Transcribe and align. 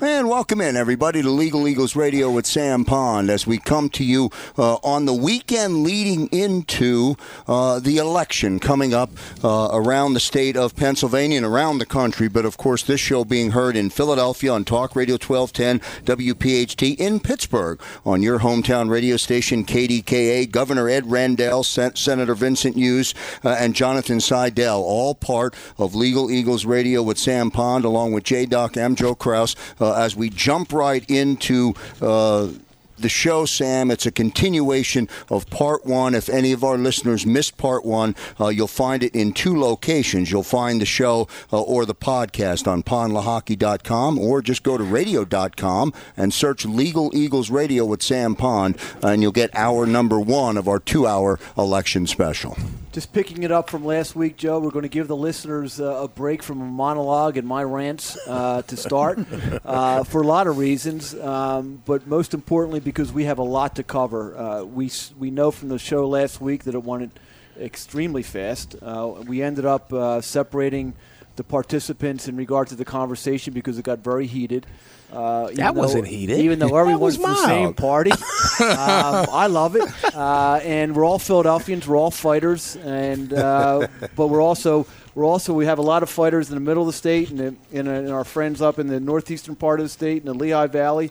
Eh. 0.00 0.07
And 0.18 0.28
welcome 0.28 0.60
in, 0.60 0.76
everybody, 0.76 1.22
to 1.22 1.30
Legal 1.30 1.68
Eagles 1.68 1.94
Radio 1.94 2.28
with 2.28 2.44
Sam 2.44 2.84
Pond 2.84 3.30
as 3.30 3.46
we 3.46 3.56
come 3.56 3.88
to 3.90 4.02
you 4.02 4.30
uh, 4.58 4.74
on 4.82 5.04
the 5.04 5.14
weekend 5.14 5.84
leading 5.84 6.26
into 6.32 7.14
uh, 7.46 7.78
the 7.78 7.98
election 7.98 8.58
coming 8.58 8.92
up 8.92 9.12
uh, 9.44 9.68
around 9.72 10.14
the 10.14 10.20
state 10.20 10.56
of 10.56 10.74
Pennsylvania 10.74 11.36
and 11.36 11.46
around 11.46 11.78
the 11.78 11.86
country. 11.86 12.26
But 12.26 12.44
of 12.44 12.56
course, 12.56 12.82
this 12.82 13.00
show 13.00 13.24
being 13.24 13.52
heard 13.52 13.76
in 13.76 13.90
Philadelphia 13.90 14.52
on 14.52 14.64
Talk 14.64 14.96
Radio 14.96 15.14
1210 15.24 15.78
WPHT, 16.04 16.96
in 16.98 17.20
Pittsburgh 17.20 17.80
on 18.04 18.20
your 18.20 18.40
hometown 18.40 18.90
radio 18.90 19.16
station 19.16 19.64
KDKA, 19.64 20.50
Governor 20.50 20.88
Ed 20.88 21.08
Rendell, 21.08 21.62
Sen- 21.62 21.94
Senator 21.94 22.34
Vincent 22.34 22.74
Hughes, 22.74 23.14
uh, 23.44 23.50
and 23.50 23.72
Jonathan 23.72 24.18
Saidel, 24.18 24.80
all 24.80 25.14
part 25.14 25.54
of 25.78 25.94
Legal 25.94 26.28
Eagles 26.28 26.66
Radio 26.66 27.04
with 27.04 27.18
Sam 27.18 27.52
Pond, 27.52 27.84
along 27.84 28.10
with 28.10 28.24
J 28.24 28.46
Doc. 28.46 28.76
I'm 28.76 28.96
Joe 28.96 29.14
Kraus 29.14 29.54
uh, 29.80 30.07
as 30.08 30.16
we 30.16 30.30
jump 30.30 30.72
right 30.72 31.04
into 31.10 31.74
uh, 32.00 32.48
the 32.96 33.10
show, 33.10 33.44
Sam. 33.44 33.90
It's 33.90 34.06
a 34.06 34.10
continuation 34.10 35.06
of 35.28 35.50
part 35.50 35.84
one. 35.84 36.14
If 36.14 36.30
any 36.30 36.52
of 36.52 36.64
our 36.64 36.78
listeners 36.78 37.26
missed 37.26 37.58
part 37.58 37.84
one, 37.84 38.16
uh, 38.40 38.48
you'll 38.48 38.68
find 38.68 39.02
it 39.02 39.14
in 39.14 39.34
two 39.34 39.60
locations. 39.60 40.30
You'll 40.30 40.42
find 40.42 40.80
the 40.80 40.86
show 40.86 41.28
uh, 41.52 41.60
or 41.60 41.84
the 41.84 41.94
podcast 41.94 42.66
on 42.66 42.82
pondlehocky.com 42.82 44.18
or 44.18 44.40
just 44.40 44.62
go 44.62 44.78
to 44.78 44.82
radio.com 44.82 45.92
and 46.16 46.32
search 46.32 46.64
Legal 46.64 47.14
Eagles 47.14 47.50
Radio 47.50 47.84
with 47.84 48.02
Sam 48.02 48.34
Pond, 48.34 48.78
and 49.02 49.20
you'll 49.20 49.30
get 49.30 49.54
hour 49.54 49.84
number 49.84 50.18
one 50.18 50.56
of 50.56 50.68
our 50.68 50.80
two 50.80 51.06
hour 51.06 51.38
election 51.58 52.06
special. 52.06 52.56
Just 52.98 53.12
picking 53.12 53.44
it 53.44 53.52
up 53.52 53.70
from 53.70 53.84
last 53.84 54.16
week, 54.16 54.36
Joe, 54.36 54.58
we're 54.58 54.72
going 54.72 54.82
to 54.82 54.88
give 54.88 55.06
the 55.06 55.14
listeners 55.14 55.80
uh, 55.80 55.84
a 56.02 56.08
break 56.08 56.42
from 56.42 56.60
a 56.60 56.64
monologue 56.64 57.36
and 57.36 57.46
my 57.46 57.62
rants 57.62 58.18
uh, 58.26 58.62
to 58.62 58.76
start 58.76 59.20
uh, 59.64 60.02
for 60.02 60.20
a 60.20 60.26
lot 60.26 60.48
of 60.48 60.58
reasons, 60.58 61.14
um, 61.14 61.80
but 61.86 62.08
most 62.08 62.34
importantly 62.34 62.80
because 62.80 63.12
we 63.12 63.22
have 63.22 63.38
a 63.38 63.44
lot 63.44 63.76
to 63.76 63.84
cover. 63.84 64.36
Uh, 64.36 64.64
we 64.64 64.90
we 65.16 65.30
know 65.30 65.52
from 65.52 65.68
the 65.68 65.78
show 65.78 66.08
last 66.08 66.40
week 66.40 66.64
that 66.64 66.74
it 66.74 66.82
went 66.82 67.16
extremely 67.56 68.24
fast. 68.24 68.74
Uh, 68.82 69.22
we 69.28 69.44
ended 69.44 69.64
up 69.64 69.92
uh, 69.92 70.20
separating 70.20 70.92
the 71.38 71.44
participants 71.44 72.28
in 72.28 72.36
regard 72.36 72.68
to 72.68 72.74
the 72.74 72.84
conversation 72.84 73.54
because 73.54 73.78
it 73.78 73.84
got 73.84 74.00
very 74.00 74.26
heated. 74.26 74.66
Uh, 75.10 75.48
that 75.52 75.74
though, 75.74 75.80
wasn't 75.80 76.06
heated. 76.06 76.40
Even 76.40 76.58
though 76.58 76.76
everyone's 76.76 77.16
from 77.16 77.30
the 77.30 77.46
same 77.46 77.72
party, 77.72 78.10
um, 78.60 79.26
I 79.32 79.46
love 79.46 79.74
it. 79.74 79.88
Uh, 80.14 80.60
and 80.62 80.94
we're 80.94 81.06
all 81.06 81.18
Philadelphians. 81.18 81.88
We're 81.88 81.96
all 81.96 82.10
fighters, 82.10 82.76
and 82.76 83.32
uh, 83.32 83.88
but 84.14 84.26
we're 84.26 84.42
also 84.42 84.86
we're 85.14 85.24
also 85.24 85.54
we 85.54 85.64
have 85.64 85.78
a 85.78 85.82
lot 85.82 86.02
of 86.02 86.10
fighters 86.10 86.50
in 86.50 86.54
the 86.54 86.60
middle 86.60 86.82
of 86.82 86.88
the 86.88 86.92
state, 86.92 87.30
and, 87.30 87.56
in, 87.72 87.86
in 87.86 88.10
our 88.10 88.24
friends 88.24 88.60
up 88.60 88.78
in 88.78 88.88
the 88.88 89.00
northeastern 89.00 89.56
part 89.56 89.80
of 89.80 89.86
the 89.86 89.90
state, 89.90 90.18
in 90.18 90.26
the 90.26 90.34
Lehigh 90.34 90.66
Valley, 90.66 91.10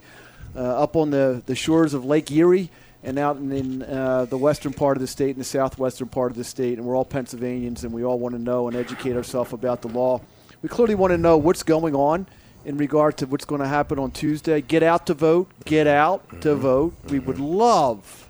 uh, 0.56 0.60
up 0.60 0.96
on 0.96 1.10
the 1.10 1.42
the 1.48 1.56
shores 1.56 1.96
of 1.96 2.06
Lake 2.06 2.32
Erie 2.32 2.70
and 3.04 3.18
out 3.20 3.38
in, 3.38 3.52
in 3.52 3.84
uh, 3.84 4.26
the 4.26 4.38
western 4.38 4.74
part 4.74 4.98
of 4.98 5.02
the 5.02 5.08
state 5.08 5.32
and 5.32 5.40
the 5.40 5.44
southwestern 5.46 6.08
part 6.08 6.32
of 6.32 6.38
the 6.38 6.44
state. 6.44 6.78
And 6.78 6.88
we're 6.88 6.96
all 6.96 7.06
Pennsylvanians, 7.06 7.84
and 7.84 7.94
we 7.94 8.04
all 8.04 8.20
want 8.20 8.36
to 8.36 8.42
know 8.42 8.68
and 8.68 8.76
educate 8.76 9.16
ourselves 9.16 9.54
about 9.54 9.82
the 9.82 9.88
law. 9.88 10.22
We 10.62 10.70
clearly 10.70 10.96
want 10.96 11.12
to 11.12 11.18
know 11.18 11.38
what's 11.38 11.64
going 11.64 11.96
on 11.96 12.28
in 12.66 12.78
regard 12.78 13.18
to 13.18 13.26
what's 13.26 13.46
going 13.46 13.62
to 13.62 13.68
happen 13.68 14.00
on 14.00 14.12
Tuesday. 14.12 14.62
Get 14.62 14.84
out 14.84 15.06
to 15.08 15.14
vote. 15.14 15.50
Get 15.66 15.88
out 15.88 16.28
mm-hmm. 16.28 16.40
to 16.42 16.56
vote. 16.56 16.94
We 17.10 17.20
would 17.20 17.40
love, 17.40 18.30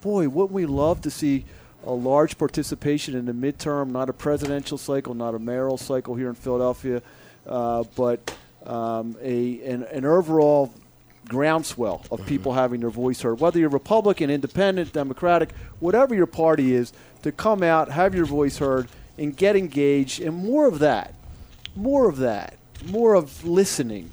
boy, 0.00 0.28
wouldn't 0.28 0.52
we 0.52 0.66
love 0.66 1.02
to 1.02 1.10
see 1.10 1.44
a 1.84 1.92
large 1.92 2.36
participation 2.36 3.14
in 3.14 3.26
the 3.26 3.32
midterm, 3.32 3.90
not 3.90 4.08
a 4.08 4.12
presidential 4.12 4.76
cycle, 4.76 5.14
not 5.14 5.34
a 5.34 5.38
mayoral 5.38 5.78
cycle 5.78 6.16
here 6.16 6.28
in 6.28 6.34
Philadelphia, 6.34 7.00
uh, 7.46 7.84
but 7.94 8.36
um, 8.64 9.16
a 9.22 9.62
an, 9.62 9.84
an, 9.84 10.04
overall 10.04 10.74
groundswell 11.28 12.04
of 12.10 12.24
people 12.26 12.52
having 12.52 12.80
their 12.80 12.90
voice 12.90 13.20
heard. 13.20 13.40
Whether 13.40 13.58
you're 13.58 13.68
Republican, 13.68 14.30
Independent, 14.30 14.92
Democratic, 14.92 15.52
whatever 15.80 16.14
your 16.14 16.26
party 16.26 16.74
is, 16.74 16.92
to 17.22 17.32
come 17.32 17.62
out, 17.62 17.90
have 17.90 18.14
your 18.14 18.26
voice 18.26 18.58
heard, 18.58 18.88
and 19.18 19.36
get 19.36 19.56
engaged, 19.56 20.20
and 20.20 20.34
more 20.36 20.66
of 20.66 20.78
that. 20.78 21.14
More 21.74 22.08
of 22.08 22.18
that 22.18 22.56
more 22.84 23.14
of 23.14 23.44
listening, 23.44 24.10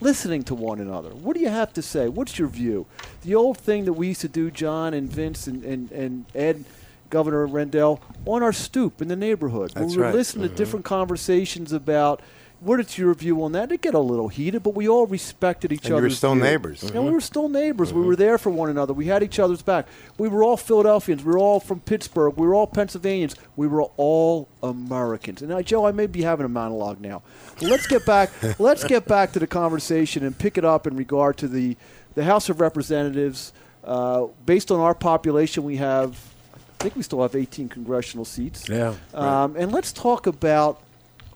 listening 0.00 0.42
to 0.44 0.54
one 0.54 0.80
another. 0.80 1.10
What 1.10 1.36
do 1.36 1.42
you 1.42 1.48
have 1.48 1.72
to 1.74 1.82
say? 1.82 2.08
What's 2.08 2.38
your 2.38 2.48
view? 2.48 2.86
The 3.22 3.34
old 3.34 3.58
thing 3.58 3.84
that 3.84 3.92
we 3.92 4.08
used 4.08 4.20
to 4.22 4.28
do, 4.28 4.50
John 4.50 4.94
and 4.94 5.10
Vince 5.10 5.46
and, 5.46 5.64
and, 5.64 5.90
and 5.92 6.24
Ed, 6.34 6.64
Governor 7.10 7.46
Rendell, 7.46 8.00
on 8.26 8.42
our 8.42 8.52
stoop 8.52 9.00
in 9.00 9.08
the 9.08 9.16
neighborhood. 9.16 9.72
That's 9.74 9.92
we 9.92 9.98
would 9.98 10.06
right. 10.06 10.14
listen 10.14 10.42
mm-hmm. 10.42 10.50
to 10.50 10.56
different 10.56 10.84
conversations 10.84 11.72
about– 11.72 12.20
what 12.64 12.80
is 12.80 12.96
your 12.96 13.14
view 13.14 13.44
on 13.44 13.52
that? 13.52 13.70
It 13.70 13.82
get 13.82 13.94
a 13.94 13.98
little 13.98 14.28
heated, 14.28 14.62
but 14.62 14.74
we 14.74 14.88
all 14.88 15.06
respected 15.06 15.70
each 15.70 15.86
other. 15.86 15.96
We 15.96 16.02
were 16.02 16.10
still 16.10 16.34
view. 16.34 16.42
neighbors. 16.42 16.82
Mm-hmm. 16.82 16.96
And 16.96 17.06
we 17.06 17.12
were 17.12 17.20
still 17.20 17.48
neighbors. 17.48 17.90
Mm-hmm. 17.90 18.00
We 18.00 18.06
were 18.06 18.16
there 18.16 18.38
for 18.38 18.50
one 18.50 18.70
another. 18.70 18.94
We 18.94 19.06
had 19.06 19.22
each 19.22 19.38
other's 19.38 19.60
back. 19.60 19.86
We 20.16 20.28
were 20.28 20.42
all 20.42 20.56
Philadelphians. 20.56 21.22
We 21.22 21.32
were 21.32 21.38
all 21.38 21.60
from 21.60 21.80
Pittsburgh. 21.80 22.36
We 22.36 22.46
were 22.46 22.54
all 22.54 22.66
Pennsylvanians. 22.66 23.36
We 23.54 23.66
were 23.66 23.82
all 23.96 24.48
Americans. 24.62 25.42
And 25.42 25.50
now, 25.50 25.60
Joe, 25.60 25.86
I 25.86 25.92
may 25.92 26.06
be 26.06 26.22
having 26.22 26.46
a 26.46 26.48
monologue 26.48 27.00
now. 27.00 27.22
Let's 27.60 27.86
get 27.86 28.06
back. 28.06 28.30
let's 28.58 28.84
get 28.84 29.06
back 29.06 29.32
to 29.32 29.38
the 29.38 29.46
conversation 29.46 30.24
and 30.24 30.36
pick 30.36 30.56
it 30.56 30.64
up 30.64 30.86
in 30.86 30.96
regard 30.96 31.36
to 31.38 31.48
the 31.48 31.76
the 32.14 32.24
House 32.24 32.48
of 32.48 32.60
Representatives. 32.60 33.52
Uh, 33.82 34.28
based 34.46 34.70
on 34.70 34.80
our 34.80 34.94
population, 34.94 35.64
we 35.64 35.76
have. 35.76 36.18
I 36.54 36.84
think 36.84 36.96
we 36.96 37.02
still 37.02 37.22
have 37.22 37.34
18 37.34 37.70
congressional 37.70 38.26
seats. 38.26 38.68
Yeah. 38.68 38.94
Um, 39.14 39.56
and 39.56 39.72
let's 39.72 39.90
talk 39.90 40.26
about 40.26 40.82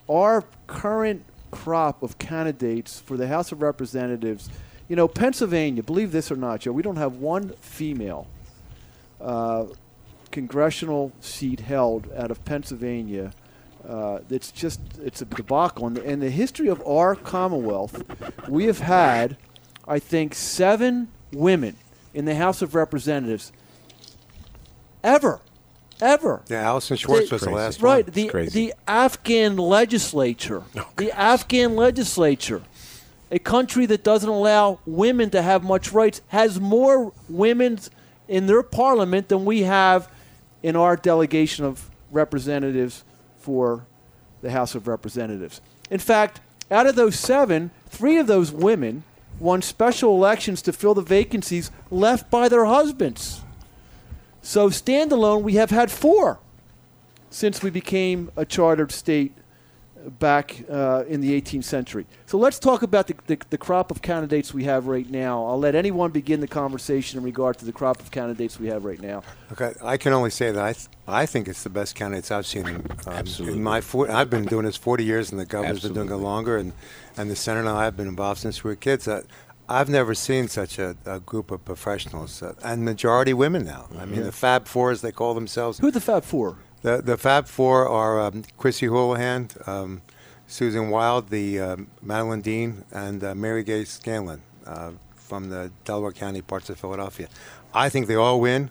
our 0.08 0.44
current 0.66 1.24
crop 1.50 2.02
of 2.02 2.19
candidates 2.19 3.00
for 3.00 3.16
the 3.16 3.28
House 3.28 3.52
of 3.52 3.62
Representatives. 3.62 4.48
You 4.88 4.96
know, 4.96 5.08
Pennsylvania, 5.08 5.82
believe 5.82 6.12
this 6.12 6.30
or 6.30 6.36
not, 6.36 6.60
Joe, 6.60 6.72
we 6.72 6.82
don't 6.82 6.96
have 6.96 7.16
one 7.16 7.50
female 7.60 8.26
uh, 9.20 9.66
congressional 10.30 11.12
seat 11.20 11.60
held 11.60 12.10
out 12.16 12.30
of 12.30 12.44
Pennsylvania. 12.44 13.32
Uh, 13.86 14.20
it's 14.28 14.50
just 14.50 14.80
it's 15.02 15.22
a 15.22 15.24
debacle. 15.24 15.86
In 15.86 15.94
the, 15.94 16.02
in 16.02 16.20
the 16.20 16.30
history 16.30 16.69
of 16.69 16.86
our 16.86 17.14
Commonwealth, 17.14 18.02
we 18.48 18.64
have 18.64 18.80
had, 18.80 19.36
I 19.86 19.98
think, 19.98 20.34
seven 20.34 21.08
women 21.32 21.76
in 22.12 22.25
the 22.25 22.34
House 22.34 22.62
of 22.62 22.75
Representatives 22.75 23.52
ever 25.04 25.40
ever. 26.00 26.42
Yeah, 26.48 26.62
Allyson 26.62 26.97
Schwartz 26.97 27.28
the, 27.28 27.34
was 27.34 27.42
the 27.42 27.50
last 27.50 27.82
right, 27.82 28.06
one. 28.06 28.32
Right. 28.32 28.50
The, 28.50 28.69
the 28.69 28.75
Afghan 28.86 29.56
legislature. 29.56 30.62
Oh, 30.76 30.88
the 30.97 31.12
Afghan 31.12 31.76
legislature, 31.76 32.62
a 33.31 33.38
country 33.38 33.86
that 33.86 34.04
doesn't 34.04 34.28
allow 34.28 34.81
women 34.87 35.31
to 35.31 35.42
have 35.42 35.62
much 35.62 35.92
rights, 35.92 36.22
has 36.28 36.60
more 36.60 37.12
women 37.28 37.78
in 38.26 38.47
their 38.47 38.62
parliament 38.62 39.28
than 39.28 39.44
we 39.44 39.62
have 39.62 40.10
in 40.62 40.76
our 40.76 40.97
delegation 40.97 41.64
of 41.64 41.91
representatives 42.10 43.04
for 43.38 43.87
the 44.42 44.50
House 44.50 44.75
of 44.75 44.87
Representatives. 44.87 45.60
In 45.91 45.98
fact, 45.98 46.41
out 46.70 46.87
of 46.87 46.97
those 46.97 47.19
seven, 47.19 47.70
three 47.87 48.19
of 48.19 48.26
those 48.26 48.53
women 48.53 49.04
won 49.41 49.62
special 49.62 50.14
elections 50.14 50.60
to 50.62 50.72
fill 50.72 50.94
the 50.94 51.03
vacancies 51.03 51.70
left 51.91 52.31
by 52.31 52.48
their 52.48 52.64
husbands. 52.66 53.41
So 54.48 54.70
standalone, 54.70 55.42
we 55.42 55.56
have 55.56 55.69
had 55.69 55.91
four 55.91 56.41
since 57.28 57.62
we 57.62 57.69
became 57.69 58.31
a 58.34 58.47
chartered 58.47 58.92
state 58.92 59.34
back 60.19 60.64
uh, 60.70 61.04
in 61.06 61.20
the 61.20 61.38
18th 61.38 61.64
century. 61.64 62.06
So 62.25 62.38
let's 62.38 62.58
talk 62.58 62.82
about 62.82 63.08
the, 63.08 63.14
the, 63.26 63.38
the, 63.50 63.58
crop 63.58 63.91
of 63.91 64.00
candidates 64.00 64.54
we 64.54 64.64
have 64.64 64.87
right 64.87 65.06
now. 65.10 65.44
I'll 65.44 65.58
let 65.58 65.75
anyone 65.75 66.12
begin 66.12 66.41
the 66.41 66.48
conversation 66.48 67.19
in 67.19 67.25
regard 67.25 67.58
to 67.58 67.66
the 67.66 67.72
crop 67.72 68.00
of 68.00 68.10
candidates 68.10 68.58
we 68.58 68.69
have 68.69 68.87
right 68.87 69.03
now. 69.03 69.22
Okay, 69.53 69.75
I 69.84 69.98
can 69.98 70.14
only 70.14 70.31
say 70.31 70.50
that 70.50 70.64
I, 70.64 70.72
th- 70.72 70.88
I 71.06 71.26
think 71.26 71.47
it's 71.47 71.62
the 71.62 71.69
best 71.69 71.94
candidates 71.94 72.31
I've 72.31 72.47
seen. 72.47 72.66
In, 72.66 72.87
um, 73.06 73.26
in 73.41 73.62
my 73.62 73.82
for- 73.82 74.10
I've 74.10 74.31
been 74.31 74.47
doing 74.47 74.64
this 74.64 74.78
40 74.78 75.04
years, 75.04 75.31
and 75.31 75.38
the 75.38 75.44
governor's 75.44 75.76
Absolutely. 75.76 76.00
been 76.00 76.08
doing 76.08 76.20
it 76.20 76.25
longer, 76.25 76.56
and, 76.56 76.72
and 77.19 77.31
the 77.31 77.37
senator 77.37 77.69
and 77.69 77.76
I 77.76 77.84
have 77.84 77.98
been 77.98 78.08
involved 78.08 78.41
since 78.41 78.64
we 78.64 78.70
were 78.70 78.76
kids. 78.76 79.06
Uh, 79.06 79.25
I've 79.69 79.88
never 79.88 80.15
seen 80.15 80.49
such 80.49 80.79
a, 80.79 80.97
a 81.05 81.20
group 81.20 81.50
of 81.50 81.65
professionals, 81.65 82.43
uh, 82.43 82.55
and 82.65 82.85
majority 82.85 83.35
women 83.35 83.65
now. 83.65 83.88
Mm-hmm. 83.91 84.00
I 84.00 84.05
mean, 84.06 84.23
the 84.23 84.32
Fab 84.32 84.67
Four, 84.67 84.91
as 84.91 85.03
they 85.03 85.12
call 85.12 85.35
themselves. 85.35 85.79
Who 85.79 85.88
are 85.88 85.91
the 85.91 86.00
Fab 86.00 86.25
Four? 86.25 86.56
The 86.82 87.03
the 87.03 87.17
Fab 87.17 87.47
Four 87.47 87.88
are 87.88 88.20
um, 88.20 88.44
Chrissy 88.56 88.87
Houlihan, 88.87 89.49
um, 89.67 90.03
Susan 90.47 90.88
Wild, 90.91 91.29
the 91.29 91.61
um, 91.61 91.88
Madeleine 92.00 92.41
Dean, 92.41 92.85
and 92.93 93.23
uh, 93.23 93.35
Mary 93.35 93.62
Gay 93.62 93.85
Scanlon 93.85 94.41
uh, 94.67 94.93
from 95.15 95.50
the 95.50 95.71
Delaware 95.85 96.12
County 96.12 96.41
parts 96.41 96.71
of 96.71 96.79
Philadelphia. 96.79 97.29
I 97.75 97.91
think 97.91 98.06
they 98.06 98.14
all 98.14 98.41
win. 98.41 98.71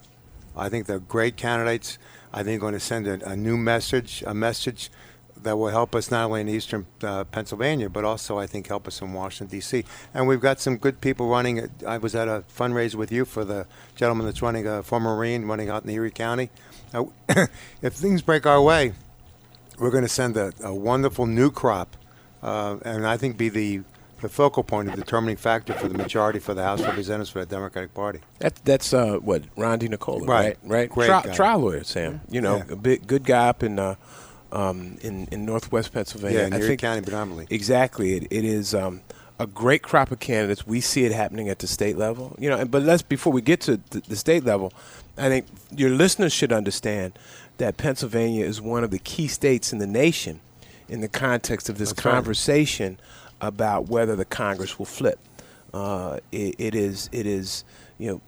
I 0.56 0.70
think 0.70 0.88
they're 0.88 1.00
great 1.00 1.38
candidates. 1.38 2.00
I 2.34 2.38
think 2.38 2.46
they're 2.48 2.60
going 2.60 2.74
to 2.74 2.80
send 2.80 3.08
a, 3.08 3.30
a 3.30 3.36
new 3.36 3.58
message, 3.58 4.24
a 4.26 4.34
message 4.34 4.90
that 5.48 5.58
will 5.58 5.70
help 5.70 5.96
us 5.96 6.12
not 6.12 6.26
only 6.26 6.42
in 6.42 6.50
eastern 6.50 6.86
uh, 7.04 7.24
Pennsylvania, 7.26 7.90
but 7.90 8.04
also 8.04 8.38
I 8.38 8.46
think 8.46 8.68
help 8.68 8.88
us 8.88 9.02
in 9.02 9.14
Washington 9.14 9.58
D.C. 9.58 9.86
And 10.14 10.28
we've 10.28 10.42
got 10.42 10.60
some 10.60 10.78
good 10.78 11.02
people 11.02 11.28
running. 11.28 11.70
I 11.86 11.98
was 11.98 12.16
at 12.16 12.28
a 12.28 12.44
fundraiser 12.54 12.96
with 12.96 13.12
you 13.12 13.26
for 13.26 13.46
the 13.46 13.66
gentleman 13.96 14.26
that's 14.26 14.42
running 14.42 14.68
a 14.68 14.84
former 14.84 15.16
Marine 15.16 15.46
running 15.46 15.70
out 15.70 15.84
in 15.84 15.90
Erie 15.90 16.12
County. 16.12 16.50
Uh, 16.94 17.06
if 17.82 17.94
things 17.94 18.22
break 18.22 18.46
our 18.46 18.62
way, 18.62 18.94
we're 19.80 19.92
going 19.92 20.04
to 20.04 20.10
send 20.10 20.36
a, 20.38 20.54
a, 20.64 20.74
wonderful 20.74 21.26
new 21.26 21.52
crop, 21.52 21.96
uh, 22.42 22.78
and 22.84 23.06
I 23.06 23.18
think 23.18 23.38
be 23.38 23.50
the 23.50 23.82
the 24.22 24.30
focal 24.30 24.64
point, 24.64 24.90
the 24.90 24.96
determining 24.96 25.36
factor 25.36 25.74
for 25.74 25.88
the 25.88 25.98
majority 25.98 26.40
for 26.40 26.54
the 26.54 26.64
House 26.64 26.82
Representatives 26.82 27.30
for 27.30 27.40
the 27.40 27.46
Democratic 27.46 27.94
Party. 27.94 28.20
That, 28.40 28.56
that's 28.66 28.92
uh, 28.92 29.18
what 29.18 29.44
Ron 29.56 29.80
DiNicola, 29.80 30.28
Right. 30.28 30.28
right? 30.28 30.58
Right. 30.64 30.90
Great 30.90 31.08
Tri- 31.08 31.36
trial 31.36 31.60
lawyer, 31.60 31.84
Sam. 31.84 32.22
You 32.28 32.42
know, 32.42 32.58
Yeah. 32.58 32.74
a 32.74 32.76
big 32.76 33.06
good 33.06 33.26
guy 33.26 33.48
up 33.48 33.62
in 33.62 33.78
uh, 33.78 33.94
um, 34.52 34.98
in 35.02 35.28
in 35.32 35.46
Northwest 35.46 35.94
Pennsylvania. 35.94 36.40
Yeah, 36.40 36.48
in 36.48 36.54
I 36.54 36.58
Erie 36.58 36.68
think 36.70 36.82
County 36.82 37.02
predominantly. 37.02 37.48
Exactly. 37.50 38.14
It, 38.14 38.28
it 38.32 38.46
is 38.46 38.74
um, 38.74 39.02
a 39.40 39.48
great 39.48 39.82
crop 39.84 40.12
of 40.12 40.20
candidates. 40.20 40.66
We 40.66 40.82
see 40.82 41.06
it 41.06 41.12
happening 41.12 41.50
at 41.50 41.60
the 41.60 41.68
state 41.68 41.98
level. 41.98 42.36
You 42.40 42.50
know, 42.50 42.58
and- 42.58 42.72
but 42.72 42.84
let's 42.84 43.02
before 43.02 43.34
we 43.34 43.42
get 43.42 43.62
to 43.62 43.78
the, 43.90 44.02
the 44.08 44.16
state 44.16 44.44
level, 44.46 44.72
I 45.18 45.30
think 45.30 45.46
your 45.76 45.90
listeners 45.90 46.34
should 46.34 46.52
understand 46.54 47.18
that 47.58 47.78
Pennsylvania 47.78 48.46
is 48.46 48.62
one 48.62 48.84
of 48.84 48.92
the 48.92 49.00
key 49.00 49.28
states 49.28 49.74
in 49.74 49.80
the 49.80 49.88
nation 49.88 50.40
in 50.90 51.02
the 51.02 51.08
context 51.10 51.68
of 51.70 51.78
this 51.78 51.90
That's 51.92 52.06
right. 52.06 52.12
conversation 52.14 53.00
about 53.42 53.90
whether 53.90 54.16
the 54.16 54.26
Congress 54.26 54.80
will 54.80 54.86
flip. 54.86 55.20
Uh, 55.74 56.20
it, 56.32 56.56
it 56.58 56.76
is 56.76 57.10
it 57.12 57.26
is 57.26 57.64
you 57.98 58.10
know 58.10 58.22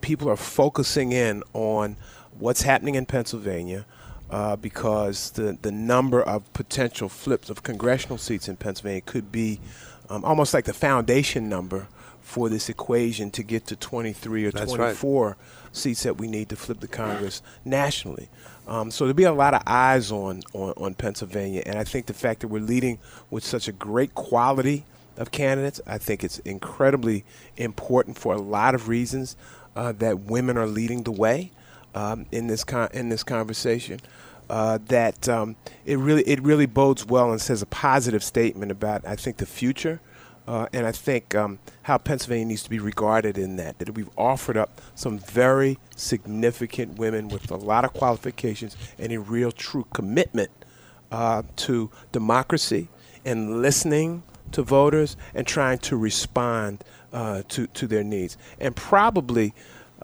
people 0.00 0.28
are 0.28 0.36
focusing 0.36 1.12
in 1.12 1.42
on 1.54 1.96
what's 2.38 2.62
happening 2.62 2.94
in 2.94 3.06
Pennsylvania 3.06 3.84
uh, 4.30 4.56
because 4.56 5.30
the, 5.30 5.56
the 5.62 5.72
number 5.72 6.22
of 6.22 6.52
potential 6.52 7.08
flips 7.08 7.50
of 7.50 7.62
congressional 7.62 8.18
seats 8.18 8.48
in 8.48 8.56
Pennsylvania 8.56 9.00
could 9.00 9.32
be 9.32 9.60
um, 10.10 10.24
almost 10.24 10.54
like 10.54 10.64
the 10.64 10.72
foundation 10.74 11.48
number 11.48 11.88
for 12.20 12.50
this 12.50 12.68
equation 12.68 13.30
to 13.30 13.42
get 13.42 13.66
to 13.66 13.76
23 13.76 14.44
or 14.44 14.50
That's 14.50 14.72
right. 14.72 14.94
24 14.96 15.36
seats 15.72 16.02
that 16.02 16.18
we 16.18 16.28
need 16.28 16.50
to 16.50 16.56
flip 16.56 16.80
the 16.80 16.88
Congress 16.88 17.42
nationally. 17.64 18.28
Um, 18.66 18.90
so 18.90 19.04
there'll 19.04 19.14
be 19.14 19.24
a 19.24 19.32
lot 19.32 19.54
of 19.54 19.62
eyes 19.66 20.12
on, 20.12 20.42
on, 20.52 20.74
on 20.76 20.94
Pennsylvania, 20.94 21.62
and 21.64 21.78
I 21.78 21.84
think 21.84 22.04
the 22.04 22.12
fact 22.12 22.40
that 22.40 22.48
we're 22.48 22.60
leading 22.60 22.98
with 23.30 23.44
such 23.44 23.66
a 23.66 23.72
great 23.72 24.14
quality 24.14 24.84
of 25.16 25.30
candidates, 25.30 25.80
I 25.86 25.96
think 25.96 26.22
it's 26.22 26.38
incredibly 26.40 27.24
important 27.56 28.18
for 28.18 28.34
a 28.34 28.38
lot 28.38 28.74
of 28.74 28.88
reasons 28.88 29.34
uh, 29.74 29.92
that 29.92 30.20
women 30.20 30.58
are 30.58 30.66
leading 30.66 31.04
the 31.04 31.12
way 31.12 31.50
um, 31.98 32.26
in 32.30 32.46
this 32.46 32.64
con- 32.64 32.90
in 32.92 33.08
this 33.08 33.24
conversation. 33.24 34.00
Uh, 34.48 34.78
that 34.86 35.28
um, 35.28 35.56
it 35.84 35.98
really 35.98 36.22
it 36.22 36.42
really 36.42 36.64
bodes 36.64 37.04
well 37.04 37.30
and 37.30 37.40
says 37.40 37.60
a 37.60 37.66
positive 37.66 38.24
statement 38.24 38.72
about 38.72 39.06
I 39.06 39.14
think 39.14 39.36
the 39.36 39.46
future, 39.46 40.00
uh, 40.46 40.66
and 40.72 40.86
I 40.86 40.92
think 40.92 41.34
um, 41.34 41.58
how 41.82 41.98
Pennsylvania 41.98 42.46
needs 42.46 42.62
to 42.62 42.70
be 42.70 42.78
regarded 42.78 43.36
in 43.36 43.56
that. 43.56 43.78
That 43.78 43.94
we've 43.94 44.08
offered 44.16 44.56
up 44.56 44.80
some 44.94 45.18
very 45.18 45.78
significant 45.96 46.98
women 46.98 47.28
with 47.28 47.50
a 47.50 47.56
lot 47.56 47.84
of 47.84 47.92
qualifications 47.92 48.74
and 48.98 49.12
a 49.12 49.20
real 49.20 49.52
true 49.52 49.86
commitment 49.92 50.50
uh, 51.12 51.42
to 51.56 51.90
democracy 52.12 52.88
and 53.26 53.60
listening 53.60 54.22
to 54.52 54.62
voters 54.62 55.16
and 55.34 55.46
trying 55.46 55.78
to 55.78 55.96
respond 55.96 56.84
uh, 57.12 57.42
to 57.48 57.66
to 57.66 57.86
their 57.86 58.04
needs. 58.04 58.38
And 58.58 58.74
probably, 58.74 59.52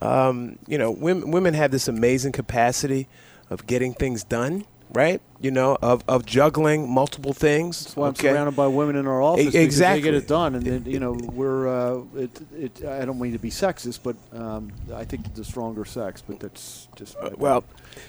um, 0.05 0.59
you 0.67 0.79
know, 0.79 0.91
women 0.91 1.31
women 1.31 1.55
have 1.55 1.71
this 1.71 1.89
amazing 1.89 2.33
capacity 2.33 3.09
of 3.51 3.67
getting 3.67 3.95
things 3.95 4.25
done. 4.25 4.65
Right, 4.93 5.21
you 5.41 5.51
know, 5.51 5.77
of, 5.83 6.05
of 6.07 6.25
juggling 6.25 6.89
multiple 6.89 7.33
things. 7.33 7.83
That's 7.83 7.97
why 7.97 8.07
I'm 8.09 8.15
surrounded 8.15 8.55
by 8.55 8.69
women 8.69 8.95
in 8.95 9.09
our 9.09 9.21
office. 9.21 9.47
because 9.47 9.65
exactly. 9.65 10.03
They 10.03 10.05
get 10.13 10.15
it 10.15 10.29
done, 10.29 10.55
and 10.55 10.65
then, 10.65 10.85
you 10.87 11.01
know 11.01 11.13
we're. 11.15 11.67
Uh, 11.67 12.03
it, 12.15 12.31
it, 12.55 12.85
I 12.85 13.05
don't 13.05 13.19
mean 13.19 13.33
to 13.33 13.41
be 13.41 13.51
sexist, 13.51 14.01
but 14.05 14.15
um, 14.33 14.71
I 14.95 15.05
think 15.05 15.35
the 15.35 15.43
stronger 15.43 15.85
sex. 15.85 16.23
But 16.25 16.39
that's 16.39 16.87
just. 16.95 17.21
my- 17.21 17.33
Well, 17.37 17.65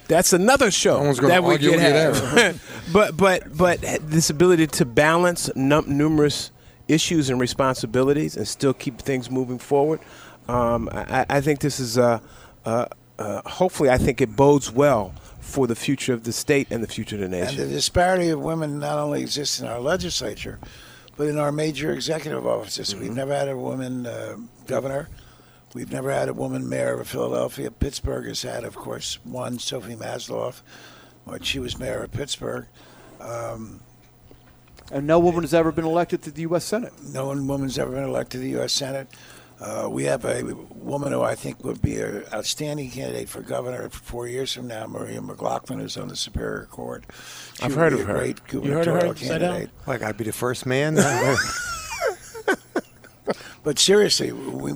that's 0.07 0.31
another 0.31 0.69
show 0.69 1.11
that 1.13 1.43
we 1.43 1.57
could 1.57 1.61
with 1.61 1.61
you 1.63 1.79
have. 1.79 2.61
but 2.93 3.17
but 3.17 3.57
but 3.57 3.81
this 4.01 4.29
ability 4.29 4.67
to 4.67 4.85
balance 4.85 5.49
num- 5.55 5.85
numerous 5.97 6.51
issues 6.87 7.31
and 7.31 7.41
responsibilities 7.41 8.37
and 8.37 8.47
still 8.47 8.73
keep 8.75 8.99
things 9.01 9.31
moving 9.31 9.57
forward. 9.57 10.01
Um, 10.47 10.89
I, 10.91 11.25
I 11.29 11.41
think 11.41 11.59
this 11.59 11.79
is 11.79 11.97
uh, 11.97 12.19
uh, 12.65 12.85
uh, 13.17 13.41
hopefully 13.49 13.89
I 13.89 13.97
think 13.97 14.21
it 14.21 14.35
bodes 14.35 14.71
well 14.71 15.13
for 15.39 15.67
the 15.67 15.75
future 15.75 16.13
of 16.13 16.23
the 16.23 16.33
state 16.33 16.67
and 16.71 16.83
the 16.83 16.87
future 16.87 17.15
of 17.15 17.21
the 17.21 17.29
nation. 17.29 17.61
And 17.61 17.69
the 17.69 17.73
disparity 17.73 18.29
of 18.29 18.39
women 18.41 18.79
not 18.79 18.97
only 18.97 19.21
exists 19.21 19.59
in 19.59 19.67
our 19.67 19.79
legislature, 19.79 20.59
but 21.17 21.27
in 21.27 21.37
our 21.37 21.51
major 21.51 21.91
executive 21.91 22.45
offices. 22.45 22.95
We've 22.95 23.13
never 23.13 23.33
had 23.33 23.47
a 23.47 23.57
woman 23.57 24.05
uh, 24.05 24.37
governor. 24.67 25.09
We've 25.73 25.91
never 25.91 26.11
had 26.11 26.29
a 26.29 26.33
woman 26.33 26.67
mayor 26.67 26.99
of 26.99 27.07
Philadelphia. 27.07 27.69
Pittsburgh 27.69 28.27
has 28.27 28.41
had, 28.41 28.63
of 28.63 28.75
course, 28.75 29.19
one, 29.23 29.59
Sophie 29.59 29.95
Masloff, 29.95 30.61
when 31.25 31.41
she 31.41 31.59
was 31.59 31.77
mayor 31.77 32.03
of 32.03 32.11
Pittsburgh. 32.11 32.65
Um, 33.19 33.81
and 34.91 35.07
no 35.07 35.19
woman 35.19 35.43
has 35.43 35.53
ever 35.53 35.71
been 35.71 35.85
elected 35.85 36.21
to 36.23 36.31
the 36.31 36.41
U.S. 36.41 36.65
Senate. 36.65 36.93
no 37.03 37.27
one 37.27 37.47
woman's 37.47 37.77
ever 37.77 37.91
been 37.91 38.03
elected 38.03 38.31
to 38.31 38.37
the 38.39 38.49
U.S. 38.51 38.73
Senate. 38.73 39.07
Uh, 39.59 39.87
we 39.89 40.03
have 40.03 40.25
a 40.25 40.43
woman 40.73 41.13
who 41.13 41.21
I 41.21 41.35
think 41.35 41.63
would 41.63 41.81
be 41.81 41.95
an 41.95 42.23
outstanding 42.33 42.91
candidate 42.91 43.29
for 43.29 43.41
governor 43.41 43.89
four 43.89 44.27
years 44.27 44.51
from 44.53 44.67
now, 44.67 44.85
Maria 44.85 45.21
McLaughlin, 45.21 45.79
who's 45.79 45.95
on 45.95 46.09
the 46.09 46.15
Superior 46.15 46.67
Court. 46.69 47.05
She 47.55 47.63
I've 47.63 47.73
heard 47.73 47.93
of 47.93 48.01
her. 48.01 48.15
Great 48.15 48.39
You 48.51 48.61
heard 48.63 48.87
of 48.87 48.95
her, 48.95 48.99
gubernatorial 49.01 49.13
Saidel? 49.13 49.39
candidate. 49.39 49.69
Like 49.87 50.03
I'd 50.03 50.17
be 50.17 50.25
the 50.25 50.33
first 50.33 50.65
man. 50.65 50.97
But 53.65 53.79
seriously, 53.79 54.31
we, 54.31 54.73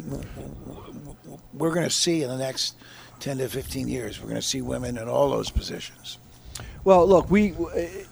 we're 1.53 1.73
going 1.73 1.85
to 1.85 1.91
see 1.91 2.23
in 2.23 2.29
the 2.29 2.37
next 2.37 2.75
10 3.19 3.37
to 3.37 3.47
15 3.47 3.87
years, 3.87 4.19
we're 4.19 4.29
going 4.29 4.41
to 4.41 4.47
see 4.47 4.63
women 4.63 4.97
in 4.97 5.07
all 5.07 5.29
those 5.29 5.51
positions. 5.51 6.17
Well, 6.83 7.07
look, 7.07 7.29
we 7.29 7.53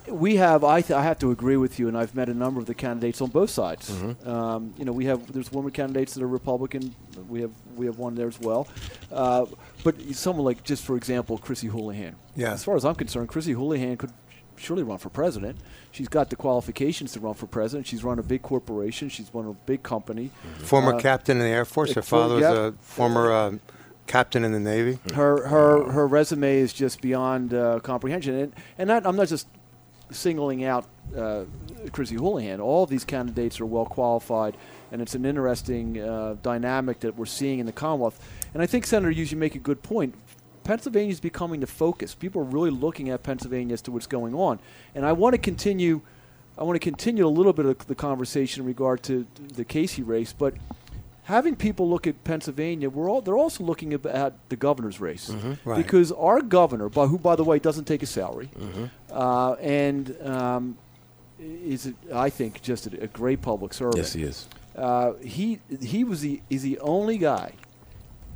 we 0.07 0.35
have. 0.37 0.63
I, 0.63 0.81
th- 0.81 0.91
I 0.91 1.03
have 1.03 1.19
to 1.19 1.31
agree 1.31 1.57
with 1.57 1.79
you, 1.79 1.87
and 1.87 1.97
I've 1.97 2.13
met 2.15 2.29
a 2.29 2.33
number 2.33 2.59
of 2.59 2.65
the 2.65 2.75
candidates 2.75 3.21
on 3.21 3.29
both 3.29 3.49
sides. 3.49 3.89
Um, 4.25 4.73
you 4.77 4.85
know, 4.85 4.91
we 4.91 5.05
have 5.05 5.31
there's 5.31 5.51
women 5.51 5.71
candidates 5.71 6.13
that 6.13 6.23
are 6.23 6.27
Republican. 6.27 6.93
We 7.29 7.41
have 7.41 7.51
we 7.75 7.85
have 7.85 7.97
one 7.97 8.15
there 8.15 8.27
as 8.27 8.39
well. 8.39 8.67
Uh, 9.11 9.45
but 9.83 9.99
someone 10.13 10.45
like, 10.45 10.63
just 10.63 10.83
for 10.83 10.97
example, 10.97 11.37
Chrissy 11.37 11.67
Houlihan. 11.67 12.15
Yeah. 12.35 12.53
As 12.53 12.63
far 12.63 12.75
as 12.75 12.83
I'm 12.83 12.95
concerned, 12.95 13.29
Chrissy 13.29 13.53
Houlihan 13.53 13.97
could 13.97 14.11
surely 14.57 14.83
run 14.83 14.97
for 14.97 15.09
president. 15.09 15.57
She's 15.91 16.07
got 16.07 16.29
the 16.29 16.35
qualifications 16.35 17.13
to 17.13 17.19
run 17.19 17.35
for 17.35 17.47
president. 17.47 17.87
She's 17.87 18.03
run 18.03 18.19
a 18.19 18.23
big 18.23 18.41
corporation. 18.41 19.09
She's 19.09 19.29
run 19.33 19.47
a 19.47 19.53
big 19.53 19.83
company. 19.83 20.31
former 20.59 20.95
Uh, 20.95 20.99
captain 20.99 21.37
in 21.37 21.43
the 21.43 21.49
Air 21.49 21.65
Force. 21.65 21.93
Her 21.93 22.01
father 22.01 22.35
was 22.35 22.41
yep. 22.41 22.55
a 22.55 22.71
former 22.81 23.31
uh, 23.31 23.51
captain 24.07 24.43
in 24.43 24.51
the 24.51 24.59
Navy. 24.59 24.99
her 25.13 25.47
her 25.47 25.91
her 25.91 26.07
resume 26.07 26.57
is 26.57 26.73
just 26.73 27.01
beyond 27.01 27.53
uh, 27.53 27.79
comprehension, 27.81 28.35
and 28.35 28.53
and 28.77 28.91
I'm 28.91 29.15
not 29.15 29.27
just 29.27 29.47
singling 30.11 30.63
out 30.63 30.85
uh, 31.15 31.43
Chrissy 31.91 32.15
Houlihan. 32.15 32.59
All 32.59 32.85
these 32.85 33.03
candidates 33.03 33.59
are 33.59 33.65
well 33.65 33.85
qualified, 33.85 34.57
and 34.91 35.01
it's 35.01 35.15
an 35.15 35.25
interesting 35.25 35.99
uh, 35.99 36.35
dynamic 36.41 37.01
that 37.01 37.15
we're 37.15 37.25
seeing 37.25 37.59
in 37.59 37.65
the 37.65 37.71
Commonwealth. 37.71 38.19
And 38.53 38.63
I 38.63 38.65
think 38.65 38.85
Senator 38.85 39.11
Hughes, 39.11 39.31
you 39.31 39.37
make 39.37 39.55
a 39.55 39.59
good 39.59 39.83
point. 39.83 40.15
Pennsylvania 40.63 41.11
is 41.11 41.19
becoming 41.19 41.61
the 41.61 41.67
focus. 41.67 42.13
People 42.13 42.41
are 42.41 42.45
really 42.45 42.71
looking 42.71 43.09
at 43.09 43.23
Pennsylvania 43.23 43.73
as 43.73 43.81
to 43.83 43.91
what's 43.91 44.07
going 44.07 44.33
on, 44.33 44.59
and 44.95 45.05
I 45.05 45.13
want 45.13 45.33
to 45.33 45.37
continue. 45.37 46.01
I 46.59 46.63
want 46.63 46.75
to 46.75 46.79
continue 46.79 47.27
a 47.27 47.29
little 47.29 47.53
bit 47.53 47.67
of 47.67 47.85
the 47.85 47.93
conversation 47.93 48.63
in 48.63 48.67
regard 48.67 49.03
to 49.03 49.27
the 49.37 49.63
Casey 49.63 50.01
race, 50.01 50.33
but 50.33 50.55
having 51.27 51.55
people 51.55 51.89
look 51.89 52.07
at 52.07 52.23
Pennsylvania, 52.23 52.89
we're 52.89 53.09
all 53.09 53.21
they're 53.21 53.37
also 53.37 53.63
looking 53.63 53.93
at 53.93 54.33
the 54.49 54.55
governor's 54.55 54.99
race 55.01 55.29
Right. 55.65 55.77
because 55.83 56.11
our 56.11 56.41
governor, 56.41 56.87
by, 56.89 57.05
who 57.07 57.17
by 57.17 57.35
the 57.35 57.43
way 57.43 57.59
doesn't 57.59 57.85
take 57.85 58.01
a 58.03 58.05
salary, 58.05 58.49
uh, 59.11 59.53
and 59.59 60.15
um, 60.25 60.77
is 61.39 61.93
I 62.13 62.29
think 62.29 62.61
just 62.61 62.87
a, 62.87 63.03
a 63.03 63.07
great 63.07 63.41
public 63.41 63.73
servant. 63.73 63.97
yes, 63.97 64.13
he 64.13 64.23
is. 64.23 64.47
Uh, 64.75 65.13
he 65.23 65.59
he 65.81 66.03
was 66.03 66.21
the 66.21 66.41
is 66.49 66.61
the 66.63 66.79
only 66.79 67.17
guy 67.17 67.53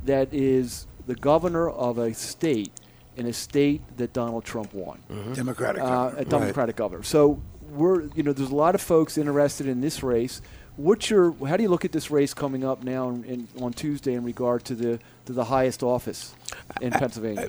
that 0.04 0.32
is 0.34 0.86
the 1.06 1.14
governor 1.14 1.68
of 1.70 1.98
a 1.98 2.12
state 2.14 2.72
in 3.16 3.26
a 3.26 3.32
state 3.32 3.80
that 3.96 4.12
Donald 4.12 4.44
Trump 4.44 4.72
won 4.74 4.98
Democratic 5.34 5.82
uh, 5.82 5.86
governor. 5.86 6.20
a 6.20 6.24
Democratic 6.24 6.76
governor. 6.76 7.02
So 7.04 7.40
we're 7.70 8.02
you 8.14 8.22
know 8.22 8.32
there's 8.32 8.50
a 8.50 8.54
lot 8.54 8.74
of 8.74 8.80
folks 8.82 9.16
interested 9.18 9.66
in 9.68 9.80
this 9.80 10.02
race. 10.02 10.42
What's 10.82 11.10
your 11.10 11.32
how 11.46 11.56
do 11.56 11.62
you 11.62 11.68
look 11.68 11.84
at 11.84 11.92
this 11.92 12.10
race 12.10 12.34
coming 12.34 12.64
up 12.64 12.82
now 12.82 13.08
in, 13.08 13.24
in, 13.24 13.48
on 13.60 13.72
Tuesday 13.72 14.14
in 14.14 14.24
regard 14.24 14.64
to 14.64 14.74
the 14.74 14.98
to 15.26 15.32
the 15.32 15.44
highest 15.44 15.84
office 15.84 16.34
in 16.80 16.90
Pennsylvania? 16.90 17.48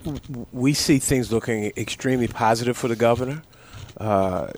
we 0.52 0.76
see 0.76 1.00
things 1.00 1.32
looking 1.32 1.72
extremely 1.76 2.28
positive 2.28 2.78
for 2.78 2.88
the 2.88 2.96
governor. 2.96 3.42
Uh, 3.98 4.52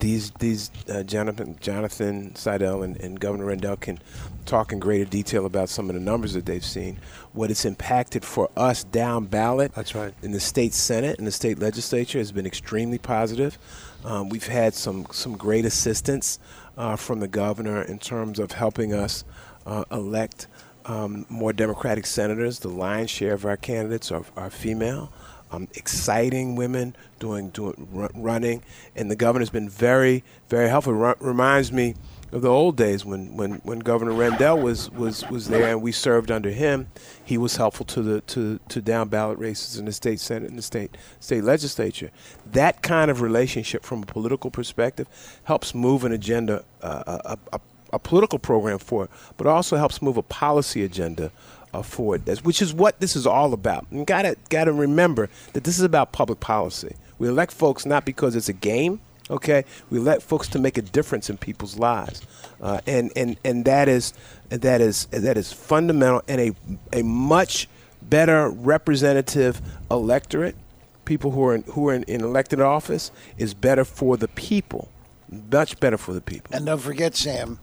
these 0.00 0.32
these 0.32 0.70
uh, 0.90 1.02
Jonathan 1.02 1.56
Jonathan 1.60 2.32
Saidel 2.34 2.84
and, 2.84 2.98
and 2.98 3.18
Governor 3.18 3.46
Rendell 3.46 3.76
can 3.76 3.98
talk 4.44 4.70
in 4.70 4.80
greater 4.80 5.06
detail 5.06 5.46
about 5.46 5.70
some 5.70 5.88
of 5.88 5.94
the 5.94 6.00
numbers 6.00 6.34
that 6.34 6.44
they've 6.44 6.64
seen. 6.64 6.98
What 7.32 7.50
it's 7.50 7.64
impacted 7.64 8.22
for 8.22 8.50
us 8.54 8.84
down 8.84 9.26
ballot. 9.26 9.72
That's 9.74 9.94
right. 9.94 10.12
In 10.22 10.32
the 10.32 10.40
state 10.40 10.74
senate 10.74 11.16
and 11.16 11.26
the 11.26 11.32
state 11.32 11.58
legislature 11.58 12.18
has 12.18 12.32
been 12.32 12.46
extremely 12.46 12.98
positive. 12.98 13.58
Um, 14.04 14.28
we've 14.28 14.46
had 14.46 14.74
some 14.74 15.06
some 15.10 15.36
great 15.36 15.64
assistance 15.64 16.38
uh, 16.76 16.96
from 16.96 17.20
the 17.20 17.28
governor 17.28 17.82
in 17.82 17.98
terms 17.98 18.38
of 18.38 18.52
helping 18.52 18.94
us 18.94 19.24
uh, 19.66 19.84
elect 19.90 20.46
um, 20.86 21.26
more 21.28 21.52
Democratic 21.52 22.06
senators. 22.06 22.60
The 22.60 22.68
lion's 22.68 23.10
share 23.10 23.34
of 23.34 23.44
our 23.44 23.56
candidates 23.56 24.10
are, 24.10 24.24
are 24.36 24.50
female. 24.50 25.12
Um, 25.52 25.66
exciting 25.74 26.54
women 26.54 26.94
doing 27.18 27.50
doing 27.50 27.88
running, 28.14 28.62
and 28.94 29.10
the 29.10 29.16
governor's 29.16 29.50
been 29.50 29.68
very 29.68 30.22
very 30.48 30.68
helpful. 30.68 30.94
Ru- 30.94 31.16
reminds 31.20 31.72
me 31.72 31.96
of 32.32 32.42
the 32.42 32.48
old 32.48 32.76
days 32.76 33.04
when, 33.04 33.36
when, 33.36 33.54
when 33.64 33.80
Governor 33.80 34.12
Rendell 34.12 34.58
was, 34.58 34.90
was, 34.90 35.28
was 35.30 35.48
there 35.48 35.68
and 35.68 35.82
we 35.82 35.92
served 35.92 36.30
under 36.30 36.50
him. 36.50 36.88
He 37.24 37.36
was 37.36 37.56
helpful 37.56 37.86
to 37.86 38.02
the 38.02 38.20
to, 38.22 38.60
to 38.68 38.80
down 38.80 39.08
ballot 39.08 39.38
races 39.38 39.78
in 39.78 39.84
the 39.84 39.92
state 39.92 40.20
senate 40.20 40.48
and 40.48 40.58
the 40.58 40.62
state 40.62 40.96
state 41.18 41.44
legislature. 41.44 42.10
That 42.52 42.82
kind 42.82 43.10
of 43.10 43.20
relationship 43.20 43.84
from 43.84 44.02
a 44.02 44.06
political 44.06 44.50
perspective 44.50 45.08
helps 45.44 45.74
move 45.74 46.04
an 46.04 46.12
agenda, 46.12 46.64
uh, 46.82 47.18
a, 47.24 47.38
a, 47.52 47.60
a 47.92 47.98
political 47.98 48.38
program 48.38 48.78
forward, 48.78 49.08
but 49.36 49.46
also 49.46 49.76
helps 49.76 50.00
move 50.00 50.16
a 50.16 50.22
policy 50.22 50.84
agenda 50.84 51.32
uh, 51.72 51.82
forward. 51.82 52.26
Which 52.44 52.62
is 52.62 52.72
what 52.72 53.00
this 53.00 53.16
is 53.16 53.26
all 53.26 53.52
about. 53.52 53.86
You 53.90 54.04
gotta 54.04 54.36
gotta 54.48 54.72
remember 54.72 55.28
that 55.52 55.64
this 55.64 55.78
is 55.78 55.84
about 55.84 56.12
public 56.12 56.40
policy. 56.40 56.96
We 57.18 57.28
elect 57.28 57.52
folks 57.52 57.84
not 57.84 58.04
because 58.04 58.34
it's 58.34 58.48
a 58.48 58.54
game 58.54 59.00
Okay, 59.30 59.64
we 59.90 60.00
let 60.00 60.22
folks 60.22 60.48
to 60.48 60.58
make 60.58 60.76
a 60.76 60.82
difference 60.82 61.30
in 61.30 61.36
people's 61.36 61.78
lives, 61.78 62.22
uh, 62.60 62.80
and 62.86 63.12
and 63.14 63.36
and 63.44 63.64
that 63.64 63.88
is 63.88 64.12
that 64.48 64.80
is 64.80 65.06
that 65.06 65.36
is 65.36 65.52
fundamental 65.52 66.22
and 66.26 66.40
a 66.40 66.54
a 66.92 67.02
much 67.04 67.68
better 68.02 68.50
representative 68.50 69.62
electorate. 69.88 70.56
People 71.04 71.30
who 71.30 71.44
are 71.44 71.54
in, 71.54 71.62
who 71.62 71.88
are 71.88 71.94
in, 71.94 72.02
in 72.04 72.22
elected 72.22 72.60
office 72.60 73.12
is 73.38 73.54
better 73.54 73.84
for 73.84 74.16
the 74.16 74.28
people, 74.28 74.90
much 75.28 75.78
better 75.78 75.96
for 75.96 76.12
the 76.12 76.20
people. 76.20 76.54
And 76.54 76.66
don't 76.66 76.78
forget, 76.78 77.16
Sam, 77.16 77.58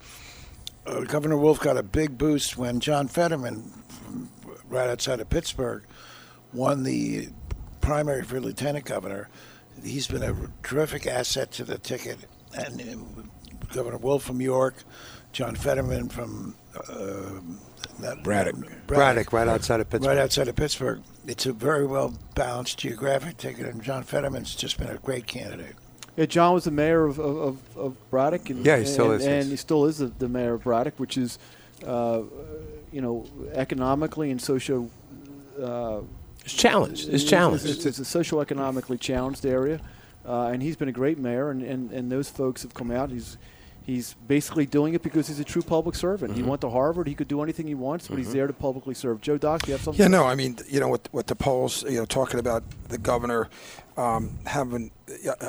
uh, 0.86 1.02
Governor 1.02 1.38
Wolf 1.38 1.60
got 1.60 1.78
a 1.78 1.84
big 1.84 2.18
boost 2.18 2.58
when 2.58 2.80
John 2.80 3.08
Fetterman, 3.08 3.72
right 4.70 4.90
outside 4.90 5.20
of 5.20 5.30
Pittsburgh, 5.30 5.84
won 6.54 6.84
the 6.84 7.30
primary 7.80 8.24
for 8.24 8.40
lieutenant 8.42 8.86
governor 8.86 9.30
he's 9.84 10.08
been 10.08 10.24
a 10.24 10.36
terrific 10.64 11.08
asset 11.08 11.52
to 11.54 11.64
the 11.64 11.78
ticket. 11.78 12.18
And 12.54 12.82
uh, 12.82 13.74
Governor 13.74 13.98
Wolf 13.98 14.24
from 14.24 14.42
York, 14.42 14.84
John 15.32 15.56
Fetterman 15.56 16.10
from 16.10 16.56
uh, 16.76 17.42
that, 18.00 18.24
Braddock. 18.24 18.56
Braddock. 18.56 18.88
Braddock, 18.88 19.34
right 19.34 19.48
outside 19.48 19.80
of 19.80 19.90
Pittsburgh. 19.90 20.16
Right 20.16 20.22
outside 20.22 20.48
of 20.48 20.56
Pittsburgh. 20.56 21.02
It's 21.26 21.46
a 21.46 21.54
very 21.54 21.86
well 21.86 22.14
balanced 22.36 22.80
geographic 22.80 23.38
ticket, 23.38 23.66
and 23.66 23.84
John 23.84 24.04
Fetterman's 24.04 24.56
just 24.56 24.78
been 24.78 24.90
a 24.90 24.98
great 24.98 25.28
candidate. 25.28 25.76
Yeah, 26.16 26.26
John 26.26 26.54
was 26.54 26.64
the 26.64 26.72
mayor 26.72 27.06
of, 27.06 27.20
of, 27.20 27.60
of 27.78 28.10
Braddock, 28.10 28.50
and 28.50 28.66
yeah, 28.66 28.78
he 28.78 28.86
still 28.86 29.12
and, 29.12 29.22
is, 29.22 29.28
and 29.28 29.46
he 29.46 29.56
still 29.56 29.86
is 29.86 30.00
the, 30.00 30.08
the, 30.08 30.28
mayor 30.28 30.56
of 30.56 30.64
Braddock, 30.64 31.00
which 31.00 31.16
is, 31.18 31.38
uh, 31.86 32.24
you 32.92 33.02
know, 33.02 33.28
economically 33.54 34.32
and 34.32 34.42
socio 34.42 34.90
uh, 35.62 36.00
it's 36.48 36.56
challenged. 36.56 37.10
It's 37.10 37.26
challenged. 37.26 37.66
It's, 37.66 37.86
it's, 37.86 38.00
it's 38.00 38.16
a 38.16 38.20
socioeconomically 38.20 39.02
challenged 39.02 39.46
area, 39.46 39.82
uh, 40.26 40.46
and 40.46 40.64
he's 40.64 40.78
been 40.78 40.88
a 40.88 40.94
great 40.94 41.18
mayor. 41.18 41.50
And, 41.50 41.62
and, 41.62 41.92
and 41.92 42.10
those 42.10 42.30
folks 42.30 42.64
have 42.64 42.74
come 42.74 42.90
out. 42.90 43.10
He's 43.10 43.38
he's 43.88 44.16
basically 44.28 44.66
doing 44.66 44.94
it 44.94 45.02
because 45.02 45.30
he's 45.30 45.40
a 45.40 45.46
true 45.46 45.62
public 45.62 45.96
servant. 45.96 46.34
Mm-hmm. 46.34 46.44
He 46.44 46.50
went 46.50 46.62
to 46.62 46.70
Harvard. 46.70 47.08
He 47.08 47.16
could 47.16 47.30
do 47.30 47.42
anything 47.42 47.66
he 47.66 47.74
wants, 47.74 48.08
but 48.08 48.16
mm-hmm. 48.16 48.24
he's 48.24 48.34
there 48.34 48.46
to 48.46 48.54
publicly 48.54 48.94
serve. 48.94 49.22
Joe 49.22 49.38
Doc, 49.38 49.66
you 49.66 49.72
have 49.72 49.82
something? 49.82 50.02
Yeah, 50.02 50.10
no. 50.10 50.26
I 50.26 50.36
mean, 50.36 50.58
you 50.68 50.82
know, 50.82 50.90
with, 50.90 51.12
with 51.14 51.28
the 51.28 51.36
polls, 51.36 51.84
you 51.84 51.98
know, 51.98 52.06
talking 52.06 52.40
about 52.40 52.64
the 52.90 52.98
governor 52.98 53.50
um, 53.96 54.38
having 54.46 54.92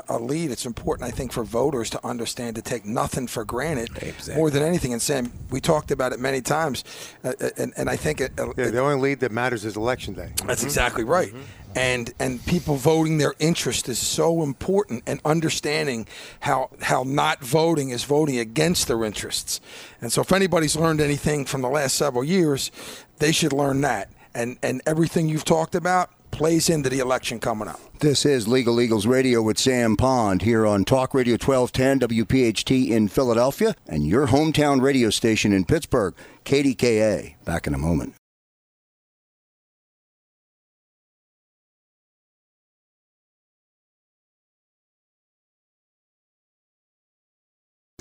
a 0.08 0.18
lead, 0.18 0.52
it's 0.52 0.64
important, 0.64 1.06
I 1.06 1.10
think, 1.10 1.32
for 1.32 1.42
voters 1.42 1.90
to 1.90 2.06
understand 2.06 2.56
to 2.56 2.62
take 2.62 2.86
nothing 2.86 3.26
for 3.26 3.44
granted 3.44 3.90
exactly. 3.96 4.36
more 4.36 4.50
than 4.50 4.62
anything. 4.62 4.92
And 4.92 5.02
Sam, 5.02 5.32
we 5.50 5.60
talked 5.60 5.90
about 5.90 6.12
it 6.12 6.20
many 6.20 6.40
times, 6.40 6.84
uh, 7.24 7.32
uh 7.40 7.50
and, 7.58 7.72
and 7.76 7.90
I 7.90 7.96
think 7.96 8.20
it, 8.20 8.38
uh, 8.38 8.52
yeah, 8.56 8.70
the 8.70 8.78
only 8.78 9.00
lead 9.00 9.20
that 9.20 9.32
matters 9.32 9.64
is 9.64 9.76
election 9.76 10.14
day. 10.14 10.32
That's 10.46 10.60
mm-hmm. 10.60 10.68
exactly 10.68 11.04
right. 11.04 11.34
And 11.78 12.12
and 12.18 12.44
people 12.44 12.74
voting 12.74 13.18
their 13.18 13.34
interest 13.38 13.88
is 13.88 14.00
so 14.00 14.42
important, 14.42 15.04
and 15.06 15.20
understanding 15.24 16.08
how 16.40 16.70
how 16.82 17.04
not 17.04 17.44
voting 17.44 17.90
is 17.90 18.02
voting 18.02 18.36
against 18.38 18.88
their 18.88 19.04
interests. 19.04 19.60
And 20.00 20.12
so, 20.12 20.22
if 20.22 20.32
anybody's 20.32 20.74
learned 20.74 21.00
anything 21.00 21.44
from 21.44 21.62
the 21.62 21.68
last 21.68 21.94
several 21.94 22.24
years, 22.24 22.72
they 23.18 23.30
should 23.30 23.52
learn 23.52 23.80
that. 23.82 24.10
And 24.34 24.58
and 24.60 24.82
everything 24.86 25.28
you've 25.28 25.44
talked 25.44 25.76
about 25.76 26.10
plays 26.32 26.68
into 26.68 26.88
the 26.88 26.98
election 26.98 27.38
coming 27.38 27.68
up. 27.68 27.78
This 28.00 28.26
is 28.26 28.48
Legal 28.48 28.80
Eagles 28.80 29.06
Radio 29.06 29.40
with 29.40 29.56
Sam 29.56 29.96
Pond 29.96 30.42
here 30.42 30.66
on 30.66 30.84
Talk 30.84 31.14
Radio 31.14 31.34
1210 31.34 32.08
WPHT 32.08 32.88
in 32.88 33.06
Philadelphia 33.06 33.76
and 33.86 34.04
your 34.04 34.26
hometown 34.26 34.82
radio 34.82 35.10
station 35.10 35.52
in 35.52 35.64
Pittsburgh, 35.64 36.14
KDKA. 36.44 37.36
Back 37.44 37.68
in 37.68 37.74
a 37.74 37.78
moment. 37.78 38.17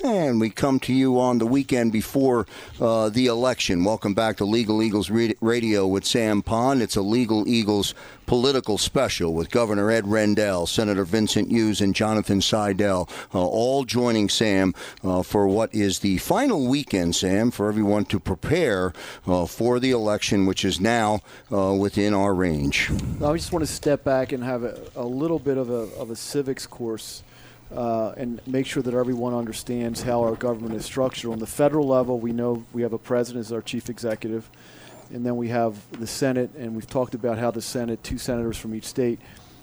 And 0.04 0.40
we 0.40 0.50
come 0.50 0.78
to 0.80 0.92
you 0.94 1.18
on 1.18 1.38
the 1.38 1.46
weekend 1.46 1.90
before 1.90 2.46
uh, 2.80 3.08
the 3.08 3.26
election. 3.26 3.82
Welcome 3.82 4.14
back 4.14 4.36
to 4.36 4.44
Legal 4.44 4.80
Eagles 4.80 5.10
Radio 5.10 5.88
with 5.88 6.04
Sam 6.04 6.40
Pond. 6.40 6.82
It's 6.82 6.94
a 6.94 7.02
Legal 7.02 7.48
Eagles 7.48 7.96
political 8.24 8.78
special 8.78 9.34
with 9.34 9.50
Governor 9.50 9.90
Ed 9.90 10.06
Rendell, 10.06 10.68
Senator 10.68 11.04
Vincent 11.04 11.50
Hughes, 11.50 11.80
and 11.80 11.96
Jonathan 11.96 12.38
Saidel, 12.38 13.10
uh, 13.34 13.44
all 13.44 13.84
joining 13.84 14.28
Sam 14.28 14.72
uh, 15.02 15.24
for 15.24 15.48
what 15.48 15.74
is 15.74 15.98
the 15.98 16.18
final 16.18 16.68
weekend, 16.68 17.16
Sam, 17.16 17.50
for 17.50 17.68
everyone 17.68 18.04
to 18.04 18.20
prepare 18.20 18.92
uh, 19.26 19.46
for 19.46 19.80
the 19.80 19.90
election, 19.90 20.46
which 20.46 20.64
is 20.64 20.78
now 20.78 21.22
uh, 21.52 21.74
within 21.74 22.14
our 22.14 22.36
range. 22.36 22.88
I 23.20 23.32
just 23.32 23.50
want 23.50 23.66
to 23.66 23.72
step 23.72 24.04
back 24.04 24.30
and 24.30 24.44
have 24.44 24.62
a, 24.62 24.80
a 24.94 25.04
little 25.04 25.40
bit 25.40 25.58
of 25.58 25.70
a, 25.70 25.92
of 25.98 26.10
a 26.12 26.16
civics 26.16 26.68
course 26.68 27.24
uh, 27.74 28.12
and 28.16 28.40
make 28.46 28.66
sure 28.66 28.82
that 28.82 28.94
everyone 28.94 29.34
understands 29.34 30.02
how 30.02 30.22
our 30.22 30.34
government 30.34 30.74
is 30.74 30.84
structured. 30.84 31.30
On 31.30 31.38
the 31.38 31.46
federal 31.46 31.86
level, 31.86 32.18
we 32.18 32.32
know 32.32 32.64
we 32.72 32.82
have 32.82 32.92
a 32.92 32.98
president 32.98 33.44
as 33.44 33.52
our 33.52 33.62
chief 33.62 33.90
executive, 33.90 34.50
and 35.12 35.24
then 35.24 35.36
we 35.36 35.48
have 35.48 35.76
the 35.92 36.06
Senate, 36.06 36.50
and 36.56 36.74
we've 36.74 36.88
talked 36.88 37.14
about 37.14 37.38
how 37.38 37.50
the 37.50 37.62
Senate, 37.62 38.02
two 38.02 38.18
senators 38.18 38.56
from 38.56 38.74
each 38.74 38.84
state, 38.84 39.20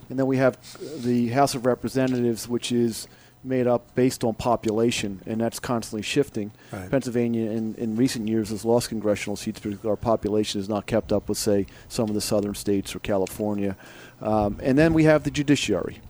and 0.10 0.20
then 0.20 0.28
we 0.28 0.38
have 0.38 0.58
the 1.04 1.30
House 1.30 1.56
of 1.56 1.66
Representatives, 1.66 2.48
which 2.48 2.72
is 2.72 3.08
made 3.44 3.68
up 3.68 3.94
based 3.96 4.24
on 4.24 4.34
population, 4.34 5.22
and 5.26 5.40
that's 5.40 5.60
constantly 5.60 6.02
shifting. 6.02 6.52
Right. 6.72 6.90
Pennsylvania, 6.90 7.52
in, 7.52 7.76
in 7.76 7.96
recent 7.96 8.28
years, 8.28 8.50
has 8.50 8.66
lost 8.66 8.90
congressional 8.90 9.36
seats 9.36 9.60
because 9.60 9.86
our 9.86 9.96
population 9.96 10.60
has 10.60 10.68
not 10.68 10.88
kept 10.88 11.12
up 11.12 11.30
with, 11.30 11.38
say, 11.38 11.68
some 11.88 12.10
of 12.10 12.16
the 12.16 12.22
southern 12.22 12.56
states 12.56 12.96
or 12.96 13.00
California. 13.00 13.78
Um, 14.22 14.60
and 14.64 14.78
then 14.78 14.94
we 14.94 15.04
have 15.04 15.24
the 15.24 15.32
judiciary. 15.32 16.02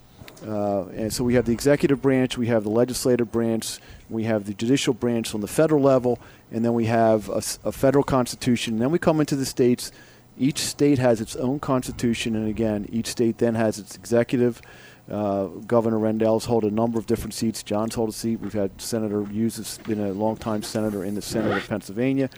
Uh, 0.45 0.85
and 0.89 1.13
so 1.13 1.23
we 1.23 1.35
have 1.35 1.45
the 1.45 1.51
executive 1.51 2.01
branch, 2.01 2.37
we 2.37 2.47
have 2.47 2.63
the 2.63 2.69
legislative 2.69 3.31
branch, 3.31 3.79
we 4.09 4.23
have 4.23 4.45
the 4.45 4.53
judicial 4.53 4.93
branch 4.93 5.33
on 5.33 5.41
the 5.41 5.47
federal 5.47 5.81
level, 5.81 6.19
and 6.51 6.63
then 6.63 6.73
we 6.73 6.85
have 6.85 7.29
a, 7.29 7.41
a, 7.67 7.71
federal 7.71 8.03
constitution. 8.03 8.73
And 8.73 8.81
then 8.81 8.91
we 8.91 8.99
come 8.99 9.19
into 9.19 9.35
the 9.35 9.45
states. 9.45 9.91
Each 10.37 10.59
state 10.59 10.99
has 10.99 11.21
its 11.21 11.35
own 11.35 11.59
constitution, 11.59 12.35
and 12.35 12.47
again, 12.47 12.87
each 12.91 13.07
state 13.07 13.37
then 13.37 13.55
has 13.55 13.79
its 13.79 13.95
executive. 13.95 14.61
Uh, 15.09 15.45
Governor 15.67 15.99
Rendell's 15.99 16.45
held 16.45 16.63
a 16.63 16.71
number 16.71 16.99
of 16.99 17.05
different 17.05 17.33
seats. 17.33 17.63
John's 17.63 17.95
hold 17.95 18.09
a 18.09 18.11
seat. 18.11 18.39
We've 18.39 18.53
had 18.53 18.81
Senator 18.81 19.23
Hughes 19.23 19.57
has 19.57 19.77
been 19.79 19.99
a 19.99 20.11
longtime 20.11 20.63
senator 20.63 21.03
in 21.03 21.15
the 21.15 21.21
Senate 21.21 21.55
of 21.55 21.67
Pennsylvania. 21.67 22.29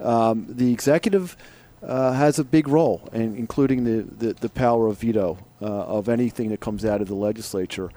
Um, 0.00 0.46
the 0.48 0.72
executive 0.72 1.36
uh, 1.82 2.12
has 2.12 2.38
a 2.38 2.44
big 2.44 2.68
role, 2.68 3.08
in, 3.12 3.36
including 3.36 3.84
the, 3.84 4.02
the, 4.02 4.32
the, 4.34 4.48
power 4.48 4.88
of 4.88 4.98
veto 4.98 5.38
of 5.64 6.08
anything 6.08 6.50
that 6.50 6.60
comes 6.60 6.84
out 6.84 7.00
of 7.00 7.08
the 7.08 7.14
legislature. 7.14 7.90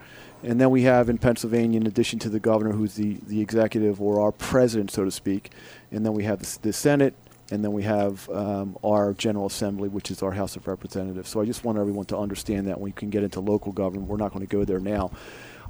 And 0.43 0.59
then 0.59 0.69
we 0.69 0.83
have 0.83 1.09
in 1.09 1.17
Pennsylvania, 1.17 1.79
in 1.79 1.87
addition 1.87 2.19
to 2.19 2.29
the 2.29 2.39
governor, 2.39 2.71
who's 2.71 2.95
the, 2.95 3.17
the 3.27 3.41
executive 3.41 4.01
or 4.01 4.21
our 4.21 4.31
president, 4.31 4.91
so 4.91 5.03
to 5.03 5.11
speak, 5.11 5.51
and 5.91 6.05
then 6.05 6.13
we 6.13 6.23
have 6.23 6.39
the, 6.39 6.59
the 6.61 6.73
Senate, 6.73 7.13
and 7.51 7.63
then 7.63 7.73
we 7.73 7.83
have 7.83 8.29
um, 8.29 8.77
our 8.83 9.13
General 9.13 9.47
Assembly, 9.47 9.89
which 9.89 10.11
is 10.11 10.23
our 10.23 10.31
House 10.31 10.55
of 10.55 10.67
Representatives. 10.67 11.29
So 11.29 11.41
I 11.41 11.45
just 11.45 11.65
want 11.65 11.77
everyone 11.77 12.05
to 12.05 12.17
understand 12.17 12.67
that 12.67 12.77
when 12.77 12.85
we 12.85 12.91
can 12.91 13.09
get 13.09 13.23
into 13.23 13.41
local 13.41 13.71
government, 13.71 14.07
we're 14.07 14.17
not 14.17 14.31
going 14.31 14.45
to 14.45 14.51
go 14.51 14.63
there 14.63 14.79
now. 14.79 15.11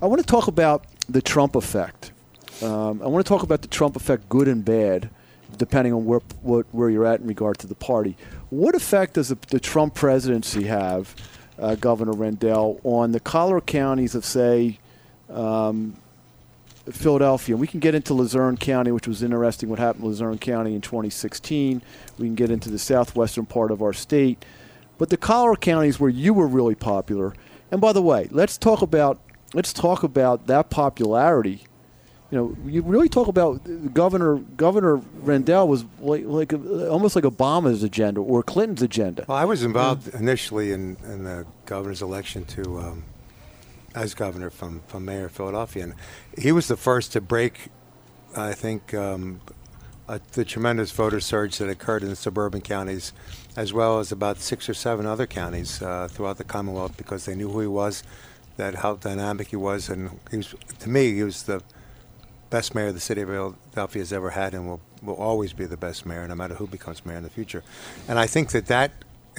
I 0.02 0.06
want 0.06 0.22
to 0.22 0.28
talk 0.28 0.48
about 0.48 0.86
the 1.08 1.22
Trump 1.22 1.56
effect. 1.56 2.12
Um, 2.62 3.02
I 3.02 3.08
want 3.08 3.26
to 3.26 3.30
talk 3.30 3.44
about 3.44 3.62
the 3.62 3.68
Trump 3.68 3.96
effect, 3.96 4.30
good 4.30 4.48
and 4.48 4.64
bad 4.64 5.10
depending 5.58 5.94
on 5.94 6.06
where 6.06 6.20
what, 6.42 6.66
where 6.72 6.90
you're 6.90 7.06
at 7.06 7.22
in 7.22 7.28
regard 7.28 7.58
to 7.60 7.68
the 7.68 7.76
party. 7.76 8.16
What 8.50 8.76
effect 8.76 9.16
does 9.16 9.30
the, 9.30 9.38
the 9.50 9.60
Trump 9.60 9.96
presidency 9.96 10.64
have, 10.66 11.16
uh, 11.60 11.76
Governor 11.76 12.14
Rendell, 12.14 12.80
on 12.84 13.12
the 13.12 13.20
collar 13.20 13.62
counties 13.62 14.16
of 14.16 14.26
say 14.26 14.80
um, 15.30 15.96
Philadelphia? 16.92 17.58
We 17.58 17.68
can 17.68 17.80
get 17.80 17.96
into 17.96 18.14
Luzerne 18.14 18.58
County, 18.58 18.92
which 18.92 19.08
was 19.08 19.24
interesting. 19.24 19.70
What 19.70 19.80
happened 19.80 20.04
in 20.04 20.10
Luzerne 20.10 20.38
County 20.38 20.76
in 20.76 20.82
2016? 20.82 21.82
We 22.18 22.28
can 22.28 22.36
get 22.36 22.52
into 22.52 22.70
the 22.70 22.80
southwestern 22.80 23.46
part 23.46 23.72
of 23.72 23.82
our 23.82 23.94
state, 23.94 24.44
but 24.98 25.10
the 25.10 25.18
collar 25.18 25.56
counties 25.56 26.00
where 26.00 26.10
you 26.10 26.34
were 26.34 26.48
really 26.48 26.76
popular. 26.76 27.34
And 27.72 27.80
by 27.80 27.94
the 27.94 28.02
way, 28.02 28.28
let's 28.32 28.58
talk 28.58 28.82
about 28.82 29.20
let's 29.54 29.74
talk 29.74 30.04
about 30.04 30.48
that 30.48 30.70
popularity 30.70 31.64
you 32.32 32.38
know, 32.38 32.56
you 32.66 32.82
really 32.84 33.10
talk 33.10 33.28
about 33.28 33.62
Governor 33.94 34.38
Governor 34.38 34.98
Rendell 35.22 35.68
was 35.68 35.86
like, 36.00 36.26
like 36.26 36.54
a, 36.54 36.90
almost 36.90 37.16
like 37.16 37.26
Obama's 37.26 37.82
agenda 37.82 38.22
or 38.22 38.44
Clinton's 38.44 38.82
agenda. 38.82 39.26
Well, 39.28 39.38
I 39.38 39.46
was 39.46 39.64
involved 39.64 40.14
initially 40.14 40.72
in, 40.72 40.98
in 41.06 41.24
the 41.24 41.46
governor's 41.66 42.02
election 42.02 42.46
to 42.46 42.80
um, 42.80 43.04
as 43.96 44.14
governor 44.14 44.50
from 44.50 44.82
from 44.88 45.06
mayor 45.06 45.26
of 45.26 45.32
Philadelphia, 45.32 45.84
and 45.84 45.96
he 46.38 46.52
was 46.52 46.68
the 46.68 46.78
first 46.78 47.14
to 47.14 47.22
break 47.22 47.70
I 48.36 48.54
think 48.54 48.94
um, 48.94 49.42
uh, 50.08 50.20
the 50.34 50.46
tremendous 50.46 50.92
voter 50.92 51.20
surge 51.20 51.58
that 51.58 51.70
occurred 51.70 52.04
in 52.04 52.10
the 52.10 52.16
suburban 52.16 52.62
counties, 52.62 53.14
as 53.56 53.74
well 53.74 54.00
as 54.00 54.12
about 54.12 54.40
six 54.40 54.70
or 54.70 54.74
seven 54.74 55.06
other 55.06 55.26
counties 55.26 55.82
uh, 55.82 56.08
throughout 56.10 56.38
the 56.38 56.44
Commonwealth, 56.44 56.96
because 56.98 57.26
they 57.26 57.36
knew 57.36 57.50
who 57.50 57.62
he 57.62 57.68
was, 57.68 58.04
that 58.58 58.76
how 58.76 58.96
dynamic 58.96 59.48
he 59.48 59.56
was, 59.56 59.90
and 59.90 60.20
he 60.30 60.38
was 60.38 60.56
to 60.80 60.90
me 60.90 61.14
he 61.14 61.24
was 61.24 61.44
the 61.44 61.64
best 62.50 62.76
mayor 62.76 62.92
the 62.92 63.00
city 63.00 63.22
of 63.22 63.30
Philadelphia 63.30 64.02
has 64.02 64.14
ever 64.14 64.32
had, 64.32 64.54
and 64.54 64.68
will 64.68 64.82
will 65.02 65.16
always 65.16 65.54
be 65.54 65.66
the 65.66 65.78
best 65.78 66.06
mayor, 66.06 66.28
no 66.28 66.36
matter 66.36 66.56
who 66.56 66.68
becomes 66.68 67.06
mayor 67.06 67.18
in 67.18 67.24
the 67.24 67.30
future. 67.30 67.64
And 68.08 68.20
I 68.20 68.28
think 68.28 68.52
that 68.52 68.66
that 68.68 68.92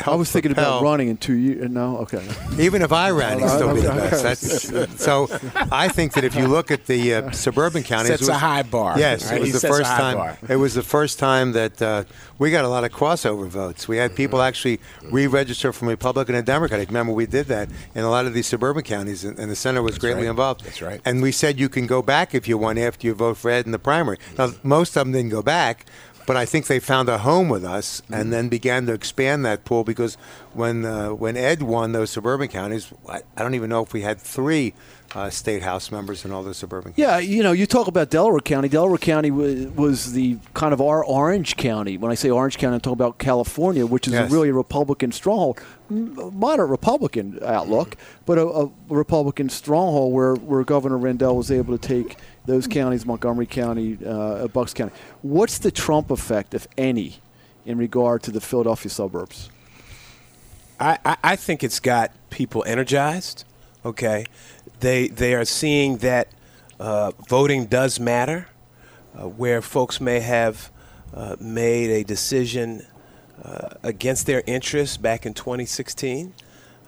I 0.06 0.14
was 0.14 0.30
thinking 0.30 0.54
propel- 0.54 0.78
about 0.78 0.84
running 0.84 1.08
in 1.08 1.16
two 1.16 1.34
years. 1.34 1.70
No, 1.70 1.98
okay. 1.98 2.26
even 2.58 2.82
if 2.82 2.92
I 2.92 3.10
ran, 3.10 3.38
he'd 3.38 3.48
still 3.48 3.74
be 3.74 3.80
the 3.82 3.88
best. 3.88 4.22
That's, 4.22 5.02
so 5.04 5.28
I 5.72 5.88
think 5.88 6.12
that 6.14 6.24
if 6.24 6.34
you 6.34 6.46
look 6.46 6.70
at 6.70 6.86
the 6.86 7.14
uh, 7.14 7.30
suburban 7.32 7.82
counties, 7.82 8.08
Sets 8.08 8.22
it 8.22 8.28
a 8.28 8.32
was- 8.32 8.40
high 8.40 8.62
bar, 8.62 8.98
Yes, 8.98 9.26
right? 9.30 9.36
it 9.36 9.40
was 9.40 9.48
He 9.48 9.52
the 9.52 9.68
first 9.68 9.90
time. 9.90 10.16
bar. 10.16 10.38
It 10.48 10.56
was 10.56 10.74
the 10.74 10.82
first 10.82 11.18
time 11.18 11.52
that 11.52 11.80
uh, 11.82 12.04
we 12.38 12.50
got 12.50 12.64
a 12.64 12.68
lot 12.68 12.84
of 12.84 12.92
crossover 12.92 13.46
votes. 13.48 13.86
We 13.88 13.96
had 13.98 14.14
people 14.16 14.40
actually 14.42 14.80
re-register 15.10 15.72
from 15.72 15.88
Republican 15.88 16.34
and 16.34 16.46
Democratic. 16.46 16.88
Remember, 16.88 17.12
we 17.12 17.26
did 17.26 17.46
that 17.46 17.68
in 17.94 18.04
a 18.04 18.10
lot 18.10 18.26
of 18.26 18.34
these 18.34 18.46
suburban 18.46 18.82
counties, 18.82 19.24
and, 19.24 19.38
and 19.38 19.50
the 19.50 19.56
center 19.56 19.82
was 19.82 19.98
greatly 19.98 20.22
right. 20.24 20.30
involved. 20.30 20.64
That's 20.64 20.80
right. 20.82 21.00
And 21.04 21.22
we 21.22 21.32
said 21.32 21.58
you 21.58 21.68
can 21.68 21.86
go 21.86 22.02
back 22.02 22.34
if 22.34 22.48
you 22.48 22.56
want 22.58 22.78
after 22.78 23.06
you 23.06 23.14
vote 23.14 23.36
for 23.36 23.50
Ed 23.50 23.66
in 23.66 23.72
the 23.72 23.78
primary. 23.78 24.18
Now, 24.38 24.52
most 24.62 24.96
of 24.96 25.04
them 25.06 25.12
didn't 25.12 25.30
go 25.30 25.42
back. 25.42 25.86
But 26.30 26.36
I 26.36 26.46
think 26.46 26.66
they 26.68 26.78
found 26.78 27.08
a 27.08 27.18
home 27.18 27.48
with 27.48 27.64
us, 27.64 28.00
Mm-hmm. 28.02 28.14
and 28.14 28.32
then 28.32 28.48
began 28.48 28.86
to 28.86 28.92
expand 28.92 29.44
that 29.44 29.64
pool 29.64 29.82
because 29.84 30.14
when 30.54 30.84
uh, 30.84 31.08
when 31.08 31.36
Ed 31.36 31.60
won 31.62 31.90
those 31.92 32.10
suburban 32.10 32.46
counties, 32.48 32.92
I, 33.08 33.18
I 33.36 33.42
don't 33.42 33.54
even 33.54 33.68
know 33.68 33.82
if 33.82 33.92
we 33.92 34.02
had 34.02 34.20
three 34.20 34.72
uh, 35.16 35.28
state 35.30 35.62
house 35.62 35.90
members 35.90 36.24
in 36.24 36.30
all 36.30 36.44
those 36.44 36.56
suburban. 36.58 36.92
Yeah, 36.96 37.18
you 37.18 37.42
know, 37.42 37.50
you 37.50 37.66
talk 37.66 37.88
about 37.88 38.10
Delaware 38.10 38.38
County. 38.40 38.68
Delaware 38.68 38.96
County 38.98 39.32
was, 39.32 39.66
was 39.74 40.12
the 40.12 40.38
kind 40.54 40.72
of 40.72 40.80
our 40.80 41.04
Orange 41.04 41.56
County. 41.56 41.98
When 41.98 42.12
I 42.12 42.14
say 42.14 42.30
Orange 42.30 42.58
County, 42.58 42.74
I'm 42.76 42.80
talking 42.80 42.92
about 43.02 43.18
California, 43.18 43.84
which 43.86 44.06
is 44.06 44.12
Yes. 44.12 44.30
a 44.30 44.32
really 44.32 44.52
Republican 44.52 45.10
stronghold, 45.10 45.58
moderate 45.90 46.70
Republican 46.70 47.40
outlook, 47.44 47.96
but 48.24 48.38
a, 48.38 48.46
a 48.46 48.70
Republican 48.88 49.48
stronghold 49.48 50.12
where, 50.12 50.34
where 50.36 50.62
Governor 50.62 50.98
Rendell 50.98 51.36
was 51.36 51.50
able 51.50 51.76
to 51.76 51.88
take 51.88 52.16
those 52.46 52.66
counties, 52.66 53.06
Montgomery 53.06 53.46
County, 53.46 53.98
uh, 54.04 54.48
Bucks 54.48 54.74
County. 54.74 54.92
What's 55.22 55.58
the 55.58 55.70
Trump 55.70 56.10
effect, 56.10 56.54
if 56.54 56.66
any, 56.76 57.18
in 57.64 57.78
regard 57.78 58.22
to 58.24 58.30
the 58.30 58.40
Philadelphia 58.40 58.90
suburbs? 58.90 59.50
I, 60.78 60.98
I, 61.04 61.16
I 61.22 61.36
think 61.36 61.62
it's 61.62 61.80
got 61.80 62.12
people 62.30 62.64
energized. 62.66 63.44
Okay, 63.84 64.26
they 64.80 65.08
they 65.08 65.34
are 65.34 65.44
seeing 65.44 65.98
that 65.98 66.28
uh, 66.78 67.12
voting 67.28 67.66
does 67.66 68.00
matter, 68.00 68.48
uh, 69.14 69.28
where 69.28 69.62
folks 69.62 70.00
may 70.00 70.20
have 70.20 70.70
uh, 71.14 71.36
made 71.40 71.90
a 71.90 72.04
decision 72.04 72.86
uh, 73.42 73.70
against 73.82 74.26
their 74.26 74.42
interests 74.46 74.96
back 74.96 75.24
in 75.24 75.34
2016. 75.34 76.34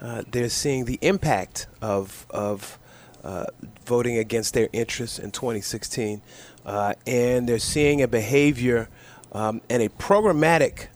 Uh, 0.00 0.22
they're 0.30 0.48
seeing 0.48 0.84
the 0.84 0.98
impact 1.02 1.66
of 1.80 2.26
of 2.30 2.78
uh, 3.24 3.44
voting 3.84 4.18
against 4.18 4.54
their 4.54 4.68
interests 4.72 5.18
in 5.18 5.30
2016, 5.30 6.20
uh, 6.64 6.94
and 7.06 7.48
they're 7.48 7.58
seeing 7.58 8.02
a 8.02 8.08
behavior 8.08 8.88
um, 9.32 9.60
and 9.70 9.82
a 9.82 9.88
programmatic, 9.88 10.86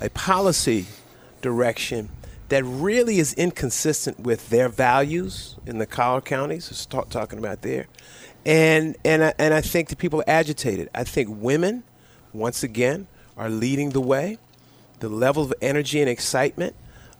a 0.00 0.08
policy 0.10 0.86
direction 1.40 2.08
that 2.48 2.62
really 2.64 3.18
is 3.18 3.32
inconsistent 3.34 4.20
with 4.20 4.50
their 4.50 4.68
values 4.68 5.56
in 5.66 5.78
the 5.78 5.86
collar 5.86 6.20
counties. 6.20 6.70
Is 6.70 6.86
talk, 6.86 7.08
talking 7.08 7.38
about 7.38 7.62
there, 7.62 7.86
and 8.46 8.96
and 9.04 9.24
I, 9.24 9.34
and 9.38 9.54
I 9.54 9.60
think 9.60 9.88
the 9.88 9.96
people 9.96 10.20
are 10.20 10.28
agitated. 10.28 10.88
I 10.94 11.04
think 11.04 11.28
women, 11.30 11.82
once 12.32 12.62
again, 12.62 13.06
are 13.36 13.50
leading 13.50 13.90
the 13.90 14.00
way. 14.00 14.38
The 15.00 15.08
level 15.08 15.42
of 15.42 15.52
energy 15.60 16.00
and 16.00 16.08
excitement 16.08 16.74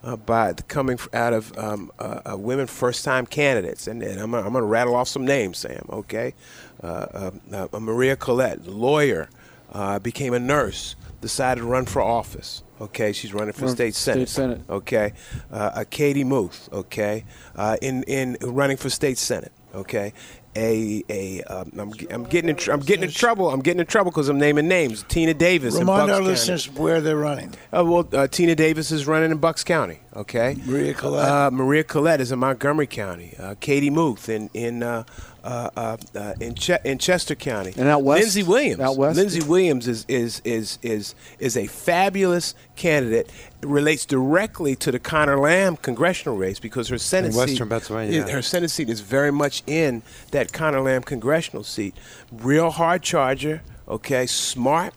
uh, 0.04 0.16
by 0.16 0.52
the 0.52 0.62
coming 0.64 0.98
out 1.12 1.32
of 1.32 1.56
um, 1.58 1.90
uh, 1.98 2.20
uh, 2.32 2.36
women 2.36 2.66
first-time 2.66 3.26
candidates, 3.26 3.86
and, 3.86 4.02
and 4.02 4.20
I'm, 4.20 4.30
going 4.30 4.52
to 4.52 4.62
rattle 4.62 4.94
off 4.94 5.08
some 5.08 5.24
names, 5.24 5.58
Sam. 5.58 5.86
Okay, 5.88 6.34
uh, 6.82 7.30
uh, 7.52 7.68
uh, 7.72 7.80
Maria 7.80 8.14
Collett, 8.14 8.66
lawyer, 8.66 9.28
uh, 9.72 9.98
became 9.98 10.34
a 10.34 10.38
nurse, 10.38 10.94
decided 11.20 11.62
to 11.62 11.66
run 11.66 11.86
for 11.86 12.02
office. 12.02 12.62
Okay, 12.80 13.12
she's 13.12 13.32
running 13.32 13.52
for 13.52 13.68
state 13.68 13.94
senate. 13.94 14.28
state 14.28 14.42
senate. 14.42 14.60
Okay, 14.68 15.12
uh, 15.50 15.84
Katie 15.88 16.24
Muth. 16.24 16.68
Okay, 16.72 17.24
uh, 17.56 17.76
in 17.80 18.02
in 18.04 18.36
running 18.42 18.76
for 18.76 18.90
state 18.90 19.16
senate. 19.16 19.52
Okay, 19.74 20.12
a 20.56 21.02
a 21.08 21.42
um, 21.44 21.72
I'm, 21.78 21.92
ge- 21.92 22.06
I'm 22.10 22.24
getting 22.24 22.50
in 22.50 22.56
tr- 22.56 22.72
I'm 22.72 22.80
getting 22.80 23.04
in 23.04 23.10
trouble. 23.10 23.50
I'm 23.50 23.60
getting 23.60 23.80
in 23.80 23.86
trouble 23.86 24.10
because 24.10 24.28
I'm 24.28 24.38
naming 24.38 24.68
names. 24.68 25.04
Tina 25.08 25.34
Davis. 25.34 25.74
in 25.74 25.80
Remind 25.80 26.02
Bucks 26.06 26.10
our 26.10 26.16
County. 26.18 26.26
listeners 26.30 26.70
where 26.70 27.00
they're 27.00 27.16
running. 27.16 27.50
Uh, 27.76 27.84
well, 27.84 28.08
uh, 28.12 28.26
Tina 28.28 28.54
Davis 28.54 28.90
is 28.92 29.06
running 29.06 29.30
in 29.30 29.38
Bucks 29.38 29.64
County. 29.64 30.00
Okay. 30.16 30.56
Maria 30.64 30.94
Collett. 30.94 31.24
Uh, 31.28 31.50
Maria 31.52 31.82
Collett 31.84 32.20
is 32.20 32.30
in 32.32 32.38
Montgomery 32.38 32.86
County. 32.86 33.34
Uh, 33.38 33.54
Katie 33.60 33.90
Muth 33.90 34.28
in 34.28 34.48
in 34.54 34.82
uh, 34.82 35.02
uh, 35.42 35.68
uh, 35.76 35.96
uh, 36.14 36.34
in, 36.40 36.54
Ch- 36.54 36.70
in 36.84 36.98
Chester 36.98 37.34
County. 37.34 37.74
And 37.76 37.88
out 37.88 38.02
west? 38.02 38.22
Lindsey 38.22 38.42
Williams. 38.44 38.80
Out 38.80 38.96
west? 38.96 39.16
Lindsey 39.18 39.42
Williams 39.42 39.88
is 39.88 40.04
is 40.08 40.40
is 40.44 40.78
is 40.82 41.14
is 41.38 41.56
a 41.56 41.66
fabulous 41.66 42.54
candidate. 42.76 43.30
Relates 43.64 44.04
directly 44.04 44.76
to 44.76 44.92
the 44.92 44.98
Conor 44.98 45.38
Lamb 45.38 45.76
congressional 45.76 46.36
race 46.36 46.58
because 46.58 46.88
her 46.88 46.98
Senate 46.98 47.32
In 47.32 47.36
western 47.36 47.56
seat, 47.56 47.68
Pennsylvania, 47.68 48.24
yeah. 48.26 48.32
her 48.32 48.42
Senate 48.42 48.70
seat 48.70 48.88
is 48.88 49.00
very 49.00 49.32
much 49.32 49.62
in 49.66 50.02
that 50.30 50.52
Conor 50.52 50.80
Lamb 50.80 51.02
congressional 51.02 51.64
seat. 51.64 51.94
Real 52.30 52.70
hard 52.70 53.02
charger. 53.02 53.62
Okay, 53.86 54.26
smart 54.26 54.94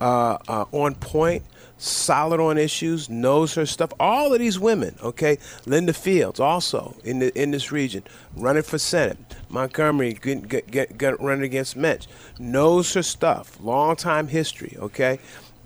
uh, 0.00 0.38
uh, 0.48 0.64
on 0.72 0.94
point, 0.96 1.44
solid 1.78 2.40
on 2.40 2.58
issues, 2.58 3.08
knows 3.08 3.54
her 3.54 3.66
stuff. 3.66 3.92
All 4.00 4.32
of 4.32 4.38
these 4.40 4.58
women, 4.58 4.96
okay. 5.02 5.38
Linda 5.66 5.92
Fields 5.92 6.40
also 6.40 6.96
in 7.04 7.20
the 7.20 7.40
in 7.40 7.52
this 7.52 7.70
region, 7.72 8.02
running 8.36 8.62
for 8.62 8.78
Senate. 8.78 9.18
Montgomery 9.48 10.14
get, 10.14 10.48
get, 10.48 10.70
get, 10.70 10.98
get 10.98 11.20
running 11.20 11.44
against 11.44 11.76
Mensch, 11.76 12.06
knows 12.38 12.92
her 12.94 13.02
stuff. 13.02 13.58
Long 13.60 13.96
time 13.96 14.28
history, 14.28 14.76
okay. 14.78 15.18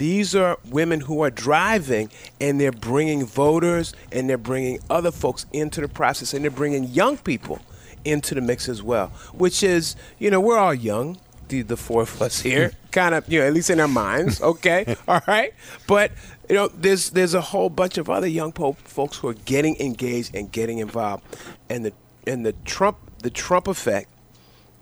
These 0.03 0.35
are 0.35 0.59
women 0.69 1.03
who 1.03 1.23
are 1.23 1.31
driving, 1.31 2.11
and 2.41 2.61
they're 2.61 2.73
bringing 2.73 3.25
voters, 3.25 3.95
and 4.11 4.29
they're 4.29 4.37
bringing 4.37 4.81
other 4.91 5.12
folks 5.12 5.47
into 5.53 5.81
the 5.81 5.87
process, 5.87 6.35
and 6.35 6.43
they're 6.43 6.51
bringing 6.51 6.83
young 6.83 7.17
people 7.17 7.61
into 8.05 8.35
the 8.35 8.41
mix 8.41 8.69
as 8.69 8.83
well. 8.83 9.12
Which 9.33 9.62
is, 9.62 9.95
you 10.19 10.29
know, 10.29 10.41
we're 10.41 10.59
all 10.59 10.75
young 10.75 11.21
the, 11.47 11.62
the 11.62 11.77
four 11.77 12.03
of 12.03 12.21
us 12.21 12.41
here, 12.41 12.73
kind 12.91 13.15
of, 13.15 13.29
you 13.29 13.38
know, 13.38 13.47
at 13.47 13.55
least 13.55 13.71
in 13.71 13.79
our 13.79 13.87
minds, 13.87 14.43
okay, 14.43 14.97
all 15.07 15.21
right. 15.29 15.55
But 15.87 16.11
you 16.49 16.57
know, 16.57 16.67
there's 16.67 17.11
there's 17.11 17.35
a 17.35 17.41
whole 17.41 17.71
bunch 17.71 17.97
of 17.97 18.11
other 18.11 18.27
young 18.27 18.51
po- 18.51 18.73
folks 18.83 19.19
who 19.19 19.29
are 19.29 19.35
getting 19.35 19.79
engaged 19.79 20.35
and 20.35 20.51
getting 20.51 20.79
involved, 20.79 21.23
and 21.71 21.85
the 21.85 21.93
and 22.27 22.45
the 22.45 22.55
Trump 22.65 22.99
the 23.19 23.31
Trump 23.31 23.69
effect. 23.69 24.09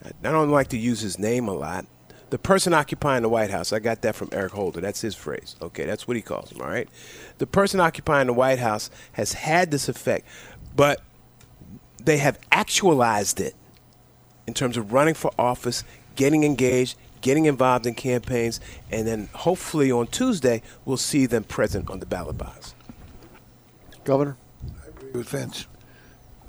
I 0.03 0.31
don't 0.31 0.51
like 0.51 0.69
to 0.69 0.79
use 0.79 1.01
his 1.01 1.19
name 1.19 1.47
a 1.47 1.53
lot. 1.53 1.85
The 2.31 2.39
person 2.39 2.73
occupying 2.73 3.23
the 3.23 3.29
White 3.29 3.51
House, 3.51 3.73
I 3.73 3.81
got 3.81 4.03
that 4.03 4.15
from 4.15 4.29
Eric 4.33 4.53
Holder. 4.53 4.81
That's 4.81 5.01
his 5.01 5.17
phrase. 5.17 5.57
Okay, 5.61 5.85
that's 5.85 6.07
what 6.07 6.17
he 6.17 6.23
calls 6.23 6.53
him. 6.53 6.61
All 6.61 6.69
right. 6.69 6.89
The 7.39 7.47
person 7.47 7.81
occupying 7.81 8.29
the 8.29 8.33
White 8.33 8.61
House 8.61 8.89
has 9.13 9.33
had 9.33 9.71
this 9.71 9.89
effect, 9.89 10.27
but 10.77 11.03
they 12.03 12.19
have 12.19 12.39
actualized 12.53 13.41
it 13.41 13.55
in 14.47 14.55
terms 14.55 14.77
of 14.77 14.93
running 14.93 15.15
for 15.15 15.33
office, 15.39 15.85
getting 16.15 16.45
engaged, 16.45 16.97
getting 17.21 17.47
involved 17.47 17.87
in 17.87 17.95
campaigns, 17.95 18.61
and 18.91 19.07
then 19.07 19.29
hopefully 19.35 19.91
on 19.91 20.07
Tuesday 20.07 20.63
we'll 20.85 20.97
see 20.97 21.27
them 21.27 21.45
present 21.45 21.91
on 21.91 21.99
the 21.99 22.07
ballot 22.07 22.39
box. 22.39 22.75
Governor? 24.05 24.37
I 24.85 24.89
agree 24.89 25.11
with 25.13 25.29
Vince. 25.29 25.67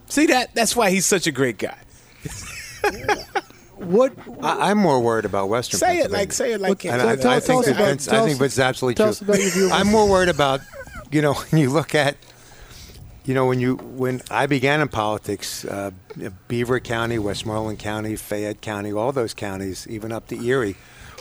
See 0.07 0.27
that? 0.27 0.53
That's 0.53 0.75
why 0.75 0.91
he's 0.91 1.05
such 1.05 1.25
a 1.27 1.31
great 1.31 1.57
guy. 1.57 1.77
What? 3.81 4.13
I, 4.41 4.69
I'm 4.71 4.77
more 4.77 4.99
worried 5.01 5.25
about 5.25 5.49
Western. 5.49 5.79
Say 5.79 5.99
it 5.99 6.11
like 6.11 6.31
say 6.33 6.53
it 6.53 6.61
like 6.61 6.83
And 6.85 6.99
Tell- 6.99 7.09
I, 7.09 7.15
tell- 7.15 7.31
I 7.31 7.39
tell 7.39 7.61
think 7.61 7.75
about- 7.75 7.99
tell 7.99 8.23
I 8.23 8.27
think 8.27 8.39
Vince 8.39 8.59
absolutely 8.59 8.95
tell 8.95 9.07
true. 9.07 9.09
us 9.11 9.21
about 9.21 9.55
your 9.55 9.71
I'm 9.71 9.87
more 9.87 10.07
worried 10.09 10.29
about, 10.29 10.61
you 11.11 11.21
know, 11.21 11.33
when 11.49 11.61
you 11.61 11.69
look 11.69 11.95
at, 11.95 12.15
you 13.25 13.33
know, 13.33 13.45
when 13.45 13.59
you 13.59 13.75
when 13.75 14.21
I 14.31 14.45
began 14.47 14.81
in 14.81 14.87
politics, 14.87 15.65
uh, 15.65 15.91
Beaver 16.47 16.79
County, 16.79 17.19
Westmoreland 17.19 17.79
County, 17.79 18.15
Fayette 18.15 18.61
County, 18.61 18.91
all 18.93 19.11
those 19.11 19.33
counties, 19.33 19.87
even 19.89 20.11
up 20.11 20.27
to 20.27 20.41
Erie, 20.43 20.75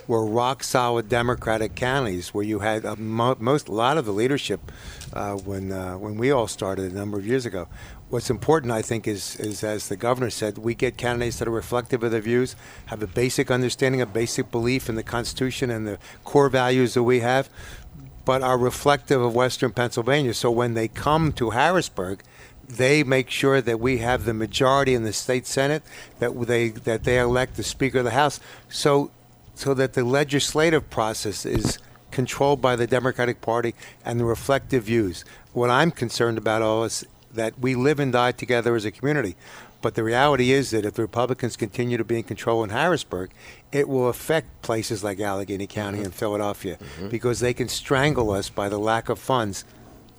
were 0.07 0.25
rock 0.27 0.65
solid 0.65 1.09
Democratic 1.09 1.75
counties 1.75 2.33
where 2.35 2.45
you 2.45 2.59
had 2.61 2.85
a 2.85 2.97
mo- 2.97 3.37
most 3.39 3.69
a 3.69 3.73
lot 3.73 3.97
of 3.99 4.07
the 4.07 4.13
leadership 4.13 4.73
uh, 5.13 5.35
when 5.35 5.73
uh, 5.73 5.95
when 5.99 6.17
we 6.17 6.31
all 6.31 6.47
started 6.49 6.91
a 6.91 6.95
number 6.95 7.19
of 7.19 7.27
years 7.27 7.45
ago. 7.47 7.69
What's 8.11 8.29
important, 8.29 8.73
I 8.73 8.83
think, 8.83 9.07
is 9.07 9.37
is 9.37 9.63
as 9.63 9.89
the 9.89 9.97
governor 9.97 10.31
said, 10.31 10.59
we 10.59 10.75
get 10.75 10.97
candidates 10.97 11.39
that 11.39 11.47
are 11.47 11.53
reflective 11.53 12.03
of 12.03 12.11
their 12.11 12.21
views, 12.21 12.57
have 12.87 13.05
a 13.05 13.07
basic 13.07 13.53
understanding, 13.53 14.01
a 14.01 14.07
basic 14.07 14.51
belief 14.51 14.89
in 14.89 14.97
the 14.97 15.05
Constitution 15.05 15.71
and 15.71 15.87
the 15.87 15.99
core 16.25 16.49
values 16.49 16.95
that 16.95 17.05
we 17.05 17.21
have, 17.21 17.49
but 18.25 18.43
are 18.43 18.59
reflective 18.59 19.23
of 19.23 19.33
Western 19.37 19.71
Pennsylvania. 19.71 20.35
So 20.35 20.51
when 20.51 20.75
they 20.75 20.89
come 20.89 21.33
to 21.35 21.51
Harrisburg, 21.51 22.25
they 22.69 23.05
make 23.05 23.31
sure 23.31 23.61
that 23.61 23.79
we 23.79 23.99
have 23.99 24.25
the 24.25 24.35
majority 24.35 24.95
in 24.95 25.05
the 25.05 25.13
state 25.13 25.47
senate, 25.47 25.85
that 26.19 26.33
they 26.49 26.71
that 26.71 27.05
they 27.05 27.21
elect 27.21 27.57
the 27.57 27.63
Speaker 27.63 27.99
of 27.99 28.05
the 28.05 28.11
House. 28.11 28.41
So 28.69 29.13
so 29.55 29.73
that 29.75 29.93
the 29.93 30.03
legislative 30.03 30.91
process 30.91 31.47
is 31.47 31.79
controlled 32.11 32.61
by 32.61 32.75
the 32.75 32.89
Democratic 32.89 33.41
Party 33.41 33.77
and 34.05 34.19
the 34.19 34.25
reflective 34.25 34.85
views. 34.85 35.25
What 35.53 35.71
I'm 35.71 35.93
concerned 35.93 36.39
about 36.39 36.61
all 36.61 36.83
is 36.83 37.07
that 37.35 37.59
we 37.59 37.75
live 37.75 38.01
and 38.01 38.13
die 38.13 38.33
together 38.33 38.75
as 38.77 38.85
a 38.85 38.91
community. 38.91 39.37
But 39.83 39.95
the 39.95 40.05
reality 40.05 40.53
is 40.53 40.71
that 40.73 40.85
if 40.85 40.95
the 40.95 41.03
Republicans 41.03 41.57
continue 41.57 41.97
to 41.97 42.05
be 42.05 42.19
in 42.19 42.23
control 42.25 42.63
in 42.63 42.71
Harrisburg, 42.71 43.31
it 43.73 43.89
will 43.89 44.09
affect 44.09 44.61
places 44.63 45.03
like 45.03 45.19
Allegheny 45.21 45.67
County 45.67 45.99
Mm-hmm. 45.99 46.05
and 46.07 46.15
Philadelphia 46.15 46.77
because 47.11 47.41
they 47.41 47.55
can 47.55 47.69
strangle 47.69 48.31
us 48.31 48.51
by 48.51 48.69
the 48.69 48.79
lack 48.79 49.09
of 49.09 49.19
funds 49.19 49.65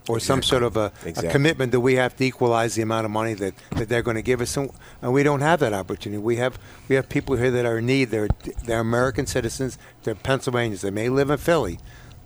or 0.10 0.20
some 0.20 0.42
sort 0.42 0.64
of 0.64 0.76
a, 0.78 0.92
Exactly. 1.06 1.28
a 1.28 1.32
commitment 1.32 1.72
that 1.74 1.80
we 1.80 1.94
have 1.94 2.16
to 2.16 2.24
equalize 2.26 2.74
the 2.74 2.82
amount 2.82 3.06
of 3.06 3.12
money 3.12 3.36
that, 3.36 3.54
that 3.78 3.88
they're 3.88 4.02
going 4.02 4.16
to 4.16 4.24
give 4.24 4.42
us. 4.42 4.58
And, 4.58 4.72
and 5.00 5.14
we 5.14 5.22
don't 5.22 5.42
have 5.42 5.60
that 5.60 5.74
opportunity. 5.74 6.18
We 6.20 6.38
have 6.38 6.58
we 6.90 6.96
have 6.96 7.08
people 7.08 7.36
here 7.36 7.52
that 7.52 7.66
are 7.68 7.78
in 7.78 7.86
need. 7.86 8.06
They're 8.10 8.30
they're 8.66 8.80
American 8.80 9.28
citizens. 9.28 9.78
They're 10.04 10.16
Pennsylvanians. 10.16 10.82
They 10.82 10.90
may 10.90 11.08
live 11.10 11.30
in 11.30 11.38
Philly, 11.38 11.78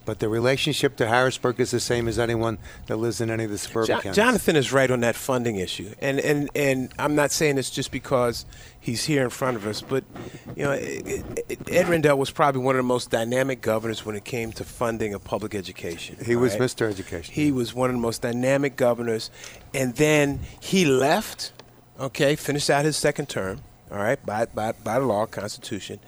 but 0.05 0.19
the 0.19 0.29
relationship 0.29 0.95
to 0.97 1.07
Harrisburg 1.07 1.59
is 1.59 1.71
the 1.71 1.79
same 1.79 2.07
as 2.07 2.17
anyone 2.19 2.57
that 2.87 2.97
lives 2.97 3.19
in 3.21 3.29
any 3.29 3.43
of 3.43 3.51
the 3.51 3.57
suburban 3.57 3.87
Jo- 3.87 4.01
counties. 4.01 4.15
Jonathan 4.15 4.55
is 4.55 4.71
right 4.71 4.89
on 4.89 5.01
that 5.01 5.15
funding 5.15 5.57
issue, 5.57 5.93
and 5.99 6.19
and 6.19 6.49
and 6.55 6.93
I'm 6.97 7.15
not 7.15 7.31
saying 7.31 7.55
this 7.55 7.69
just 7.69 7.91
because 7.91 8.45
he's 8.79 9.05
here 9.05 9.23
in 9.23 9.29
front 9.29 9.57
of 9.57 9.65
us, 9.65 9.81
but 9.81 10.03
you 10.55 10.63
know, 10.63 10.71
Ed 10.71 11.23
Ed 11.67 11.89
Rendell 11.89 12.17
was 12.17 12.31
probably 12.31 12.61
one 12.61 12.75
of 12.75 12.79
the 12.79 12.83
most 12.83 13.09
dynamic 13.09 13.61
governors 13.61 14.05
when 14.05 14.15
it 14.15 14.23
came 14.23 14.51
to 14.53 14.63
funding 14.63 15.13
of 15.13 15.23
public 15.23 15.55
education. 15.55 16.17
He 16.23 16.35
was 16.35 16.53
right? 16.53 16.61
Mr. 16.61 16.89
Education. 16.89 17.33
He 17.33 17.51
was 17.51 17.73
one 17.73 17.89
of 17.89 17.95
the 17.95 18.01
most 18.01 18.21
dynamic 18.21 18.75
governors, 18.75 19.31
and 19.73 19.95
then 19.95 20.39
he 20.59 20.85
left. 20.85 21.51
Okay, 21.99 22.35
finished 22.35 22.69
out 22.69 22.83
his 22.85 22.97
second 22.97 23.29
term. 23.29 23.61
All 23.91 23.97
right, 23.97 24.23
by 24.25 24.45
by 24.45 24.71
by 24.73 24.99
the 24.99 25.05
law, 25.05 25.25
Constitution. 25.25 25.99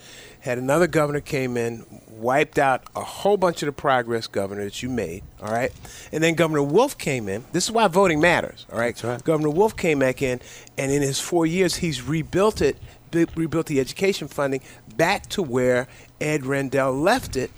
Had 0.48 0.60
another 0.60 0.88
governor 0.88 1.20
came 1.20 1.58
in, 1.58 1.86
wiped 2.10 2.58
out 2.58 2.84
a 2.96 3.04
whole 3.04 3.36
bunch 3.36 3.62
of 3.64 3.66
the 3.66 3.74
progress, 3.74 4.28
governor, 4.28 4.64
that 4.64 4.82
you 4.82 4.88
made. 4.88 5.24
All 5.42 5.52
right, 5.52 5.74
and 6.14 6.24
then 6.24 6.36
Governor 6.36 6.64
Wolf 6.64 6.98
came 6.98 7.28
in. 7.28 7.44
This 7.52 7.66
is 7.66 7.72
why 7.72 7.86
voting 7.90 8.22
matters. 8.22 8.66
All 8.72 8.80
right, 8.80 9.04
right. 9.04 9.22
Governor 9.26 9.50
Wolf 9.50 9.76
came 9.76 10.00
back 10.00 10.22
in, 10.22 10.40
and 10.78 10.90
in 10.90 11.02
his 11.02 11.20
four 11.20 11.46
years, 11.46 11.76
he's 11.76 12.02
rebuilt 12.02 12.62
it, 12.62 12.78
rebuilt 13.12 13.66
the 13.66 13.82
education 13.82 14.30
funding 14.30 14.62
back 14.96 15.28
to 15.32 15.44
where 15.44 15.90
Ed 16.22 16.46
Rendell 16.46 16.94
left 16.94 17.36
it 17.36 17.52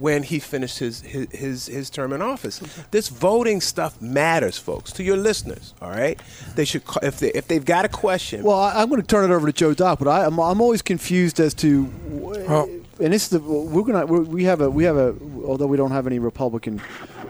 when 0.00 0.22
he 0.22 0.38
finished 0.38 0.78
his, 0.78 1.02
his, 1.02 1.26
his, 1.30 1.66
his 1.66 1.90
term 1.90 2.12
in 2.12 2.22
office. 2.22 2.58
This 2.90 3.08
voting 3.08 3.60
stuff 3.60 4.00
matters, 4.00 4.56
folks, 4.56 4.92
to 4.92 5.02
your 5.02 5.16
listeners, 5.18 5.74
all 5.82 5.90
right? 5.90 6.18
They 6.54 6.64
should, 6.64 6.84
ca- 6.86 7.00
if, 7.02 7.18
they, 7.20 7.30
if 7.32 7.48
they've 7.48 7.64
got 7.64 7.84
a 7.84 7.88
question, 7.88 8.42
Well, 8.42 8.58
I, 8.58 8.80
I'm 8.80 8.88
going 8.88 9.02
to 9.02 9.06
turn 9.06 9.30
it 9.30 9.34
over 9.34 9.46
to 9.46 9.52
Joe 9.52 9.74
Doc, 9.74 9.98
but 9.98 10.08
I, 10.08 10.24
I'm, 10.24 10.38
I'm 10.40 10.60
always 10.62 10.80
confused 10.82 11.38
as 11.38 11.52
to, 11.54 11.92
oh. 12.12 12.44
Well- 12.48 12.70
and 13.02 13.14
this 13.14 13.22
is 13.24 13.28
the 13.30 13.40
we're 13.40 13.82
gonna 13.82 14.04
we're, 14.04 14.20
we 14.20 14.44
have 14.44 14.60
a 14.60 14.68
we 14.68 14.84
have 14.84 14.98
a 14.98 15.14
although 15.46 15.66
we 15.66 15.78
don't 15.78 15.90
have 15.90 16.06
any 16.06 16.18
Republican 16.18 16.82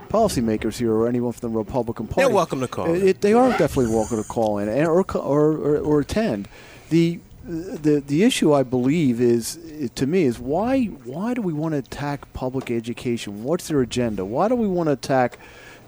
policymakers 0.09 0.77
here 0.77 0.91
or 0.93 1.07
anyone 1.07 1.31
from 1.31 1.53
the 1.53 1.57
Republican 1.57 2.07
Party. 2.07 2.23
They're 2.27 2.35
welcome 2.35 2.59
to 2.59 2.67
call 2.67 2.93
It, 2.93 3.01
in. 3.01 3.07
it- 3.07 3.21
they 3.21 3.31
are 3.31 3.49
definitely 3.51 3.93
welcome 3.95 4.21
to 4.21 4.27
call 4.27 4.57
in 4.57 4.67
and, 4.67 4.85
or, 4.87 5.03
co- 5.05 5.19
or, 5.21 5.51
or 5.53 5.77
or 5.77 5.99
attend. 6.01 6.49
The 6.89 7.19
the 7.43 7.99
the 7.99 8.23
issue 8.23 8.53
I 8.53 8.63
believe 8.63 9.19
is 9.19 9.89
to 9.95 10.05
me 10.05 10.23
is 10.23 10.39
why 10.39 10.85
why 10.85 11.33
do 11.33 11.41
we 11.41 11.53
want 11.53 11.73
to 11.73 11.79
attack 11.79 12.31
public 12.33 12.69
education? 12.69 13.43
What's 13.43 13.67
their 13.67 13.81
agenda? 13.81 14.23
Why 14.25 14.47
do 14.47 14.55
we 14.55 14.67
want 14.67 14.87
to 14.87 14.93
attack 14.93 15.39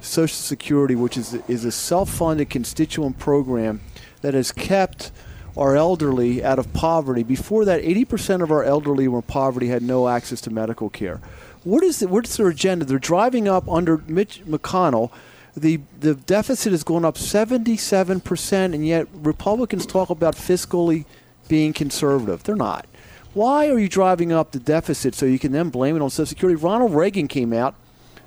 Social 0.01 0.35
Security, 0.35 0.95
which 0.95 1.17
is 1.17 1.35
is 1.47 1.63
a 1.65 1.71
self-funded 1.71 2.49
constituent 2.49 3.19
program 3.19 3.81
that 4.21 4.33
has 4.33 4.51
kept 4.51 5.11
our 5.55 5.75
elderly 5.75 6.43
out 6.43 6.57
of 6.57 6.73
poverty. 6.73 7.21
Before 7.21 7.63
that, 7.65 7.83
80% 7.83 8.41
of 8.41 8.51
our 8.51 8.63
elderly 8.63 9.07
were 9.07 9.19
in 9.19 9.23
poverty, 9.23 9.67
had 9.67 9.83
no 9.83 10.07
access 10.07 10.41
to 10.41 10.49
medical 10.49 10.89
care. 10.89 11.21
What 11.63 11.83
is 11.83 11.99
the, 11.99 12.07
what's 12.07 12.37
their 12.37 12.47
agenda? 12.47 12.85
They're 12.85 12.97
driving 12.97 13.47
up 13.47 13.69
under 13.69 13.99
Mitch 14.07 14.43
McConnell. 14.45 15.11
The, 15.55 15.81
the 15.99 16.15
deficit 16.15 16.71
has 16.71 16.83
gone 16.83 17.05
up 17.05 17.15
77%, 17.15 18.51
and 18.73 18.85
yet 18.85 19.07
Republicans 19.13 19.85
talk 19.85 20.09
about 20.09 20.35
fiscally 20.35 21.05
being 21.47 21.73
conservative. 21.73 22.43
They're 22.43 22.56
not. 22.56 22.86
Why 23.34 23.69
are 23.69 23.79
you 23.79 23.89
driving 23.89 24.32
up 24.32 24.51
the 24.51 24.60
deficit 24.60 25.15
so 25.15 25.25
you 25.25 25.39
can 25.39 25.51
then 25.51 25.69
blame 25.69 25.95
it 25.95 26.01
on 26.01 26.10
Social 26.10 26.27
Security? 26.27 26.56
Ronald 26.56 26.93
Reagan 26.93 27.27
came 27.27 27.51
out, 27.51 27.73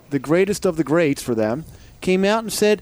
the 0.09 0.19
greatest 0.19 0.65
of 0.65 0.75
the 0.75 0.83
greats 0.83 1.21
for 1.21 1.33
them, 1.33 1.63
came 2.01 2.25
out 2.25 2.43
and 2.43 2.51
said 2.51 2.81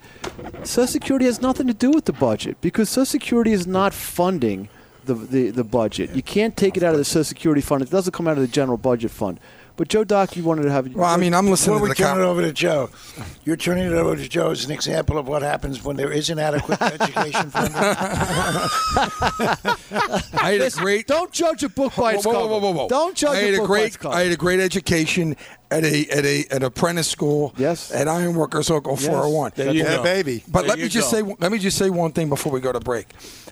Social 0.63 0.87
Security 0.87 1.25
has 1.25 1.41
nothing 1.41 1.67
to 1.67 1.73
do 1.73 1.91
with 1.91 2.05
the 2.05 2.13
budget 2.13 2.57
because 2.61 2.89
Social 2.89 3.05
Security 3.05 3.53
is 3.53 3.67
not 3.67 3.93
funding 3.93 4.69
the, 5.05 5.13
the, 5.13 5.49
the 5.51 5.63
budget. 5.63 6.15
You 6.15 6.23
can't 6.23 6.57
take 6.57 6.77
it 6.77 6.83
out 6.83 6.93
of 6.93 6.97
the 6.97 7.05
Social 7.05 7.23
Security 7.23 7.61
fund. 7.61 7.83
It 7.83 7.91
doesn't 7.91 8.11
come 8.11 8.27
out 8.27 8.37
of 8.37 8.41
the 8.41 8.47
general 8.47 8.77
budget 8.77 9.11
fund. 9.11 9.39
But 9.77 9.89
Joe 9.89 10.03
Doc, 10.05 10.37
you 10.37 10.43
wanted 10.43 10.63
to 10.63 10.71
have. 10.71 10.93
Well, 10.95 11.05
I 11.09 11.17
mean, 11.17 11.33
I'm 11.33 11.49
listening 11.49 11.75
Before 11.75 11.87
to 11.87 11.89
we 11.89 11.89
the 11.89 11.95
turn 11.95 12.21
it 12.21 12.23
over 12.23 12.41
to 12.41 12.53
Joe, 12.53 12.89
you're 13.43 13.57
turning 13.57 13.85
it 13.87 13.93
over 13.93 14.15
to 14.15 14.29
Joe 14.29 14.51
as 14.51 14.63
an 14.63 14.71
example 14.71 15.17
of 15.17 15.27
what 15.27 15.41
happens 15.41 15.83
when 15.83 15.97
there 15.97 16.11
is 16.11 16.29
inadequate 16.29 16.81
education 16.81 17.49
funding. 17.49 17.75
I 20.39 20.57
had 20.57 20.61
a 20.61 20.69
great. 20.71 21.07
Don't 21.07 21.31
judge 21.31 21.63
a 21.63 21.69
book 21.69 21.93
by 21.95 22.13
its 22.13 22.25
Whoa, 22.25 22.31
whoa, 22.33 22.39
cover. 22.39 22.49
whoa, 22.53 22.59
whoa, 22.59 22.71
whoa. 22.71 22.87
Don't 22.87 23.15
judge 23.15 23.35
I 23.35 23.41
had 23.41 23.53
a 23.53 23.57
a 23.57 23.59
book 23.59 23.67
by 23.67 23.73
great, 23.73 23.85
its 23.87 23.97
cover. 23.97 24.15
I 24.15 24.21
had 24.23 24.31
a 24.31 24.37
great 24.37 24.59
education 24.61 25.35
at 25.71 25.83
a 25.83 26.07
at 26.09 26.25
a 26.25 26.45
an 26.51 26.63
apprentice 26.63 27.07
school. 27.07 27.53
Yes. 27.57 27.91
At 27.91 28.07
Ironworkers 28.07 28.69
Local 28.69 28.95
401. 28.95 29.51
There 29.55 29.71
you 29.73 29.83
yeah, 29.83 29.97
go. 29.97 30.03
baby. 30.03 30.43
But 30.47 30.61
There 30.61 30.69
let 30.69 30.79
me 30.79 30.87
just 30.89 31.11
go. 31.11 31.21
say 31.21 31.35
let 31.39 31.51
me 31.51 31.57
just 31.57 31.77
say 31.77 31.89
one 31.89 32.11
thing 32.11 32.29
before 32.29 32.51
we 32.51 32.59
go 32.59 32.71
to 32.71 32.79
break. 32.79 33.07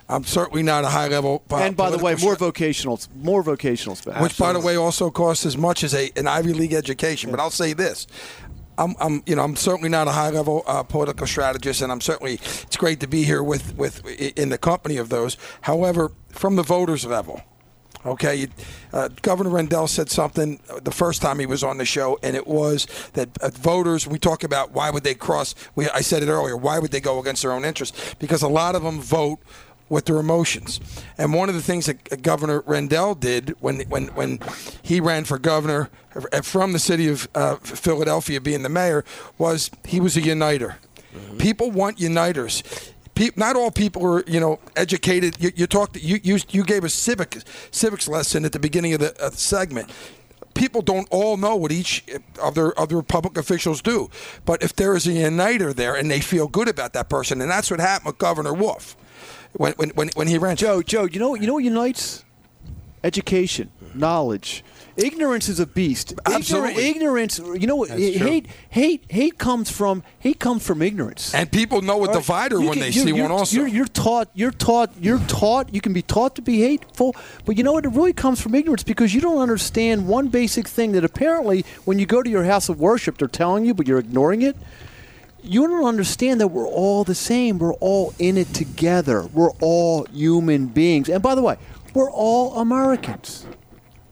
I'm 0.10 0.24
certainly 0.26 0.64
not 0.64 0.84
a 0.84 0.90
high 0.90 1.08
level. 1.08 1.44
uh, 1.50 1.58
and 1.58 1.78
by 1.78 1.90
the 1.90 1.98
way, 1.98 2.16
more 2.16 2.36
strat- 2.36 2.40
vocational, 2.40 3.00
more 3.16 3.42
vocational 3.42 3.96
spec. 3.96 4.20
which 4.22 4.38
by 4.38 4.52
the 4.54 4.60
way 4.60 4.76
also 4.76 5.10
costs 5.10 5.46
as 5.46 5.58
much 5.58 5.84
as 5.84 5.94
a 5.94 6.12
an 6.16 6.28
Ivy 6.28 6.54
League 6.54 6.74
education. 6.74 7.32
But 7.32 7.40
I'll 7.40 7.50
say 7.50 7.74
this. 7.74 8.06
I'm, 8.76 8.96
I'm, 9.00 9.22
you 9.28 9.36
know, 9.36 9.44
I'm 9.44 9.56
certainly 9.56 9.90
not 9.90 10.08
a 10.08 10.12
high-level 10.12 10.64
uh, 10.66 10.82
political 10.82 11.28
strategist, 11.28 11.84
and 11.84 11.92
I'm 11.92 12.02
certainly 12.02 12.34
it's 12.34 12.76
great 12.76 13.00
to 13.02 13.08
be 13.08 13.24
here 13.24 13.44
with, 13.44 13.76
with 13.78 14.04
in 14.36 14.50
the 14.50 14.58
company 14.58 14.98
of 14.98 15.10
those. 15.10 15.38
However, 15.62 16.12
from 16.30 16.56
the 16.56 16.64
voters 16.64 17.06
level, 17.06 17.44
okay, 18.06 18.48
uh, 18.92 19.10
Governor 19.22 19.50
Rendell 19.50 19.88
said 19.88 20.10
something 20.10 20.60
the 20.82 20.92
first 20.92 21.22
time 21.22 21.40
he 21.40 21.46
was 21.46 21.64
on 21.64 21.78
the 21.78 21.86
show, 21.86 22.20
and 22.24 22.36
it 22.36 22.48
was 22.48 22.88
that 23.14 23.30
uh, 23.42 23.50
voters. 23.50 24.08
We 24.08 24.20
talk 24.20 24.44
about 24.44 24.72
why 24.72 24.90
would 24.90 25.04
they 25.04 25.16
cross. 25.16 25.56
We, 25.76 25.90
I 25.90 26.02
said 26.02 26.24
it 26.24 26.30
earlier. 26.30 26.58
Why 26.58 26.80
would 26.80 26.92
they 26.92 27.02
go 27.02 27.20
against 27.20 27.42
their 27.42 27.52
own 27.52 27.66
interests? 27.66 28.16
Because 28.20 28.42
a 28.42 28.48
lot 28.48 28.76
of 28.76 28.84
them 28.84 29.00
vote 29.00 29.40
with 29.90 30.06
their 30.06 30.18
emotions. 30.18 30.80
And 31.18 31.34
one 31.34 31.50
of 31.50 31.56
the 31.56 31.62
things 31.62 31.86
that 31.86 32.22
Governor 32.22 32.64
Rendell 32.66 33.16
did 33.16 33.56
when 33.60 33.82
when 33.82 34.08
when 34.08 34.40
he 34.82 35.00
ran 35.00 35.26
for 35.26 35.38
governor 35.38 35.90
uh, 36.16 36.42
from 36.42 36.74
the 36.74 36.80
city 36.80 37.08
of 37.08 37.28
uh, 37.36 37.56
Philadelphia, 37.58 38.42
being 38.42 38.64
the 38.64 38.70
mayor, 38.70 39.06
was 39.38 39.70
he 39.86 40.00
was 40.00 40.18
a 40.18 40.22
uniter. 40.22 40.78
People 41.38 41.70
want 41.70 42.00
uniters. 42.00 42.64
Pe- 43.16 43.30
not 43.36 43.56
all 43.56 43.72
people 43.72 44.06
are, 44.06 44.24
you 44.26 44.40
know, 44.40 44.60
educated. 44.76 45.38
You, 45.40 45.52
you 45.56 45.68
talked. 45.68 46.02
You, 46.02 46.20
you 46.24 46.40
you 46.50 46.64
gave 46.64 46.84
a 46.84 46.90
civic 46.90 47.38
civics 47.72 48.08
lesson 48.08 48.46
at 48.46 48.52
the 48.52 48.60
beginning 48.60 48.94
of 48.94 49.00
the 49.00 49.24
uh, 49.24 49.30
segment 49.32 49.92
people 50.54 50.82
don't 50.82 51.08
all 51.10 51.38
know 51.38 51.56
what 51.56 51.72
each 51.72 52.04
of 52.42 52.56
their 52.56 52.78
of 52.80 52.90
their 52.90 53.02
public 53.02 53.38
officials 53.38 53.82
do. 53.82 54.10
But 54.46 54.64
if 54.64 54.76
there 54.76 54.96
is 54.96 55.08
a 55.08 55.12
uniter 55.12 55.74
there 55.74 55.96
and 55.96 56.10
they 56.10 56.20
feel 56.20 56.48
good 56.48 56.68
about 56.68 56.94
that 56.94 57.10
person, 57.10 57.42
and 57.42 57.50
that's 57.50 57.72
what 57.72 57.80
happened 57.80 58.08
with 58.08 58.18
Governor 58.18 58.54
Wolf 58.54 58.96
when 59.54 59.74
when 59.74 59.90
when, 59.92 60.10
when 60.16 60.28
he 60.28 60.38
ran. 60.38 60.56
Joe, 60.56 60.82
Joe, 60.82 61.06
you 61.06 61.20
know, 61.20 61.36
you 61.36 61.48
know 61.48 61.54
what 61.54 61.64
unites? 61.64 62.24
Education, 63.04 63.70
knowledge. 63.94 64.64
Ignorance 64.96 65.50
is 65.50 65.60
a 65.60 65.66
beast. 65.66 66.14
Absolutely. 66.26 66.86
Ignorance, 66.90 67.40
ignorance. 67.40 67.62
You 67.62 67.68
know 67.68 67.76
what? 67.78 67.90
Hate, 67.90 68.48
hate, 68.70 69.04
hate 69.10 69.38
comes 69.40 69.72
from 69.72 70.04
hate 70.20 70.40
comes 70.40 70.66
from 70.66 70.82
ignorance. 70.84 71.34
and 71.34 71.52
people 71.52 71.82
know 71.82 72.04
a 72.04 72.08
right? 72.08 72.14
divider 72.14 72.58
You 72.60 72.66
when 72.70 72.74
can- 72.74 72.82
they 72.82 72.92
see 72.92 73.12
one. 73.12 73.32
Also, 73.32 73.58
you're, 73.58 73.68
you're 73.68 73.86
taught. 73.88 74.30
You're 74.36 74.52
taught. 74.52 74.92
You're 75.02 75.20
taught. 75.20 75.74
You 75.74 75.82
can 75.82 75.94
be 75.94 76.04
taught 76.04 76.36
to 76.36 76.42
be 76.44 76.60
hateful, 76.62 77.16
but 77.46 77.58
you 77.58 77.64
know 77.64 77.72
what? 77.74 77.86
It 77.86 77.90
really 77.90 78.14
comes 78.14 78.40
from 78.40 78.54
ignorance 78.54 78.84
because 78.84 79.14
you 79.16 79.22
don't 79.22 79.40
understand 79.40 80.08
one 80.08 80.28
basic 80.28 80.68
thing 80.68 80.92
that 80.92 81.04
apparently, 81.04 81.66
when 81.86 81.98
you 81.98 82.06
go 82.06 82.22
to 82.22 82.30
your 82.30 82.44
house 82.44 82.70
of 82.70 82.80
worship, 82.80 83.18
they're 83.18 83.28
telling 83.28 83.66
you, 83.66 83.74
but 83.74 83.88
you're 83.88 84.00
ignoring 84.00 84.44
it. 84.44 84.56
You 85.42 85.68
don't 85.68 85.86
understand 85.86 86.40
that 86.40 86.48
we're 86.50 86.68
all 86.68 87.04
the 87.04 87.16
same. 87.16 87.58
We're 87.58 87.74
all 87.74 88.14
in 88.20 88.38
it 88.38 88.54
together. 88.54 89.24
We're 89.34 89.52
all 89.60 90.06
human 90.06 90.68
beings. 90.68 91.10
And 91.10 91.22
by 91.22 91.36
the 91.36 91.42
way, 91.42 91.58
we're 91.94 92.12
all 92.12 92.60
Americans. 92.60 93.46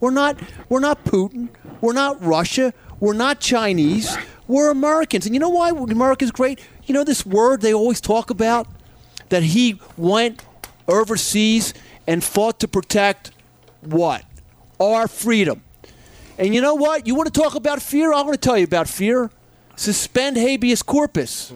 We're 0.02 0.10
not 0.10 0.36
we're 0.68 0.80
not 0.80 1.04
Putin. 1.04 1.48
We're 1.80 1.92
not 1.92 2.20
Russia. 2.20 2.74
We're 2.98 3.12
not 3.12 3.38
Chinese. 3.38 4.18
We're 4.48 4.68
Americans. 4.68 5.26
And 5.26 5.34
you 5.34 5.38
know 5.38 5.48
why 5.48 5.70
America's 5.70 6.32
great? 6.32 6.58
You 6.86 6.92
know 6.92 7.04
this 7.04 7.24
word 7.24 7.60
they 7.60 7.72
always 7.72 8.00
talk 8.00 8.28
about 8.28 8.66
that 9.28 9.44
he 9.44 9.80
went 9.96 10.42
overseas 10.88 11.72
and 12.04 12.24
fought 12.24 12.58
to 12.58 12.68
protect 12.68 13.30
what? 13.80 14.24
Our 14.80 15.06
freedom. 15.06 15.62
And 16.36 16.52
you 16.52 16.60
know 16.60 16.74
what? 16.74 17.06
You 17.06 17.14
want 17.14 17.32
to 17.32 17.40
talk 17.40 17.54
about 17.54 17.80
fear? 17.80 18.12
I 18.12 18.22
want 18.22 18.32
to 18.32 18.40
tell 18.40 18.58
you 18.58 18.64
about 18.64 18.88
fear. 18.88 19.30
Suspend 19.76 20.36
habeas 20.36 20.82
corpus. 20.82 21.52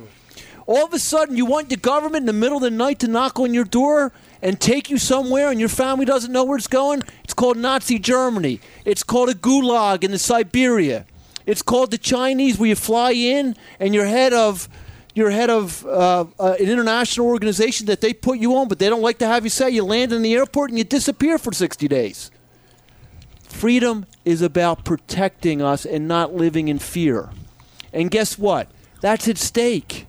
All 0.66 0.84
of 0.84 0.92
a 0.92 0.98
sudden, 0.98 1.36
you 1.36 1.46
want 1.46 1.68
the 1.68 1.76
government 1.76 2.22
in 2.22 2.26
the 2.26 2.32
middle 2.32 2.56
of 2.56 2.62
the 2.62 2.70
night 2.70 2.98
to 3.00 3.08
knock 3.08 3.38
on 3.38 3.54
your 3.54 3.64
door 3.64 4.12
and 4.42 4.60
take 4.60 4.90
you 4.90 4.98
somewhere 4.98 5.50
and 5.50 5.60
your 5.60 5.68
family 5.68 6.04
doesn't 6.04 6.32
know 6.32 6.44
where 6.44 6.58
it's 6.58 6.66
going, 6.66 7.02
it's 7.22 7.34
called 7.34 7.56
Nazi 7.56 8.00
Germany. 8.00 8.60
It's 8.84 9.04
called 9.04 9.28
a 9.28 9.34
gulag 9.34 10.02
in 10.02 10.10
the 10.10 10.18
Siberia. 10.18 11.06
It's 11.46 11.62
called 11.62 11.92
the 11.92 11.98
Chinese, 11.98 12.58
where 12.58 12.68
you 12.68 12.74
fly 12.74 13.12
in 13.12 13.54
and 13.78 13.94
you're 13.94 14.06
head 14.06 14.32
of 14.32 14.68
you're 15.14 15.30
head 15.30 15.48
of 15.48 15.86
uh, 15.86 16.26
uh, 16.38 16.56
an 16.58 16.66
international 16.68 17.28
organization 17.28 17.86
that 17.86 18.02
they 18.02 18.12
put 18.12 18.38
you 18.38 18.54
on, 18.56 18.68
but 18.68 18.78
they 18.78 18.90
don't 18.90 19.00
like 19.00 19.16
to 19.18 19.26
have 19.26 19.44
you 19.44 19.50
say 19.50 19.70
you 19.70 19.82
land 19.82 20.12
in 20.12 20.20
the 20.20 20.34
airport 20.34 20.68
and 20.70 20.76
you 20.76 20.84
disappear 20.84 21.38
for 21.38 21.52
60 21.52 21.88
days. 21.88 22.30
Freedom 23.44 24.04
is 24.26 24.42
about 24.42 24.84
protecting 24.84 25.62
us 25.62 25.86
and 25.86 26.06
not 26.06 26.34
living 26.34 26.68
in 26.68 26.78
fear. 26.78 27.30
And 27.94 28.10
guess 28.10 28.38
what? 28.38 28.70
That's 29.00 29.26
at 29.26 29.38
stake. 29.38 30.06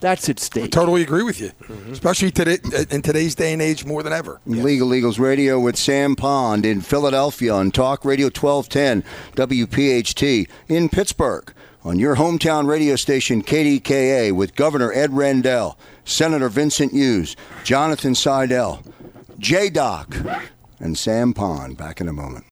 That's 0.00 0.28
at 0.28 0.40
stake. 0.40 0.64
I 0.64 0.68
totally 0.68 1.02
agree 1.02 1.22
with 1.22 1.40
you, 1.40 1.50
mm-hmm. 1.62 1.92
especially 1.92 2.30
today, 2.30 2.58
in 2.90 3.02
today's 3.02 3.34
day 3.34 3.52
and 3.52 3.60
age 3.60 3.84
more 3.84 4.02
than 4.02 4.12
ever. 4.12 4.40
Legal 4.46 4.94
Eagles 4.94 5.18
Radio 5.18 5.60
with 5.60 5.76
Sam 5.76 6.16
Pond 6.16 6.64
in 6.64 6.80
Philadelphia 6.80 7.52
on 7.52 7.70
Talk 7.70 8.04
Radio 8.04 8.26
1210 8.26 9.04
WPHT 9.36 10.48
in 10.68 10.88
Pittsburgh 10.88 11.52
on 11.84 11.98
your 11.98 12.16
hometown 12.16 12.66
radio 12.66 12.96
station 12.96 13.42
KDKA 13.42 14.32
with 14.32 14.54
Governor 14.54 14.92
Ed 14.92 15.12
Rendell, 15.12 15.78
Senator 16.04 16.48
Vincent 16.48 16.92
Hughes, 16.92 17.36
Jonathan 17.64 18.14
Saidel, 18.14 18.82
J 19.38 19.70
Doc, 19.70 20.16
and 20.78 20.96
Sam 20.96 21.32
Pond. 21.32 21.76
Back 21.76 22.00
in 22.00 22.08
a 22.08 22.12
moment. 22.12 22.49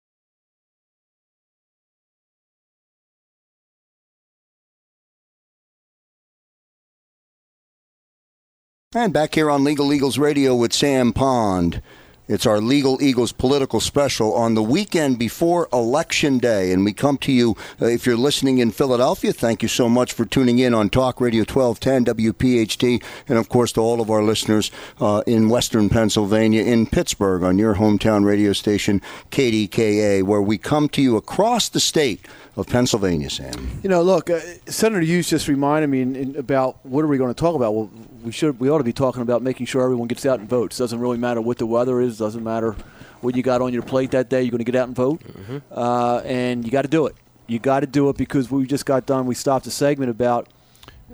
And 8.94 9.12
back 9.12 9.35
here 9.35 9.51
on 9.51 9.64
Legal 9.64 9.92
Eagles 9.92 10.16
Radio 10.16 10.55
with 10.55 10.72
Sam 10.72 11.12
Pond. 11.12 11.83
It's 12.27 12.46
our 12.46 12.59
Legal 12.59 13.03
Eagles 13.03 13.33
political 13.33 13.81
special 13.81 14.33
on 14.33 14.55
the 14.55 14.62
weekend 14.62 15.18
before 15.18 15.68
Election 15.74 16.38
Day. 16.38 16.72
And 16.72 16.87
we 16.87 16.94
come 16.94 17.18
to 17.18 17.31
you, 17.31 17.55
uh, 17.83 17.85
if 17.85 18.07
you're 18.07 18.16
listening 18.16 18.57
in 18.57 18.70
Philadelphia, 18.70 19.35
thank 19.35 19.62
you 19.62 19.68
so 19.68 19.90
much 19.90 20.14
for 20.14 20.24
tuning 20.24 20.59
in 20.59 20.72
on 20.72 20.88
Talk 20.88 21.20
Radio 21.20 21.40
1210 21.40 22.16
WPHT. 22.16 23.03
And 23.29 23.37
of 23.37 23.51
course, 23.51 23.72
to 23.72 23.83
all 23.83 24.01
of 24.01 24.09
our 24.09 24.22
listeners 24.22 24.70
uh, 25.03 25.22
in 25.27 25.51
Western 25.51 25.90
Pennsylvania, 25.90 26.62
in 26.62 26.87
Pittsburgh, 26.87 27.42
on 27.42 27.59
your 27.59 27.74
hometown 27.74 28.24
radio 28.24 28.55
station, 28.55 29.03
KDKA, 29.31 30.22
where 30.22 30.40
we 30.40 30.57
come 30.57 30.88
to 30.88 31.03
you 31.03 31.18
across 31.18 31.68
the 31.68 31.81
state 31.81 32.27
of 32.59 32.66
Pennsylvania, 32.66 33.31
Sam. 33.31 33.81
You 33.83 33.88
know, 33.88 34.03
look, 34.03 34.29
uh, 34.31 34.40
Senator 34.66 35.01
Hughes 35.01 35.29
just 35.29 35.47
reminded 35.49 35.88
me 35.88 36.03
in, 36.03 36.16
in 36.16 36.37
about 36.37 36.85
what 36.85 37.05
are 37.05 37.07
we 37.07 37.16
going 37.16 37.33
to 37.33 37.40
talk 37.40 37.55
about? 37.55 37.75
Well, 37.75 37.90
we 38.23 38.33
should 38.33 38.59
we 38.59 38.68
ought 38.68 38.79
to 38.79 38.85
be 38.85 38.92
talking 38.92 39.23
about 39.23 39.42
making 39.42 39.66
sure 39.66 39.83
everyone 39.83 40.09
gets 40.09 40.27
out 40.27 40.40
and 40.40 40.49
votes. 40.49 40.77
Doesn't 40.77 40.99
really 40.99 41.18
matter 41.18 41.40
what 41.40 41.59
the 41.59 41.66
weather 41.66 42.01
is. 42.01 42.18
Doesn't 42.18 42.42
matter 42.42 42.75
what 43.21 43.37
you 43.37 43.42
got 43.42 43.62
on 43.62 43.73
your 43.73 43.83
plate 43.83 44.11
that 44.11 44.29
day. 44.29 44.42
You're 44.42 44.51
going 44.51 44.59
to 44.59 44.71
get 44.71 44.77
out 44.77 44.88
and 44.88 44.97
vote, 44.97 45.21
mm-hmm. 45.21 45.59
uh, 45.71 46.18
and 46.25 46.64
you 46.64 46.71
got 46.71 46.83
to 46.83 46.88
do 46.88 47.07
it. 47.07 47.14
You 47.47 47.59
got 47.59 47.81
to 47.81 47.87
do 47.87 48.09
it 48.09 48.16
because 48.16 48.51
we 48.51 48.66
just 48.66 48.85
got 48.85 49.07
done. 49.07 49.27
We 49.27 49.35
stopped 49.35 49.66
a 49.66 49.71
segment 49.71 50.11
about 50.11 50.49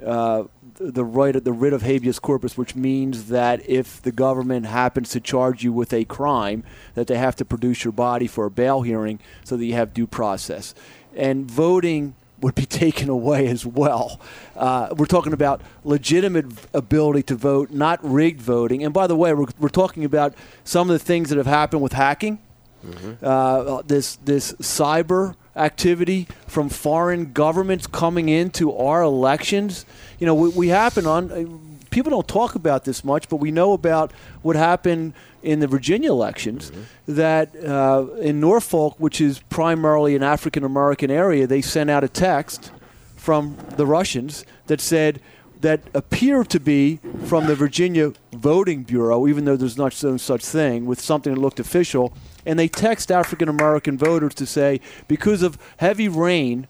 uh, 0.04 0.44
the 0.76 1.04
right 1.04 1.42
the 1.42 1.52
writ 1.52 1.72
of 1.72 1.82
habeas 1.82 2.18
corpus, 2.18 2.58
which 2.58 2.74
means 2.74 3.26
that 3.26 3.68
if 3.68 4.02
the 4.02 4.12
government 4.12 4.66
happens 4.66 5.10
to 5.10 5.20
charge 5.20 5.62
you 5.62 5.72
with 5.72 5.92
a 5.92 6.04
crime, 6.04 6.64
that 6.94 7.06
they 7.06 7.16
have 7.16 7.36
to 7.36 7.44
produce 7.44 7.84
your 7.84 7.92
body 7.92 8.26
for 8.26 8.46
a 8.46 8.50
bail 8.50 8.82
hearing 8.82 9.20
so 9.44 9.56
that 9.56 9.64
you 9.64 9.74
have 9.74 9.94
due 9.94 10.06
process. 10.06 10.74
And 11.16 11.50
voting 11.50 12.14
would 12.40 12.54
be 12.54 12.66
taken 12.84 13.08
away 13.08 13.46
as 13.48 13.64
well. 13.66 14.20
Uh, 14.56 14.94
we're 14.96 15.06
talking 15.06 15.32
about 15.32 15.62
legitimate 15.82 16.46
ability 16.72 17.22
to 17.24 17.34
vote, 17.34 17.70
not 17.70 17.98
rigged 18.02 18.40
voting. 18.40 18.84
And 18.84 18.92
by 18.92 19.06
the 19.06 19.16
way, 19.16 19.32
we're, 19.32 19.46
we're 19.58 19.68
talking 19.68 20.04
about 20.04 20.34
some 20.62 20.90
of 20.90 20.92
the 20.92 21.04
things 21.04 21.30
that 21.30 21.38
have 21.38 21.46
happened 21.46 21.82
with 21.82 21.92
hacking. 21.92 22.38
Mm-hmm. 22.84 23.24
Uh, 23.24 23.80
this 23.86 24.16
this 24.16 24.52
cyber 24.54 25.36
activity 25.56 26.28
from 26.46 26.68
foreign 26.68 27.32
governments 27.32 27.86
coming 27.86 28.28
into 28.28 28.76
our 28.76 29.00
elections. 29.02 29.86
You 30.18 30.26
know, 30.26 30.34
we, 30.34 30.48
we 30.50 30.68
happen 30.68 31.06
on. 31.06 31.73
People 31.94 32.10
don't 32.10 32.26
talk 32.26 32.56
about 32.56 32.84
this 32.84 33.04
much, 33.04 33.28
but 33.28 33.36
we 33.36 33.52
know 33.52 33.72
about 33.72 34.10
what 34.42 34.56
happened 34.56 35.12
in 35.44 35.60
the 35.60 35.68
Virginia 35.68 36.10
elections 36.10 36.72
mm-hmm. 36.72 37.14
that 37.14 37.54
uh, 37.64 38.06
in 38.16 38.40
Norfolk, 38.40 38.96
which 38.98 39.20
is 39.20 39.38
primarily 39.48 40.16
an 40.16 40.22
African 40.24 40.64
American 40.64 41.08
area, 41.08 41.46
they 41.46 41.62
sent 41.62 41.90
out 41.90 42.02
a 42.02 42.08
text 42.08 42.72
from 43.14 43.56
the 43.76 43.86
Russians 43.86 44.44
that 44.66 44.80
said 44.80 45.20
that 45.60 45.82
appeared 45.94 46.48
to 46.48 46.58
be 46.58 46.98
from 47.26 47.46
the 47.46 47.54
Virginia 47.54 48.12
Voting 48.32 48.82
Bureau, 48.82 49.28
even 49.28 49.44
though 49.44 49.56
there's 49.56 49.78
not 49.78 50.02
no 50.02 50.16
such 50.16 50.44
thing, 50.44 50.86
with 50.86 51.00
something 51.00 51.32
that 51.32 51.40
looked 51.40 51.60
official. 51.60 52.12
And 52.44 52.58
they 52.58 52.66
text 52.66 53.12
African 53.12 53.48
American 53.48 53.96
voters 53.96 54.34
to 54.34 54.46
say, 54.46 54.80
because 55.06 55.44
of 55.44 55.58
heavy 55.76 56.08
rain, 56.08 56.66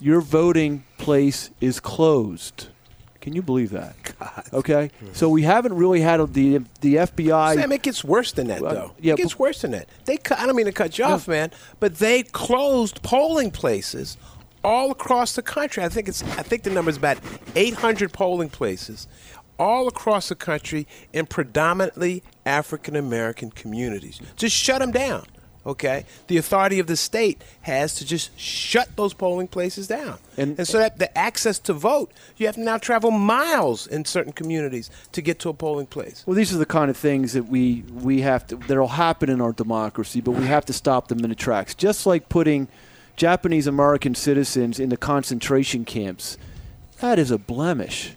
your 0.00 0.22
voting 0.22 0.84
place 0.96 1.50
is 1.60 1.80
closed. 1.80 2.68
Can 3.24 3.32
you 3.32 3.40
believe 3.40 3.70
that? 3.70 3.96
God. 4.18 4.44
Okay, 4.52 4.90
so 5.14 5.30
we 5.30 5.40
haven't 5.40 5.72
really 5.72 6.02
had 6.02 6.18
the 6.34 6.58
the 6.82 6.96
FBI. 6.96 7.54
Sam, 7.54 7.72
it 7.72 7.80
gets 7.80 8.04
worse 8.04 8.32
than 8.32 8.48
that, 8.48 8.60
though. 8.60 8.66
Uh, 8.66 8.90
yeah, 9.00 9.14
it 9.14 9.16
gets 9.16 9.38
worse 9.38 9.62
than 9.62 9.70
that. 9.70 9.88
They, 10.04 10.18
I 10.36 10.44
don't 10.44 10.54
mean 10.54 10.66
to 10.66 10.72
cut 10.72 10.98
you 10.98 11.06
off, 11.06 11.26
man, 11.26 11.50
but 11.80 11.94
they 11.94 12.22
closed 12.22 13.02
polling 13.02 13.50
places 13.50 14.18
all 14.62 14.90
across 14.90 15.36
the 15.36 15.40
country. 15.40 15.82
I 15.82 15.88
think 15.88 16.06
it's 16.06 16.22
I 16.22 16.42
think 16.42 16.64
the 16.64 16.70
number 16.70 16.90
is 16.90 16.98
about 16.98 17.16
800 17.56 18.12
polling 18.12 18.50
places 18.50 19.08
all 19.58 19.88
across 19.88 20.28
the 20.28 20.34
country 20.34 20.86
in 21.14 21.24
predominantly 21.24 22.22
African 22.44 22.94
American 22.94 23.50
communities. 23.52 24.20
Just 24.36 24.54
shut 24.54 24.80
them 24.80 24.90
down 24.90 25.24
okay, 25.66 26.04
the 26.26 26.36
authority 26.36 26.78
of 26.78 26.86
the 26.86 26.96
state 26.96 27.42
has 27.62 27.94
to 27.96 28.04
just 28.04 28.38
shut 28.38 28.94
those 28.96 29.14
polling 29.14 29.48
places 29.48 29.86
down. 29.86 30.18
And, 30.36 30.58
and, 30.58 30.68
so 30.68 30.78
that 30.78 30.98
the 30.98 31.16
access 31.16 31.58
to 31.60 31.72
vote, 31.72 32.12
you 32.36 32.46
have 32.46 32.56
to 32.56 32.60
now 32.60 32.78
travel 32.78 33.10
miles 33.10 33.86
in 33.86 34.04
certain 34.04 34.32
communities 34.32 34.90
to 35.12 35.22
get 35.22 35.38
to 35.40 35.48
a 35.48 35.54
polling 35.54 35.86
place. 35.86 36.22
Well, 36.26 36.34
these 36.34 36.54
are 36.54 36.58
the 36.58 36.66
kind 36.66 36.90
of 36.90 36.96
things 36.96 37.32
that 37.32 37.44
we, 37.44 37.84
we 37.92 38.20
have 38.20 38.46
to, 38.48 38.56
that'll 38.56 38.88
happen 38.88 39.30
in 39.30 39.40
our 39.40 39.52
democracy, 39.52 40.20
but 40.20 40.32
we 40.32 40.46
have 40.46 40.64
to 40.66 40.72
stop 40.72 41.08
them 41.08 41.20
in 41.20 41.30
the 41.30 41.36
tracks. 41.36 41.74
Just 41.74 42.06
like 42.06 42.28
putting 42.28 42.68
Japanese 43.16 43.66
American 43.66 44.14
citizens 44.14 44.78
into 44.78 44.96
concentration 44.96 45.84
camps, 45.84 46.36
that 47.00 47.18
is 47.18 47.30
a 47.30 47.38
blemish. 47.38 48.14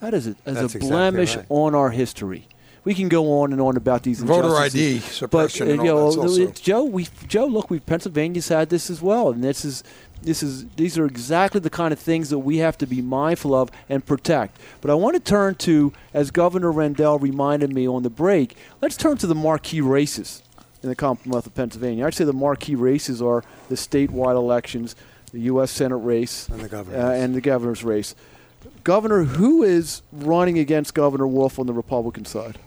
That 0.00 0.14
is 0.14 0.26
a, 0.26 0.36
is 0.46 0.74
a 0.74 0.78
blemish 0.78 1.34
exactly 1.34 1.56
right. 1.56 1.62
on 1.62 1.74
our 1.74 1.90
history 1.90 2.48
we 2.86 2.94
can 2.94 3.08
go 3.08 3.40
on 3.40 3.52
and 3.52 3.60
on 3.60 3.76
about 3.76 4.04
these 4.04 4.20
voter 4.20 4.54
ID 4.54 5.00
suppression. 5.00 5.66
But 5.66 5.80
uh, 5.80 5.82
you 5.82 5.88
know, 5.88 6.52
Joe, 6.52 6.84
we 6.84 7.08
Joe, 7.26 7.46
look, 7.46 7.68
we 7.68 7.80
Pennsylvania's 7.80 8.46
had 8.46 8.70
this 8.70 8.88
as 8.90 9.02
well, 9.02 9.30
and 9.30 9.42
this 9.42 9.64
is 9.64 9.82
this 10.22 10.40
is 10.40 10.66
these 10.76 10.96
are 10.96 11.04
exactly 11.04 11.58
the 11.58 11.68
kind 11.68 11.92
of 11.92 11.98
things 11.98 12.30
that 12.30 12.38
we 12.38 12.58
have 12.58 12.78
to 12.78 12.86
be 12.86 13.02
mindful 13.02 13.56
of 13.56 13.72
and 13.88 14.06
protect. 14.06 14.56
But 14.80 14.92
I 14.92 14.94
want 14.94 15.14
to 15.14 15.20
turn 15.20 15.56
to, 15.56 15.92
as 16.14 16.30
Governor 16.30 16.70
Rendell 16.70 17.18
reminded 17.18 17.72
me 17.74 17.88
on 17.88 18.04
the 18.04 18.10
break, 18.10 18.56
let's 18.80 18.96
turn 18.96 19.16
to 19.18 19.26
the 19.26 19.34
marquee 19.34 19.80
races 19.80 20.44
in 20.80 20.88
the 20.88 20.94
Commonwealth 20.94 21.48
of 21.48 21.56
Pennsylvania. 21.56 22.06
I'd 22.06 22.14
say 22.14 22.24
the 22.24 22.32
marquee 22.32 22.76
races 22.76 23.20
are 23.20 23.42
the 23.68 23.74
statewide 23.74 24.36
elections, 24.36 24.94
the 25.32 25.40
U.S. 25.40 25.72
Senate 25.72 25.96
race, 25.96 26.48
and 26.48 26.60
the, 26.60 26.68
governor. 26.68 26.98
uh, 26.98 27.10
and 27.10 27.34
the 27.34 27.40
governor's 27.40 27.82
race. 27.82 28.14
Governor, 28.84 29.24
who 29.24 29.64
is 29.64 30.02
running 30.12 30.60
against 30.60 30.94
Governor 30.94 31.26
Wolf 31.26 31.58
on 31.58 31.66
the 31.66 31.72
Republican 31.72 32.24
side? 32.24 32.60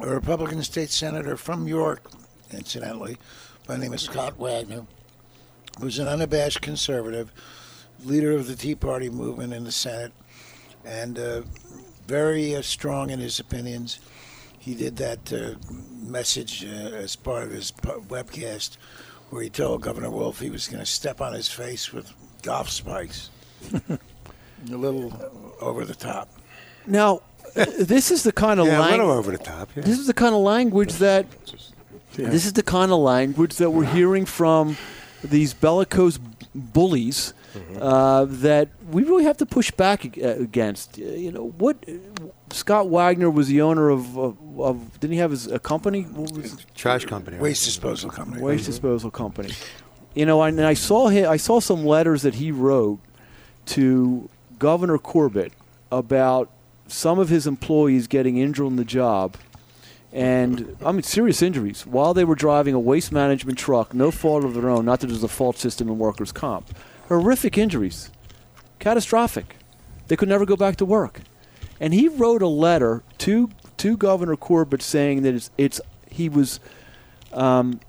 A 0.00 0.08
Republican 0.08 0.62
state 0.62 0.90
senator 0.90 1.36
from 1.36 1.66
York, 1.66 2.02
incidentally, 2.50 3.16
by 3.66 3.74
the 3.74 3.80
name 3.80 3.92
of 3.92 4.00
Scott 4.00 4.38
Wagner, 4.38 4.86
who's 5.80 5.98
an 5.98 6.08
unabashed 6.08 6.60
conservative, 6.60 7.32
leader 8.04 8.32
of 8.32 8.46
the 8.46 8.54
Tea 8.54 8.74
Party 8.74 9.08
movement 9.08 9.52
in 9.52 9.64
the 9.64 9.72
Senate, 9.72 10.12
and 10.84 11.18
uh, 11.18 11.42
very 12.06 12.54
uh, 12.54 12.62
strong 12.62 13.10
in 13.10 13.20
his 13.20 13.40
opinions. 13.40 13.98
He 14.58 14.74
did 14.74 14.96
that 14.96 15.32
uh, 15.32 15.54
message 16.02 16.64
uh, 16.64 16.68
as 16.68 17.16
part 17.16 17.44
of 17.44 17.50
his 17.50 17.72
webcast 17.72 18.76
where 19.30 19.42
he 19.42 19.50
told 19.50 19.82
Governor 19.82 20.10
Wolf 20.10 20.40
he 20.40 20.50
was 20.50 20.68
going 20.68 20.80
to 20.80 20.86
step 20.86 21.20
on 21.20 21.32
his 21.32 21.48
face 21.48 21.92
with 21.92 22.12
golf 22.42 22.68
spikes. 22.70 23.30
a 23.88 23.98
little 24.64 25.12
over 25.60 25.84
the 25.84 25.94
top. 25.94 26.28
Now, 26.86 27.22
this 27.56 28.10
is 28.10 28.22
the 28.22 28.32
kind 28.32 28.60
of 28.60 28.66
yeah, 28.66 28.80
language. 28.80 29.08
over 29.08 29.30
the 29.32 29.38
top. 29.38 29.70
Yeah. 29.74 29.82
This 29.82 29.98
is 29.98 30.06
the 30.06 30.14
kind 30.14 30.34
of 30.34 30.40
language 30.40 30.94
that. 30.94 31.26
Yeah. 32.16 32.30
This 32.30 32.46
is 32.46 32.54
the 32.54 32.62
kind 32.62 32.92
of 32.92 32.98
language 33.00 33.56
that 33.56 33.70
we're 33.70 33.84
hearing 33.84 34.24
from 34.24 34.78
these 35.22 35.52
bellicose 35.52 36.18
bullies 36.54 37.34
mm-hmm. 37.54 37.82
uh, 37.82 38.24
that 38.26 38.70
we 38.90 39.04
really 39.04 39.24
have 39.24 39.36
to 39.38 39.46
push 39.46 39.70
back 39.70 40.16
against. 40.16 40.98
You 40.98 41.32
know 41.32 41.48
what? 41.58 41.76
Scott 42.50 42.88
Wagner 42.88 43.30
was 43.30 43.48
the 43.48 43.60
owner 43.60 43.90
of, 43.90 44.16
of, 44.16 44.36
of 44.58 45.00
didn't 45.00 45.14
he 45.14 45.18
have 45.18 45.30
his 45.30 45.46
a 45.46 45.58
company? 45.58 46.02
What 46.02 46.32
was 46.32 46.64
Trash 46.74 47.04
company. 47.04 47.38
Waste 47.38 47.64
disposal 47.64 48.10
company. 48.10 48.42
Waste 48.42 48.62
mm-hmm. 48.62 48.72
disposal 48.72 49.10
company. 49.10 49.52
You 50.14 50.24
know, 50.24 50.42
and 50.42 50.60
I 50.60 50.74
saw 50.74 51.08
him, 51.08 51.28
I 51.28 51.36
saw 51.36 51.60
some 51.60 51.84
letters 51.84 52.22
that 52.22 52.36
he 52.36 52.50
wrote 52.50 53.00
to 53.66 54.30
Governor 54.58 54.96
Corbett 54.96 55.52
about 55.92 56.50
some 56.88 57.18
of 57.18 57.28
his 57.28 57.46
employees 57.46 58.06
getting 58.06 58.36
injured 58.36 58.66
on 58.66 58.76
the 58.76 58.84
job 58.84 59.36
and 60.16 60.76
I 60.84 60.92
mean 60.92 61.02
serious 61.02 61.42
injuries 61.42 61.86
while 61.86 62.14
they 62.14 62.24
were 62.24 62.34
driving 62.34 62.74
a 62.74 62.80
waste 62.80 63.12
management 63.12 63.58
truck, 63.58 63.92
no 63.92 64.10
fault 64.10 64.44
of 64.44 64.54
their 64.54 64.70
own. 64.70 64.86
Not 64.86 65.00
that 65.00 65.08
there's 65.08 65.22
a 65.22 65.28
fault 65.28 65.58
system 65.58 65.88
in 65.88 65.98
workers' 65.98 66.32
comp. 66.32 66.74
Horrific 67.08 67.58
injuries, 67.58 68.10
catastrophic. 68.78 69.56
They 70.08 70.16
could 70.16 70.28
never 70.28 70.46
go 70.46 70.56
back 70.56 70.76
to 70.76 70.86
work, 70.86 71.20
and 71.78 71.92
he 71.92 72.08
wrote 72.08 72.40
a 72.40 72.48
letter 72.48 73.02
to 73.18 73.50
to 73.76 73.96
Governor 73.98 74.36
Corbett 74.36 74.80
saying 74.80 75.20
that 75.22 75.34
it's, 75.34 75.50
it's 75.58 75.80
he 76.10 76.30
was 76.30 76.60
um, 77.34 77.80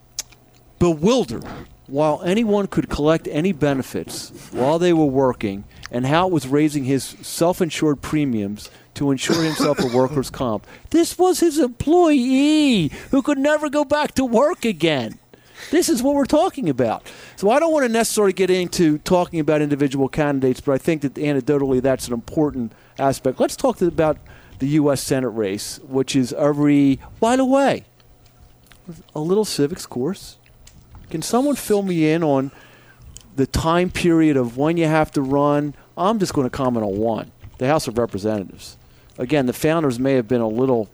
bewildered 0.79 1.45
while 1.88 2.21
anyone 2.25 2.67
could 2.67 2.89
collect 2.89 3.29
any 3.29 3.53
benefits 3.53 4.31
while 4.51 4.77
they 4.79 4.91
were 4.91 5.05
working 5.05 5.63
and 5.91 6.06
how 6.06 6.28
it 6.28 6.34
was 6.34 6.47
raising 6.47 6.84
his 6.86 7.04
self-insured 7.21 8.02
premiums 8.02 8.69
to 8.95 9.12
insure 9.12 9.43
himself 9.43 9.78
for 9.78 9.95
workers' 9.95 10.30
comp. 10.30 10.65
This 10.89 11.17
was 11.17 11.39
his 11.39 11.60
employee 11.60 12.89
who 13.12 13.21
could 13.21 13.38
never 13.38 13.69
go 13.69 13.86
back 13.86 14.15
to 14.15 14.26
work 14.26 14.65
again. 14.65 15.19
This 15.71 15.89
is 15.89 16.02
what 16.02 16.15
we're 16.15 16.26
talking 16.26 16.69
about. 16.69 17.10
So 17.36 17.50
I 17.50 17.60
don't 17.60 17.71
want 17.71 17.86
to 17.86 17.91
necessarily 17.91 18.34
get 18.34 18.50
into 18.50 18.97
talking 19.00 19.39
about 19.39 19.62
individual 19.62 20.08
candidates, 20.08 20.62
but 20.62 20.73
I 20.73 20.78
think 20.78 21.02
that 21.02 21.15
anecdotally 21.15 21.82
that's 21.82 22.08
an 22.08 22.13
important 22.13 22.71
aspect. 22.97 23.39
Let's 23.39 23.56
talk 23.56 23.82
about 23.82 24.17
the 24.60 24.67
U.S. 24.69 25.02
Senate 25.02 25.30
race, 25.30 25.80
which 25.88 26.15
is 26.15 26.34
every, 26.34 27.00
by 27.19 27.36
the 27.36 27.45
way, 27.45 27.86
a 29.13 29.19
little 29.19 29.45
civics 29.45 29.86
course. 29.86 30.38
Can 31.10 31.21
someone 31.21 31.56
fill 31.56 31.84
me 31.84 32.10
in 32.10 32.23
on 32.23 32.52
the 33.38 33.47
time 33.47 33.89
period 33.89 34.36
of 34.36 34.58
when 34.58 34.78
you 34.78 34.86
have 34.86 35.12
to 35.13 35.21
run? 35.21 35.73
I'm 35.95 36.19
just 36.19 36.34
going 36.34 36.45
to 36.45 36.56
comment 36.56 36.86
on 36.86 36.97
one 36.97 37.32
the 37.58 37.67
House 37.67 37.88
of 37.88 37.97
Representatives 37.97 38.78
again, 39.17 39.45
the 39.45 39.54
founders 39.54 40.00
may 40.00 40.13
have 40.13 40.28
been 40.28 40.41
a 40.41 40.47
little 40.47 40.89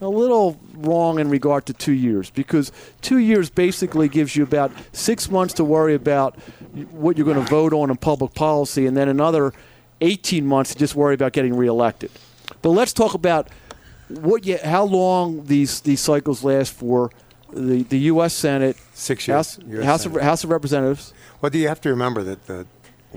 a 0.00 0.08
little 0.08 0.60
wrong 0.74 1.18
in 1.18 1.28
regard 1.28 1.66
to 1.66 1.72
two 1.72 1.92
years 1.92 2.30
because 2.30 2.70
two 3.02 3.18
years 3.18 3.50
basically 3.50 4.08
gives 4.08 4.36
you 4.36 4.44
about 4.44 4.70
six 4.92 5.28
months 5.28 5.54
to 5.54 5.64
worry 5.64 5.94
about 5.94 6.36
what 6.92 7.16
you're 7.16 7.26
going 7.26 7.44
to 7.44 7.50
vote 7.50 7.72
on 7.72 7.90
in 7.90 7.96
public 7.96 8.32
policy, 8.34 8.86
and 8.86 8.96
then 8.96 9.08
another 9.08 9.52
18 10.00 10.46
months 10.46 10.72
to 10.72 10.78
just 10.78 10.94
worry 10.94 11.14
about 11.14 11.32
getting 11.32 11.56
reelected. 11.56 12.12
But 12.62 12.70
let's 12.70 12.92
talk 12.92 13.14
about 13.14 13.48
what 14.08 14.46
you, 14.46 14.58
how 14.62 14.84
long 14.84 15.44
these 15.46 15.80
these 15.80 16.00
cycles 16.00 16.44
last 16.44 16.72
for. 16.72 17.10
The 17.52 17.82
the 17.82 17.98
U.S. 17.98 18.34
Senate, 18.34 18.76
six 18.94 19.26
years, 19.26 19.56
House, 19.56 19.84
House 19.84 20.06
of 20.06 20.20
House 20.20 20.44
of 20.44 20.50
Representatives. 20.50 21.14
Well, 21.40 21.50
do 21.50 21.58
you 21.58 21.68
have 21.68 21.80
to 21.82 21.88
remember 21.88 22.22
that 22.22 22.46
the 22.46 22.66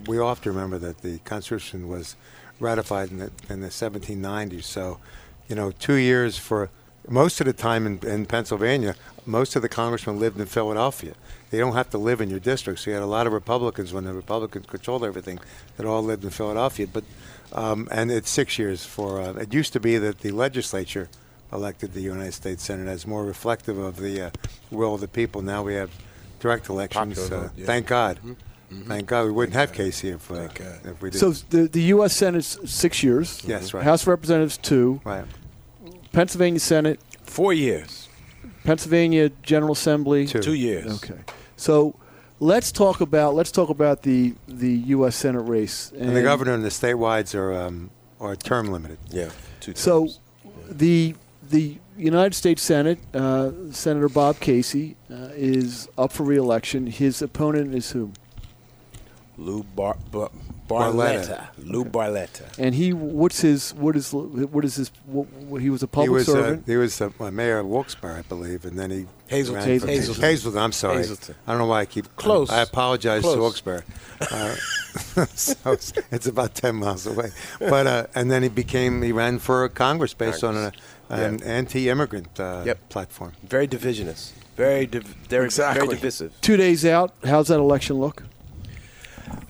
we 0.07 0.19
all 0.19 0.29
have 0.29 0.41
to 0.41 0.51
remember 0.51 0.77
that 0.79 0.99
the 0.99 1.19
Constitution 1.19 1.87
was 1.87 2.15
ratified 2.59 3.11
in 3.11 3.17
the, 3.17 3.31
in 3.49 3.61
the 3.61 3.67
1790s. 3.67 4.63
So, 4.63 4.99
you 5.47 5.55
know, 5.55 5.71
two 5.71 5.95
years 5.95 6.37
for 6.37 6.69
most 7.07 7.41
of 7.41 7.45
the 7.47 7.53
time 7.53 7.85
in, 7.85 7.99
in 8.07 8.25
Pennsylvania, 8.25 8.95
most 9.25 9.55
of 9.55 9.61
the 9.61 9.69
congressmen 9.69 10.19
lived 10.19 10.39
in 10.39 10.45
Philadelphia. 10.45 11.13
They 11.49 11.57
don't 11.57 11.73
have 11.73 11.89
to 11.89 11.97
live 11.97 12.21
in 12.21 12.29
your 12.29 12.39
district. 12.39 12.79
So 12.79 12.91
you 12.91 12.95
had 12.95 13.03
a 13.03 13.07
lot 13.07 13.27
of 13.27 13.33
Republicans 13.33 13.91
when 13.91 14.05
the 14.05 14.13
Republicans 14.13 14.67
controlled 14.67 15.03
everything 15.03 15.39
that 15.77 15.85
all 15.85 16.01
lived 16.01 16.23
in 16.23 16.29
Philadelphia. 16.29 16.87
But 16.87 17.03
um, 17.53 17.89
and 17.91 18.11
it's 18.11 18.29
six 18.29 18.57
years 18.57 18.85
for. 18.85 19.19
Uh, 19.19 19.33
it 19.33 19.53
used 19.53 19.73
to 19.73 19.79
be 19.79 19.97
that 19.97 20.19
the 20.19 20.31
legislature 20.31 21.09
elected 21.51 21.93
the 21.93 22.01
United 22.01 22.33
States 22.33 22.63
Senate 22.63 22.87
as 22.87 23.05
more 23.05 23.25
reflective 23.25 23.77
of 23.77 23.97
the 23.97 24.27
uh, 24.27 24.31
will 24.69 24.95
of 24.95 25.01
the 25.01 25.07
people. 25.07 25.41
Now 25.41 25.63
we 25.63 25.73
have 25.75 25.91
direct 26.39 26.69
elections. 26.69 27.19
Uh, 27.31 27.49
yeah. 27.55 27.65
Thank 27.65 27.87
God. 27.87 28.17
Mm-hmm. 28.17 28.31
Mm-hmm. 28.31 28.87
Thank 28.87 29.07
God 29.07 29.25
we 29.25 29.31
wouldn't 29.31 29.55
have 29.55 29.73
Casey 29.73 30.09
if, 30.09 30.31
uh, 30.31 30.47
if 30.85 31.01
we 31.01 31.09
did. 31.09 31.19
So 31.19 31.31
the 31.31 31.67
the 31.67 31.81
U.S. 31.95 32.15
Senate's 32.15 32.57
six 32.71 33.03
years. 33.03 33.41
Yes, 33.45 33.73
right. 33.73 33.83
House 33.83 34.03
of 34.03 34.07
Representatives 34.07 34.57
two. 34.57 35.01
Right. 35.03 35.25
Pennsylvania 36.13 36.59
Senate 36.59 36.99
four 37.23 37.53
years. 37.53 38.07
Pennsylvania 38.63 39.29
General 39.43 39.73
Assembly 39.73 40.25
two, 40.25 40.41
two 40.41 40.53
years. 40.53 41.03
Okay. 41.03 41.19
So 41.57 41.95
let's 42.39 42.71
talk 42.71 43.01
about 43.01 43.35
let's 43.35 43.51
talk 43.51 43.69
about 43.69 44.03
the 44.03 44.35
the 44.47 44.71
U.S. 44.71 45.17
Senate 45.17 45.41
race. 45.41 45.91
And, 45.91 46.07
and 46.07 46.15
the 46.15 46.21
governor 46.21 46.53
and 46.53 46.63
the 46.63 46.69
statewides 46.69 47.35
are 47.35 47.53
um, 47.53 47.89
are 48.21 48.37
term 48.37 48.71
limited. 48.71 48.99
Yeah. 49.09 49.31
Two 49.59 49.73
terms. 49.73 49.81
So 49.81 50.07
the 50.69 51.15
the 51.49 51.77
United 51.97 52.33
States 52.33 52.61
Senate, 52.61 52.99
uh, 53.13 53.51
Senator 53.71 54.09
Bob 54.09 54.39
Casey, 54.39 54.95
uh, 55.09 55.29
is 55.33 55.87
up 55.97 56.11
for 56.11 56.23
reelection. 56.23 56.87
His 56.87 57.21
opponent 57.21 57.75
is 57.75 57.91
who? 57.91 58.11
Lou 59.37 59.63
Bar- 59.63 59.97
Bar- 60.11 60.31
Barletta. 60.67 61.47
Lou 61.57 61.83
Barletta. 61.83 62.57
And 62.57 62.73
he, 62.73 62.93
what's 62.93 63.41
his, 63.41 63.73
what 63.73 63.95
is, 63.95 64.13
what 64.13 64.63
is 64.63 64.75
his, 64.75 64.91
what, 65.05 65.27
what, 65.33 65.61
he 65.61 65.69
was 65.69 65.83
a 65.83 65.87
public 65.87 66.05
he 66.05 66.09
was, 66.09 66.25
servant. 66.25 66.63
Uh, 66.63 66.71
he 66.71 66.77
was 66.77 67.01
a, 67.01 67.11
a 67.19 67.31
mayor 67.31 67.59
of 67.59 67.65
Wilkes-Barre, 67.65 68.19
I 68.19 68.21
believe, 68.21 68.65
and 68.65 68.79
then 68.79 68.91
he 68.91 69.07
Hazleton. 69.29 69.67
Hazleton. 69.67 69.95
Hazleton. 69.95 70.23
Hazleton. 70.23 70.61
I'm 70.61 70.71
sorry. 70.71 70.97
Hazleton. 70.97 71.35
I 71.47 71.51
don't 71.51 71.59
know 71.59 71.67
why 71.67 71.81
I 71.81 71.85
keep 71.85 72.15
close. 72.15 72.49
I, 72.49 72.59
I 72.59 72.61
apologize 72.61 73.21
close. 73.21 73.35
to 73.35 73.41
Wilkes-Barre. 73.41 73.83
Uh, 74.21 74.55
so 75.35 75.71
it's, 75.71 75.93
it's, 76.11 76.27
about 76.27 76.53
ten 76.53 76.75
miles 76.75 77.07
away. 77.07 77.31
But 77.59 77.87
uh, 77.87 78.07
and 78.13 78.29
then 78.29 78.43
he 78.43 78.49
became 78.49 79.01
he 79.01 79.11
ran 79.11 79.39
for 79.39 79.67
Congress 79.69 80.13
based 80.13 80.41
Congress. 80.41 80.65
on 80.65 80.73
a, 80.73 80.90
an 81.11 81.39
yep. 81.39 81.47
anti-immigrant 81.47 82.39
uh, 82.39 82.63
yep. 82.65 82.89
platform. 82.89 83.33
Very 83.43 83.67
divisionist. 83.67 84.33
Very, 84.55 84.85
div- 84.85 85.03
very, 85.03 85.45
exactly. 85.45 85.85
very 85.85 85.97
divisive. 85.97 86.33
Two 86.41 86.57
days 86.57 86.85
out. 86.85 87.13
How's 87.23 87.47
that 87.47 87.59
election 87.59 87.97
look? 87.97 88.23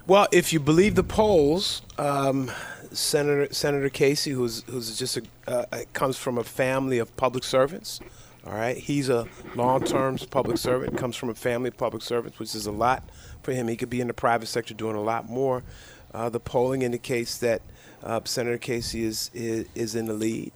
Well, 0.08 0.28
if 0.32 0.52
you 0.54 0.60
believe 0.60 0.96
the 0.96 1.04
polls, 1.04 1.82
um, 1.98 2.52
Senator 2.92 3.54
Senator 3.54 3.90
Casey, 3.90 4.32
who's 4.32 4.64
who's 4.64 4.98
just 4.98 5.18
a, 5.18 5.24
uh, 5.48 5.66
comes 5.94 6.18
from 6.18 6.38
a 6.38 6.44
family 6.44 6.98
of 6.98 7.16
public 7.16 7.44
servants. 7.44 8.00
All 8.46 8.54
right, 8.54 8.76
he's 8.76 9.08
a 9.08 9.28
long-term 9.56 10.18
public 10.30 10.58
servant. 10.58 10.98
Comes 10.98 11.16
from 11.16 11.30
a 11.30 11.36
family 11.36 11.68
of 11.68 11.78
public 11.78 12.02
servants, 12.02 12.40
which 12.40 12.56
is 12.56 12.66
a 12.66 12.72
lot 12.72 13.04
for 13.44 13.54
him. 13.54 13.68
He 13.68 13.78
could 13.78 13.90
be 13.90 14.02
in 14.02 14.08
the 14.08 14.14
private 14.14 14.48
sector 14.48 14.74
doing 14.74 14.96
a 14.96 15.02
lot 15.02 15.30
more. 15.30 15.64
Uh, 16.14 16.28
the 16.30 16.40
polling 16.40 16.82
indicates 16.82 17.38
that 17.38 17.62
uh, 18.04 18.20
Senator 18.26 18.58
Casey 18.58 19.04
is, 19.04 19.30
is, 19.34 19.68
is 19.76 19.96
in 19.96 20.08
the 20.08 20.14
lead. 20.14 20.52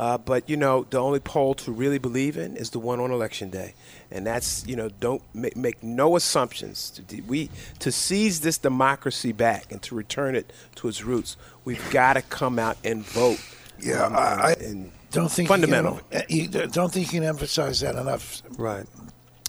Uh, 0.00 0.16
but 0.16 0.48
you 0.48 0.56
know, 0.56 0.86
the 0.88 0.96
only 0.96 1.20
poll 1.20 1.52
to 1.52 1.70
really 1.70 1.98
believe 1.98 2.38
in 2.38 2.56
is 2.56 2.70
the 2.70 2.78
one 2.78 2.98
on 3.00 3.10
election 3.10 3.50
day, 3.50 3.74
and 4.10 4.26
that's 4.26 4.66
you 4.66 4.74
know, 4.74 4.88
don't 4.88 5.22
make, 5.34 5.54
make 5.54 5.82
no 5.82 6.16
assumptions. 6.16 6.90
To, 6.92 7.20
we 7.28 7.50
to 7.80 7.92
seize 7.92 8.40
this 8.40 8.56
democracy 8.56 9.32
back 9.32 9.70
and 9.70 9.82
to 9.82 9.94
return 9.94 10.34
it 10.34 10.54
to 10.76 10.88
its 10.88 11.04
roots, 11.04 11.36
we've 11.66 11.90
got 11.90 12.14
to 12.14 12.22
come 12.22 12.58
out 12.58 12.78
and 12.82 13.04
vote. 13.04 13.40
Yeah, 13.78 14.06
um, 14.06 14.16
I, 14.16 14.56
and 14.58 14.90
don't 15.10 15.30
think 15.30 15.50
fundamental. 15.50 16.00
You, 16.30 16.48
can, 16.48 16.62
you 16.64 16.68
don't 16.68 16.90
think 16.90 17.12
you 17.12 17.20
can 17.20 17.28
emphasize 17.28 17.80
that 17.80 17.94
enough, 17.94 18.42
right, 18.56 18.86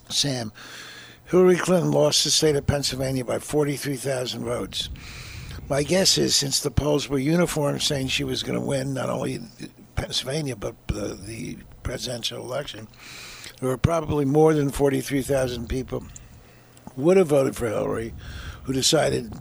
Sam? 0.10 0.52
Hillary 1.28 1.56
Clinton 1.56 1.94
lost 1.94 2.26
the 2.26 2.30
state 2.30 2.58
of 2.58 2.68
Pennsylvania 2.68 3.24
by 3.24 3.40
forty-three 3.40 3.96
thousand 3.96 4.44
votes. 4.44 4.90
My 5.70 5.84
guess 5.84 6.18
is, 6.18 6.36
since 6.36 6.60
the 6.60 6.72
polls 6.72 7.08
were 7.08 7.20
uniform, 7.20 7.80
saying 7.80 8.10
she 8.10 8.26
was 8.26 8.44
going 8.44 8.60
to 8.60 8.66
win 8.66 8.94
not 8.94 9.10
only 9.10 9.40
Pennsylvania, 10.02 10.56
but 10.56 10.76
the, 10.88 11.14
the 11.14 11.58
presidential 11.84 12.44
election, 12.44 12.88
there 13.60 13.70
were 13.70 13.78
probably 13.78 14.26
more 14.26 14.54
than 14.56 14.72
43,000 14.72 15.70
people 15.70 16.04
would 16.98 17.18
have 17.18 17.28
voted 17.28 17.56
for 17.56 17.68
Hillary 17.68 18.14
who 18.64 18.74
decided 18.74 19.32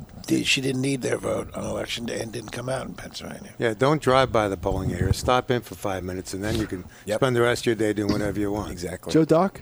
she 0.45 0.61
didn't 0.61 0.83
need 0.83 1.03
their 1.03 1.17
vote 1.17 1.53
on 1.55 1.65
election 1.65 2.07
day 2.07 2.21
and 2.21 2.31
didn't 2.31 2.51
come 2.51 2.69
out 2.69 2.87
in 2.87 2.95
Pennsylvania. 2.95 3.53
Yeah, 3.59 3.75
don't 3.75 4.01
drive 4.01 4.31
by 4.31 4.49
the 4.49 4.57
polling 4.57 4.93
area. 4.93 5.13
Stop 5.13 5.51
in 5.51 5.63
for 5.63 5.75
five 5.75 6.05
minutes, 6.05 6.35
and 6.35 6.45
then 6.45 6.57
you 6.57 6.67
can 6.67 6.85
yep. 7.05 7.19
spend 7.19 7.35
the 7.35 7.41
rest 7.41 7.63
of 7.63 7.67
your 7.67 7.75
day 7.75 7.93
doing 7.93 8.13
whatever 8.13 8.39
you 8.39 8.53
want. 8.53 8.71
Exactly. 8.71 9.13
Joe 9.13 9.25
Doc? 9.25 9.61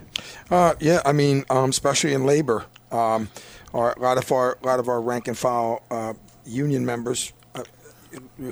Uh, 0.50 0.74
yeah, 0.80 1.00
I 1.06 1.12
mean, 1.12 1.44
um, 1.48 1.70
especially 1.70 2.12
in 2.12 2.26
labor, 2.26 2.66
um, 2.90 3.30
our, 3.72 3.92
a 3.94 4.00
lot 4.00 4.18
of 4.18 4.30
our 4.30 4.58
a 4.62 4.66
lot 4.66 4.78
of 4.78 4.88
our 4.88 5.00
rank 5.00 5.26
and 5.26 5.38
file 5.38 5.82
uh, 5.90 6.14
union 6.44 6.84
members 6.84 7.32
uh, 7.54 7.64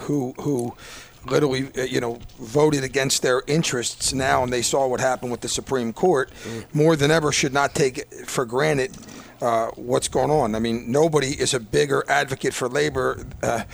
who 0.00 0.32
who 0.40 0.74
literally, 1.30 1.68
uh, 1.76 1.82
you 1.82 2.00
know, 2.00 2.18
voted 2.38 2.84
against 2.84 3.22
their 3.22 3.42
interests 3.46 4.12
now, 4.12 4.42
and 4.42 4.52
they 4.52 4.62
saw 4.62 4.86
what 4.86 5.01
happened 5.01 5.30
with 5.30 5.40
the 5.40 5.48
Supreme 5.48 5.92
Court, 5.92 6.30
mm. 6.44 6.64
more 6.74 6.96
than 6.96 7.11
ever 7.11 7.32
should 7.32 7.53
not 7.53 7.74
take 7.74 8.12
for 8.26 8.44
granted 8.44 8.96
uh, 9.40 9.66
what's 9.76 10.09
going 10.09 10.30
on. 10.30 10.55
I 10.55 10.59
mean, 10.59 10.90
nobody 10.90 11.28
is 11.28 11.55
a 11.55 11.61
bigger 11.61 12.05
advocate 12.09 12.55
for 12.55 12.68
labor 12.68 13.26
uh, 13.42 13.64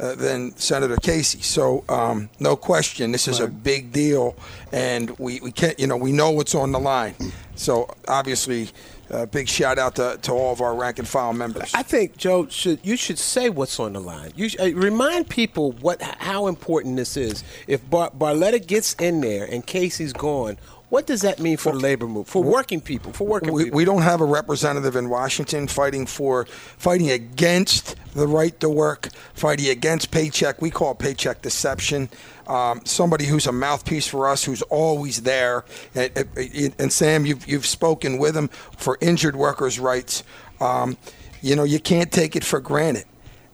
uh, 0.00 0.14
than 0.16 0.56
Senator 0.56 0.96
Casey. 0.96 1.40
So, 1.42 1.84
um, 1.88 2.28
no 2.40 2.56
question, 2.56 3.12
this 3.12 3.28
is 3.28 3.40
a 3.40 3.46
big 3.46 3.92
deal, 3.92 4.36
and 4.72 5.16
we, 5.18 5.40
we 5.40 5.52
can't, 5.52 5.78
you 5.78 5.86
know, 5.86 5.96
we 5.96 6.12
know 6.12 6.30
what's 6.30 6.54
on 6.54 6.72
the 6.72 6.80
line. 6.80 7.14
So, 7.54 7.94
obviously, 8.08 8.70
uh, 9.10 9.26
big 9.26 9.48
shout 9.48 9.78
out 9.78 9.96
to, 9.96 10.18
to 10.22 10.32
all 10.32 10.52
of 10.52 10.60
our 10.60 10.74
rank 10.74 10.98
and 10.98 11.08
file 11.08 11.32
members. 11.32 11.72
I 11.74 11.82
think 11.82 12.16
Joe 12.16 12.46
should 12.48 12.80
you 12.82 12.96
should 12.96 13.18
say 13.18 13.50
what's 13.50 13.78
on 13.78 13.92
the 13.92 14.00
line. 14.00 14.32
You 14.36 14.48
uh, 14.58 14.72
remind 14.74 15.28
people 15.28 15.72
what 15.72 16.00
how 16.02 16.46
important 16.46 16.96
this 16.96 17.16
is. 17.16 17.44
If 17.66 17.88
Bar- 17.90 18.12
Barletta 18.16 18.66
gets 18.66 18.94
in 18.94 19.20
there 19.20 19.44
and 19.44 19.66
Casey's 19.66 20.12
gone, 20.12 20.56
what 20.92 21.06
does 21.06 21.22
that 21.22 21.40
mean 21.40 21.56
for 21.56 21.72
the 21.72 21.78
labor 21.78 22.06
move, 22.06 22.26
for 22.26 22.42
working 22.42 22.80
people, 22.80 23.12
for 23.14 23.26
working 23.26 23.52
we, 23.52 23.64
people? 23.64 23.76
We 23.78 23.86
don't 23.86 24.02
have 24.02 24.20
a 24.20 24.26
representative 24.26 24.94
in 24.94 25.08
Washington 25.08 25.66
fighting 25.66 26.04
for, 26.04 26.44
fighting 26.44 27.10
against 27.10 27.96
the 28.12 28.26
right 28.26 28.58
to 28.60 28.68
work, 28.68 29.08
fighting 29.34 29.68
against 29.68 30.10
paycheck. 30.10 30.60
We 30.60 30.70
call 30.70 30.94
paycheck 30.94 31.42
deception. 31.42 32.08
Um, 32.46 32.80
somebody 32.84 33.26
who's 33.26 33.46
a 33.46 33.52
mouthpiece 33.52 34.06
for 34.06 34.28
us, 34.28 34.44
who's 34.44 34.62
always 34.62 35.22
there. 35.22 35.64
And, 35.94 36.10
and, 36.36 36.74
and 36.78 36.92
Sam, 36.92 37.24
you've, 37.24 37.46
you've 37.46 37.66
spoken 37.66 38.18
with 38.18 38.36
him 38.36 38.48
for 38.76 38.98
injured 39.00 39.36
workers' 39.36 39.78
rights. 39.78 40.24
Um, 40.60 40.96
you 41.40 41.56
know, 41.56 41.64
you 41.64 41.80
can't 41.80 42.12
take 42.12 42.36
it 42.36 42.44
for 42.44 42.60
granted. 42.60 43.04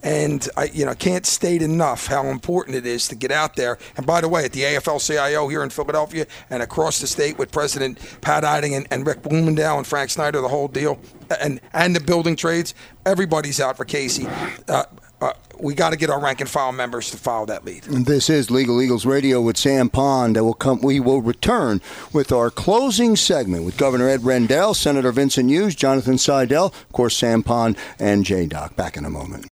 And 0.02 0.48
I, 0.56 0.64
you 0.66 0.86
know, 0.86 0.94
can't 0.94 1.26
state 1.26 1.60
enough 1.60 2.06
how 2.06 2.26
important 2.26 2.76
it 2.76 2.86
is 2.86 3.08
to 3.08 3.16
get 3.16 3.32
out 3.32 3.56
there. 3.56 3.78
And 3.96 4.06
by 4.06 4.20
the 4.20 4.28
way, 4.28 4.44
at 4.44 4.52
the 4.52 4.62
AFL-CIO 4.62 5.48
here 5.48 5.62
in 5.64 5.70
Philadelphia 5.70 6.26
and 6.50 6.62
across 6.62 7.00
the 7.00 7.08
state 7.08 7.36
with 7.36 7.50
President 7.50 7.98
Pat 8.20 8.44
Eiding 8.44 8.76
and, 8.76 8.86
and 8.92 9.04
Rick 9.04 9.22
Bloomingdale 9.22 9.76
and 9.76 9.86
Frank 9.86 10.10
Snyder, 10.10 10.40
the 10.40 10.48
whole 10.48 10.68
deal, 10.68 11.00
and 11.40 11.60
and 11.72 11.94
the 11.94 12.00
building 12.00 12.36
trades, 12.36 12.74
everybody's 13.06 13.60
out 13.60 13.76
for 13.76 13.84
Casey. 13.84 14.26
Uh, 14.68 14.84
uh, 15.20 15.32
we 15.58 15.74
got 15.74 15.90
to 15.90 15.96
get 15.96 16.10
our 16.10 16.20
rank 16.20 16.40
and 16.40 16.48
file 16.48 16.70
members 16.70 17.10
to 17.10 17.16
follow 17.16 17.44
that 17.46 17.64
lead. 17.64 17.82
This 17.82 18.30
is 18.30 18.50
Legal 18.50 18.80
Eagles 18.80 19.04
Radio 19.04 19.40
with 19.40 19.56
Sam 19.56 19.88
Pond. 19.88 20.36
That 20.36 20.44
will 20.44 20.54
come. 20.54 20.80
We 20.80 21.00
will 21.00 21.20
return 21.20 21.80
with 22.12 22.30
our 22.30 22.50
closing 22.50 23.16
segment 23.16 23.64
with 23.64 23.76
Governor 23.76 24.08
Ed 24.08 24.24
Rendell, 24.24 24.74
Senator 24.74 25.10
Vincent 25.10 25.50
Hughes, 25.50 25.74
Jonathan 25.74 26.14
Saidel, 26.14 26.66
of 26.66 26.92
course, 26.92 27.16
Sam 27.16 27.42
Pond, 27.42 27.76
and 27.98 28.24
J 28.24 28.46
Doc. 28.46 28.76
Back 28.76 28.96
in 28.96 29.04
a 29.04 29.10
moment. 29.10 29.47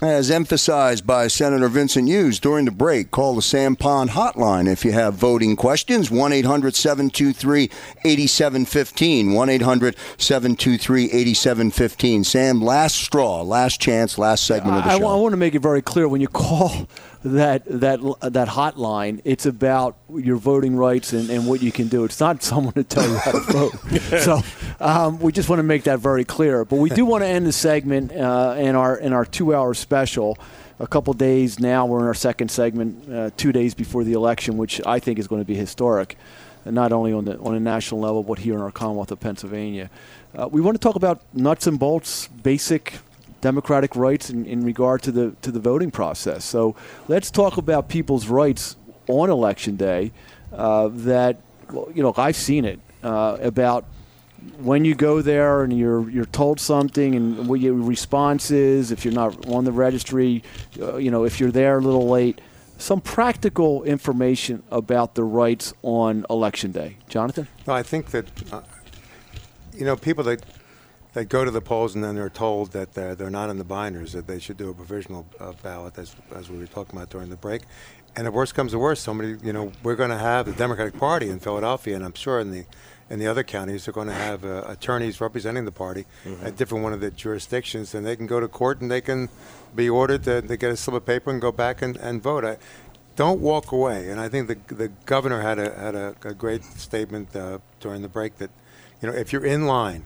As 0.00 0.30
emphasized 0.30 1.08
by 1.08 1.26
Senator 1.26 1.66
Vincent 1.66 2.06
Hughes 2.06 2.38
during 2.38 2.66
the 2.66 2.70
break, 2.70 3.10
call 3.10 3.34
the 3.34 3.42
Sam 3.42 3.74
Pond 3.74 4.10
hotline 4.10 4.70
if 4.70 4.84
you 4.84 4.92
have 4.92 5.14
voting 5.14 5.56
questions. 5.56 6.08
1 6.08 6.32
800 6.32 6.76
723 6.76 7.64
8715. 8.04 9.32
1 9.32 9.48
800 9.48 9.96
723 10.16 11.06
8715. 11.06 12.22
Sam, 12.22 12.62
last 12.62 12.94
straw, 12.94 13.42
last 13.42 13.80
chance, 13.80 14.18
last 14.18 14.44
segment 14.46 14.76
of 14.76 14.84
the 14.84 14.90
I, 14.90 14.98
show. 14.98 15.08
I 15.08 15.16
want 15.16 15.32
to 15.32 15.36
make 15.36 15.56
it 15.56 15.62
very 15.62 15.82
clear 15.82 16.06
when 16.06 16.20
you 16.20 16.28
call 16.28 16.86
that 17.24 17.64
that 17.66 18.00
that 18.20 18.48
hotline, 18.48 19.20
it's 19.24 19.46
about 19.46 19.96
your 20.14 20.36
voting 20.36 20.76
rights 20.76 21.12
and, 21.12 21.28
and 21.30 21.46
what 21.46 21.62
you 21.62 21.72
can 21.72 21.88
do. 21.88 22.04
It's 22.04 22.20
not 22.20 22.42
someone 22.42 22.74
to 22.74 22.84
tell 22.84 23.08
you 23.08 23.16
how 23.16 23.32
to 23.32 23.40
vote. 23.40 23.72
so 24.20 24.40
um, 24.80 25.18
we 25.18 25.32
just 25.32 25.48
want 25.48 25.58
to 25.58 25.64
make 25.64 25.84
that 25.84 25.98
very 25.98 26.24
clear. 26.24 26.64
But 26.64 26.76
we 26.76 26.90
do 26.90 27.04
want 27.04 27.22
to 27.22 27.28
end 27.28 27.46
the 27.46 27.52
segment 27.52 28.12
uh, 28.12 28.54
in 28.58 28.76
our 28.76 28.96
in 28.96 29.12
our 29.12 29.24
two 29.24 29.54
hour 29.54 29.74
special. 29.74 30.38
A 30.80 30.86
couple 30.86 31.12
days 31.12 31.58
now, 31.58 31.86
we're 31.86 31.98
in 31.98 32.06
our 32.06 32.14
second 32.14 32.52
segment, 32.52 33.12
uh, 33.12 33.30
two 33.36 33.50
days 33.50 33.74
before 33.74 34.04
the 34.04 34.12
election, 34.12 34.56
which 34.56 34.80
I 34.86 35.00
think 35.00 35.18
is 35.18 35.26
going 35.26 35.40
to 35.40 35.44
be 35.44 35.56
historic, 35.56 36.16
not 36.64 36.92
only 36.92 37.12
on 37.12 37.24
the 37.24 37.36
on 37.38 37.56
a 37.56 37.60
national 37.60 38.00
level, 38.00 38.22
but 38.22 38.38
here 38.38 38.54
in 38.54 38.60
our 38.60 38.70
Commonwealth 38.70 39.10
of 39.10 39.18
Pennsylvania. 39.18 39.90
Uh, 40.36 40.46
we 40.46 40.60
want 40.60 40.76
to 40.76 40.78
talk 40.78 40.94
about 40.94 41.22
nuts 41.34 41.66
and 41.66 41.80
bolts, 41.80 42.28
basic 42.28 43.00
democratic 43.40 43.94
rights 43.96 44.30
in, 44.30 44.44
in 44.46 44.64
regard 44.64 45.02
to 45.02 45.12
the 45.12 45.30
to 45.42 45.50
the 45.50 45.60
voting 45.60 45.90
process. 45.90 46.44
So 46.44 46.74
let's 47.08 47.30
talk 47.30 47.56
about 47.56 47.88
people's 47.88 48.28
rights 48.28 48.76
on 49.08 49.30
election 49.30 49.76
day. 49.76 50.12
Uh, 50.52 50.88
that 50.92 51.40
you 51.94 52.02
know, 52.02 52.14
I've 52.16 52.36
seen 52.36 52.64
it 52.64 52.80
uh, 53.02 53.36
about 53.40 53.84
when 54.58 54.84
you 54.84 54.94
go 54.94 55.20
there 55.20 55.62
and 55.62 55.76
you're 55.76 56.08
you're 56.08 56.24
told 56.24 56.60
something 56.60 57.14
and 57.14 57.48
what 57.48 57.60
your 57.60 57.74
response 57.74 58.50
is 58.50 58.90
if 58.90 59.04
you're 59.04 59.14
not 59.14 59.46
on 59.48 59.64
the 59.64 59.72
registry, 59.72 60.42
uh, 60.80 60.96
you 60.96 61.10
know, 61.10 61.24
if 61.24 61.40
you're 61.40 61.50
there 61.50 61.78
a 61.78 61.80
little 61.80 62.08
late. 62.08 62.40
Some 62.80 63.00
practical 63.00 63.82
information 63.82 64.62
about 64.70 65.16
the 65.16 65.24
rights 65.24 65.74
on 65.82 66.24
election 66.30 66.70
day, 66.70 66.96
Jonathan. 67.08 67.48
I 67.66 67.82
think 67.82 68.12
that 68.12 68.26
uh, 68.52 68.60
you 69.74 69.84
know 69.84 69.96
people 69.96 70.22
that 70.24 70.44
that 71.18 71.28
go 71.28 71.44
to 71.44 71.50
the 71.50 71.60
polls 71.60 71.96
and 71.96 72.04
then 72.04 72.14
they're 72.14 72.30
told 72.30 72.70
that 72.72 72.94
they're, 72.94 73.16
they're 73.16 73.28
not 73.28 73.50
in 73.50 73.58
the 73.58 73.64
binders, 73.64 74.12
that 74.12 74.28
they 74.28 74.38
should 74.38 74.56
do 74.56 74.70
a 74.70 74.74
provisional 74.74 75.26
uh, 75.40 75.52
ballot, 75.64 75.98
as, 75.98 76.14
as 76.34 76.48
we 76.48 76.58
were 76.58 76.66
talking 76.66 76.96
about 76.96 77.10
during 77.10 77.28
the 77.28 77.36
break. 77.36 77.62
And 78.14 78.28
if 78.28 78.32
worst 78.32 78.54
comes 78.54 78.70
to 78.70 78.78
worst, 78.78 79.02
somebody, 79.02 79.36
you 79.42 79.52
know, 79.52 79.72
we're 79.82 79.96
going 79.96 80.10
to 80.10 80.18
have 80.18 80.46
the 80.46 80.52
Democratic 80.52 80.96
Party 80.96 81.28
in 81.28 81.40
Philadelphia, 81.40 81.96
and 81.96 82.04
I'm 82.04 82.14
sure 82.14 82.40
in 82.40 82.50
the 82.50 82.64
in 83.10 83.18
the 83.18 83.26
other 83.26 83.42
counties, 83.42 83.86
they're 83.86 83.94
going 83.94 84.08
to 84.08 84.12
have 84.12 84.44
uh, 84.44 84.64
attorneys 84.68 85.18
representing 85.18 85.64
the 85.64 85.72
party 85.72 86.04
mm-hmm. 86.26 86.44
at 86.44 86.58
different 86.58 86.84
one 86.84 86.92
of 86.92 87.00
the 87.00 87.10
jurisdictions, 87.10 87.94
and 87.94 88.04
they 88.04 88.14
can 88.14 88.26
go 88.26 88.38
to 88.38 88.46
court 88.46 88.82
and 88.82 88.90
they 88.90 89.00
can 89.00 89.30
be 89.74 89.88
ordered 89.88 90.24
to, 90.24 90.42
to 90.42 90.56
get 90.58 90.70
a 90.70 90.76
slip 90.76 90.94
of 90.94 91.06
paper 91.06 91.30
and 91.30 91.40
go 91.40 91.50
back 91.50 91.80
and, 91.80 91.96
and 91.96 92.22
vote. 92.22 92.44
I, 92.44 92.58
don't 93.16 93.40
walk 93.40 93.72
away. 93.72 94.10
And 94.10 94.20
I 94.20 94.28
think 94.28 94.46
the 94.46 94.74
the 94.74 94.88
governor 95.06 95.40
had 95.40 95.58
a 95.58 95.74
had 95.74 95.94
a, 95.94 96.14
a 96.22 96.34
great 96.34 96.62
statement 96.64 97.34
uh, 97.34 97.58
during 97.80 98.02
the 98.02 98.08
break 98.08 98.36
that, 98.38 98.50
you 99.00 99.08
know, 99.08 99.14
if 99.14 99.32
you're 99.32 99.46
in 99.46 99.66
line 99.66 100.04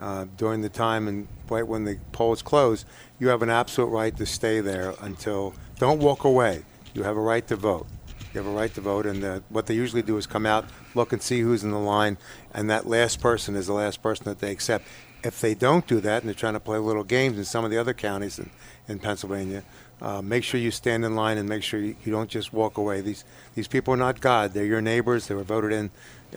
uh, 0.00 0.26
during 0.36 0.60
the 0.62 0.68
time 0.68 1.08
and 1.08 1.28
right 1.48 1.66
when 1.66 1.84
the 1.84 1.98
polls 2.12 2.42
close, 2.42 2.84
you 3.18 3.28
have 3.28 3.42
an 3.42 3.50
absolute 3.50 3.88
right 3.88 4.16
to 4.16 4.26
stay 4.26 4.60
there 4.60 4.94
until. 5.00 5.54
Don't 5.78 5.98
walk 5.98 6.24
away. 6.24 6.62
You 6.94 7.02
have 7.02 7.16
a 7.16 7.20
right 7.20 7.46
to 7.48 7.56
vote. 7.56 7.86
You 8.32 8.40
have 8.40 8.46
a 8.46 8.54
right 8.54 8.72
to 8.74 8.80
vote, 8.80 9.04
and 9.04 9.22
uh, 9.22 9.40
what 9.50 9.66
they 9.66 9.74
usually 9.74 10.02
do 10.02 10.16
is 10.16 10.26
come 10.26 10.46
out, 10.46 10.64
look 10.94 11.12
and 11.12 11.20
see 11.20 11.40
who's 11.40 11.64
in 11.64 11.70
the 11.70 11.78
line, 11.78 12.16
and 12.54 12.70
that 12.70 12.86
last 12.86 13.20
person 13.20 13.54
is 13.54 13.66
the 13.66 13.74
last 13.74 14.02
person 14.02 14.24
that 14.24 14.38
they 14.38 14.50
accept. 14.50 14.86
If 15.22 15.40
they 15.40 15.54
don't 15.54 15.86
do 15.86 16.00
that, 16.00 16.22
and 16.22 16.28
they're 16.28 16.34
trying 16.34 16.54
to 16.54 16.60
play 16.60 16.78
little 16.78 17.04
games 17.04 17.36
in 17.36 17.44
some 17.44 17.64
of 17.64 17.70
the 17.70 17.78
other 17.78 17.92
counties 17.92 18.38
in, 18.38 18.48
in 18.88 18.98
Pennsylvania, 19.00 19.62
uh, 20.00 20.22
make 20.22 20.44
sure 20.44 20.58
you 20.58 20.70
stand 20.70 21.04
in 21.04 21.14
line 21.14 21.36
and 21.36 21.48
make 21.48 21.62
sure 21.62 21.78
you, 21.78 21.94
you, 22.04 22.10
don't 22.10 22.30
just 22.30 22.52
walk 22.52 22.78
away. 22.78 23.02
These 23.02 23.24
these 23.54 23.68
people 23.68 23.94
are 23.94 23.98
not 23.98 24.20
God. 24.20 24.52
They're 24.52 24.64
your 24.64 24.80
neighbors. 24.80 25.28
They 25.28 25.34
were 25.34 25.44
voted 25.44 25.72
in. 25.72 25.90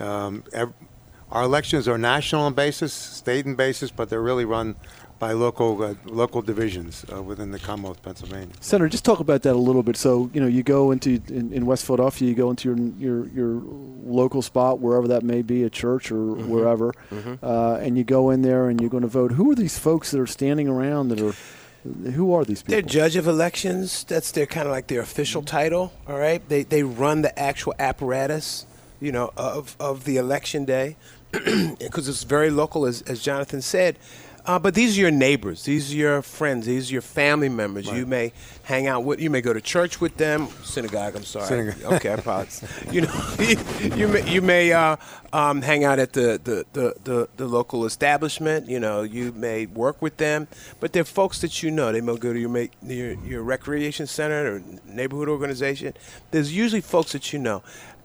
Um, 0.06 0.44
every, 0.54 0.74
our 1.32 1.44
elections 1.44 1.88
are 1.88 1.98
national 1.98 2.48
in 2.48 2.54
basis, 2.54 2.94
state 2.94 3.46
in 3.46 3.56
basis, 3.56 3.92
but 3.92 4.10
they're 4.10 4.22
really 4.22 4.46
run 4.46 4.76
by 5.18 5.32
local 5.32 5.82
uh, 5.82 5.96
local 6.06 6.42
divisions 6.42 7.06
uh, 7.12 7.22
within 7.22 7.52
the 7.52 7.60
Commonwealth 7.60 7.98
of 7.98 8.04
Pennsylvania. 8.04 8.54
Senator, 8.60 8.90
just 8.90 9.06
talk 9.06 9.20
about 9.20 9.44
that 9.44 9.54
a 9.54 9.58
little 9.58 9.84
bit. 9.84 9.96
So 9.98 10.30
you 10.34 10.42
know, 10.42 10.48
you 10.48 10.64
go 10.64 10.92
into 10.92 11.22
in, 11.30 11.54
in 11.54 11.66
West 11.66 11.86
Philadelphia, 11.86 12.28
you 12.28 12.36
go 12.36 12.50
into 12.50 12.70
your 12.70 12.78
your 13.00 13.28
your 13.30 13.62
local 14.04 14.42
spot, 14.42 14.80
wherever 14.80 15.08
that 15.08 15.24
may 15.24 15.42
be, 15.42 15.64
a 15.64 15.70
church 15.70 16.12
or 16.12 16.16
mm-hmm. 16.16 16.50
wherever, 16.50 16.94
mm-hmm. 17.12 17.44
Uh, 17.44 17.78
and 17.78 17.98
you 17.98 18.04
go 18.04 18.30
in 18.30 18.42
there 18.42 18.70
and 18.70 18.82
you're 18.82 18.90
going 18.90 19.04
to 19.04 19.10
vote. 19.10 19.32
Who 19.32 19.52
are 19.52 19.56
these 19.56 19.80
folks 19.80 20.12
that 20.12 20.20
are 20.20 20.28
standing 20.28 20.68
around 20.68 21.10
that 21.10 21.22
are 21.22 21.34
who 22.12 22.34
are 22.34 22.44
these 22.44 22.62
people? 22.62 22.74
They're 22.74 22.82
judge 22.82 23.16
of 23.16 23.28
elections. 23.28 24.04
That's 24.04 24.32
their 24.32 24.46
kind 24.46 24.68
of 24.68 24.72
like 24.72 24.88
their 24.88 25.02
official 25.02 25.42
mm-hmm. 25.42 25.58
title. 25.58 25.94
All 26.08 26.20
right, 26.20 26.48
they 26.50 26.64
they 26.64 26.84
run 26.84 27.22
the 27.22 27.38
actual 27.40 27.74
apparatus, 27.80 28.66
you 29.00 29.14
know, 29.14 29.32
of 29.38 29.78
of 29.80 30.04
the 30.04 30.18
election 30.18 30.66
day 30.66 30.98
because 31.80 32.08
it's 32.08 32.24
very 32.24 32.50
local, 32.50 32.86
as, 32.86 33.02
as 33.04 33.22
Jonathan 33.22 33.62
said. 33.62 33.98
Uh, 34.48 34.60
but 34.60 34.76
these 34.76 34.96
are 34.96 35.02
your 35.02 35.12
neighbors. 35.12 35.64
These 35.64 35.92
are 35.92 35.98
your 35.98 36.22
friends. 36.22 36.68
These 36.68 36.92
are 36.92 36.94
your 36.94 37.02
family 37.02 37.50
members. 37.50 37.88
Right. 37.88 37.98
You 37.98 38.06
may 38.06 38.32
hang 38.64 38.86
out 38.86 39.04
with. 39.04 39.20
You 39.20 39.32
may 39.32 39.42
go 39.42 39.54
to 39.54 39.62
church 39.62 40.00
with 40.00 40.18
them. 40.18 40.48
Synagogue. 40.64 41.16
I'm 41.16 41.24
sorry. 41.24 41.48
Synagogue. 41.48 41.76
Okay, 41.96 42.10
I 42.10 42.14
apologize. 42.14 42.64
you 42.92 43.02
know, 43.02 43.36
you, 43.96 44.08
may 44.08 44.32
you 44.32 44.42
may 44.42 44.72
uh, 44.72 44.98
um, 45.34 45.62
hang 45.62 45.84
out 45.84 45.98
at 45.98 46.14
the, 46.14 46.40
the, 46.44 46.66
the, 46.74 46.94
the, 47.04 47.30
the 47.38 47.48
local 47.48 47.86
establishment. 47.86 48.70
You 48.70 48.80
know, 48.80 49.02
you 49.02 49.32
may 49.32 49.66
work 49.66 50.02
with 50.02 50.18
them. 50.18 50.48
But 50.80 50.94
they're 50.94 51.06
folks 51.06 51.42
that 51.42 51.64
you 51.64 51.72
know. 51.72 51.92
They 51.92 52.02
may 52.02 52.16
go 52.18 52.32
to 52.32 52.40
your 52.40 52.68
your, 52.84 53.14
your 53.24 53.42
recreation 53.42 54.06
center 54.06 54.56
or 54.56 54.64
neighborhood 54.86 55.30
organization. 55.30 55.94
There's 56.30 56.56
usually 56.56 56.82
folks 56.82 57.14
that 57.14 57.34
you 57.34 57.40
know, 57.40 57.64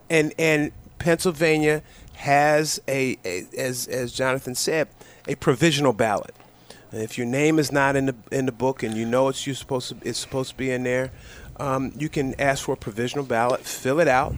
and 0.09 0.33
and 0.39 0.73
Pennsylvania 0.99 1.83
has 2.21 2.83
a, 2.87 3.17
a, 3.25 3.47
as 3.57 3.87
as 3.87 4.13
Jonathan 4.13 4.55
said, 4.55 4.89
a 5.27 5.35
provisional 5.37 5.95
ballot. 5.95 6.35
If 6.93 7.17
your 7.17 7.27
name 7.27 7.59
is 7.59 7.73
not 7.73 7.97
in 7.97 8.07
the 8.07 8.15
in 8.31 8.45
the 8.45 8.53
book 8.53 8.83
and 8.83 8.95
you 8.95 9.07
know 9.07 9.29
it's 9.29 9.47
you 9.47 9.55
supposed 9.55 9.89
to 9.89 9.97
it's 10.03 10.19
supposed 10.19 10.51
to 10.51 10.57
be 10.57 10.71
in 10.71 10.83
there, 10.83 11.13
um, 11.59 11.93
you 11.97 12.11
can 12.11 12.39
ask 12.39 12.65
for 12.65 12.73
a 12.73 12.77
provisional 12.77 13.25
ballot, 13.25 13.61
fill 13.61 14.01
it 14.01 14.09
out, 14.09 14.35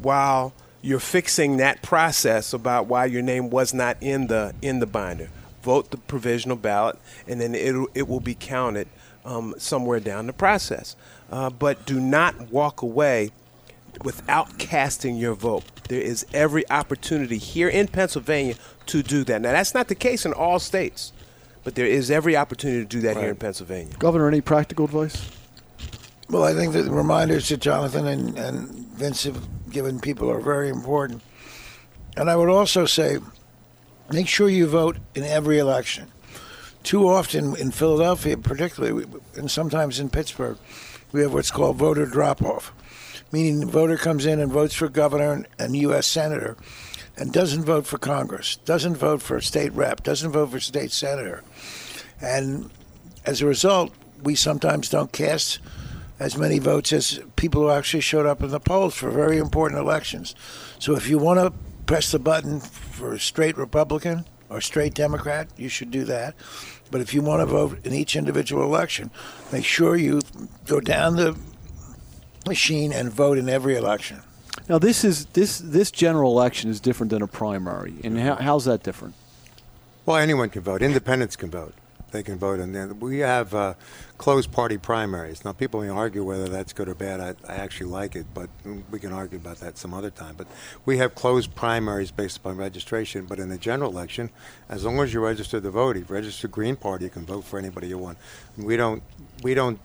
while 0.00 0.52
you're 0.82 1.00
fixing 1.00 1.56
that 1.56 1.82
process 1.82 2.52
about 2.52 2.86
why 2.86 3.06
your 3.06 3.22
name 3.22 3.50
was 3.50 3.74
not 3.74 3.96
in 4.00 4.28
the 4.28 4.54
in 4.62 4.78
the 4.78 4.86
binder. 4.86 5.28
Vote 5.62 5.90
the 5.90 5.96
provisional 5.96 6.56
ballot, 6.56 6.96
and 7.26 7.40
then 7.40 7.56
it 7.56 7.74
it 7.94 8.06
will 8.06 8.20
be 8.20 8.36
counted 8.36 8.86
um, 9.24 9.52
somewhere 9.58 9.98
down 9.98 10.28
the 10.28 10.32
process. 10.32 10.94
Uh, 11.32 11.50
but 11.50 11.84
do 11.86 11.98
not 11.98 12.52
walk 12.52 12.82
away 12.82 13.32
without 14.02 14.58
casting 14.58 15.16
your 15.16 15.34
vote. 15.34 15.64
There 15.88 16.00
is 16.00 16.26
every 16.32 16.68
opportunity 16.70 17.38
here 17.38 17.68
in 17.68 17.88
Pennsylvania 17.88 18.54
to 18.86 19.02
do 19.02 19.24
that. 19.24 19.40
Now, 19.40 19.52
that's 19.52 19.74
not 19.74 19.88
the 19.88 19.94
case 19.94 20.24
in 20.24 20.32
all 20.32 20.58
states, 20.58 21.12
but 21.64 21.74
there 21.74 21.86
is 21.86 22.10
every 22.10 22.36
opportunity 22.36 22.80
to 22.80 22.86
do 22.86 23.00
that 23.02 23.16
right. 23.16 23.22
here 23.22 23.30
in 23.30 23.36
Pennsylvania. 23.36 23.94
Governor, 23.98 24.28
any 24.28 24.40
practical 24.40 24.84
advice? 24.84 25.30
Well, 26.28 26.42
I 26.42 26.54
think 26.54 26.72
that 26.72 26.82
the 26.82 26.90
reminders 26.90 27.48
that 27.50 27.60
Jonathan 27.60 28.06
and, 28.06 28.36
and 28.36 28.68
Vince 28.68 29.24
have 29.24 29.70
given 29.70 30.00
people 30.00 30.30
are 30.30 30.40
very 30.40 30.68
important. 30.68 31.22
And 32.16 32.28
I 32.28 32.36
would 32.36 32.48
also 32.48 32.86
say 32.86 33.18
make 34.10 34.26
sure 34.26 34.48
you 34.48 34.66
vote 34.66 34.96
in 35.14 35.22
every 35.22 35.58
election. 35.58 36.10
Too 36.82 37.08
often 37.08 37.56
in 37.56 37.72
Philadelphia, 37.72 38.36
particularly, 38.36 39.06
and 39.34 39.50
sometimes 39.50 39.98
in 39.98 40.08
Pittsburgh, 40.08 40.56
we 41.12 41.20
have 41.22 41.32
what's 41.32 41.50
called 41.50 41.76
voter 41.76 42.06
drop 42.06 42.42
off 42.42 42.72
meaning 43.36 43.60
the 43.60 43.66
voter 43.66 43.98
comes 43.98 44.24
in 44.24 44.40
and 44.40 44.50
votes 44.50 44.72
for 44.72 44.88
governor 44.88 45.44
and 45.58 45.76
U.S. 45.76 46.06
senator 46.06 46.56
and 47.18 47.34
doesn't 47.34 47.64
vote 47.64 47.86
for 47.86 47.98
Congress, 47.98 48.56
doesn't 48.64 48.96
vote 48.96 49.20
for 49.20 49.36
a 49.36 49.42
state 49.42 49.74
rep, 49.74 50.02
doesn't 50.02 50.32
vote 50.32 50.52
for 50.52 50.58
state 50.58 50.90
senator. 50.90 51.44
And 52.18 52.70
as 53.26 53.42
a 53.42 53.46
result, 53.46 53.92
we 54.22 54.36
sometimes 54.36 54.88
don't 54.88 55.12
cast 55.12 55.58
as 56.18 56.38
many 56.38 56.58
votes 56.58 56.94
as 56.94 57.20
people 57.36 57.60
who 57.60 57.68
actually 57.68 58.00
showed 58.00 58.24
up 58.24 58.42
in 58.42 58.48
the 58.48 58.58
polls 58.58 58.94
for 58.94 59.10
very 59.10 59.36
important 59.36 59.82
elections. 59.82 60.34
So 60.78 60.96
if 60.96 61.06
you 61.06 61.18
want 61.18 61.38
to 61.38 61.52
press 61.84 62.12
the 62.12 62.18
button 62.18 62.60
for 62.60 63.12
a 63.12 63.20
straight 63.20 63.58
Republican 63.58 64.24
or 64.48 64.62
straight 64.62 64.94
Democrat, 64.94 65.50
you 65.58 65.68
should 65.68 65.90
do 65.90 66.04
that. 66.04 66.34
But 66.90 67.02
if 67.02 67.12
you 67.12 67.20
want 67.20 67.40
to 67.40 67.46
vote 67.46 67.84
in 67.84 67.92
each 67.92 68.16
individual 68.16 68.62
election, 68.62 69.10
make 69.52 69.66
sure 69.66 69.94
you 69.94 70.22
go 70.64 70.80
down 70.80 71.16
the 71.16 71.38
machine 72.46 72.92
and 72.92 73.12
vote 73.12 73.38
in 73.38 73.48
every 73.48 73.76
election. 73.76 74.22
Now 74.68 74.78
this 74.78 75.04
is 75.04 75.26
this 75.26 75.58
this 75.58 75.90
general 75.90 76.32
election 76.32 76.70
is 76.70 76.80
different 76.80 77.10
than 77.10 77.22
a 77.22 77.26
primary, 77.26 77.94
and 78.02 78.18
how, 78.18 78.36
how's 78.36 78.64
that 78.64 78.82
different? 78.82 79.14
Well, 80.06 80.16
anyone 80.16 80.50
can 80.50 80.62
vote. 80.62 80.82
Independents 80.82 81.36
can 81.36 81.50
vote. 81.50 81.74
They 82.12 82.22
can 82.22 82.38
vote, 82.38 82.60
and 82.60 83.00
we 83.00 83.18
have 83.18 83.52
uh, 83.52 83.74
closed 84.16 84.52
party 84.52 84.78
primaries. 84.78 85.44
Now, 85.44 85.52
people 85.52 85.82
may 85.82 85.88
argue 85.88 86.22
whether 86.22 86.48
that's 86.48 86.72
good 86.72 86.88
or 86.88 86.94
bad. 86.94 87.20
I, 87.20 87.34
I, 87.52 87.56
actually 87.56 87.90
like 87.90 88.14
it, 88.14 88.26
but 88.32 88.48
we 88.92 89.00
can 89.00 89.12
argue 89.12 89.38
about 89.38 89.58
that 89.58 89.76
some 89.76 89.92
other 89.92 90.10
time. 90.10 90.36
But 90.36 90.46
we 90.84 90.98
have 90.98 91.16
closed 91.16 91.56
primaries 91.56 92.12
based 92.12 92.36
upon 92.36 92.56
registration. 92.56 93.26
But 93.26 93.40
in 93.40 93.48
the 93.48 93.58
general 93.58 93.90
election, 93.90 94.30
as 94.68 94.84
long 94.84 95.00
as 95.00 95.12
you 95.12 95.20
register 95.20 95.60
to 95.60 95.70
vote, 95.70 95.96
if 95.96 96.08
you 96.08 96.14
register 96.14 96.46
Green 96.46 96.76
Party, 96.76 97.04
you 97.06 97.10
can 97.10 97.26
vote 97.26 97.44
for 97.44 97.58
anybody 97.58 97.88
you 97.88 97.98
want. 97.98 98.18
We 98.56 98.76
don't 98.76 99.02
we 99.42 99.54
don't 99.54 99.80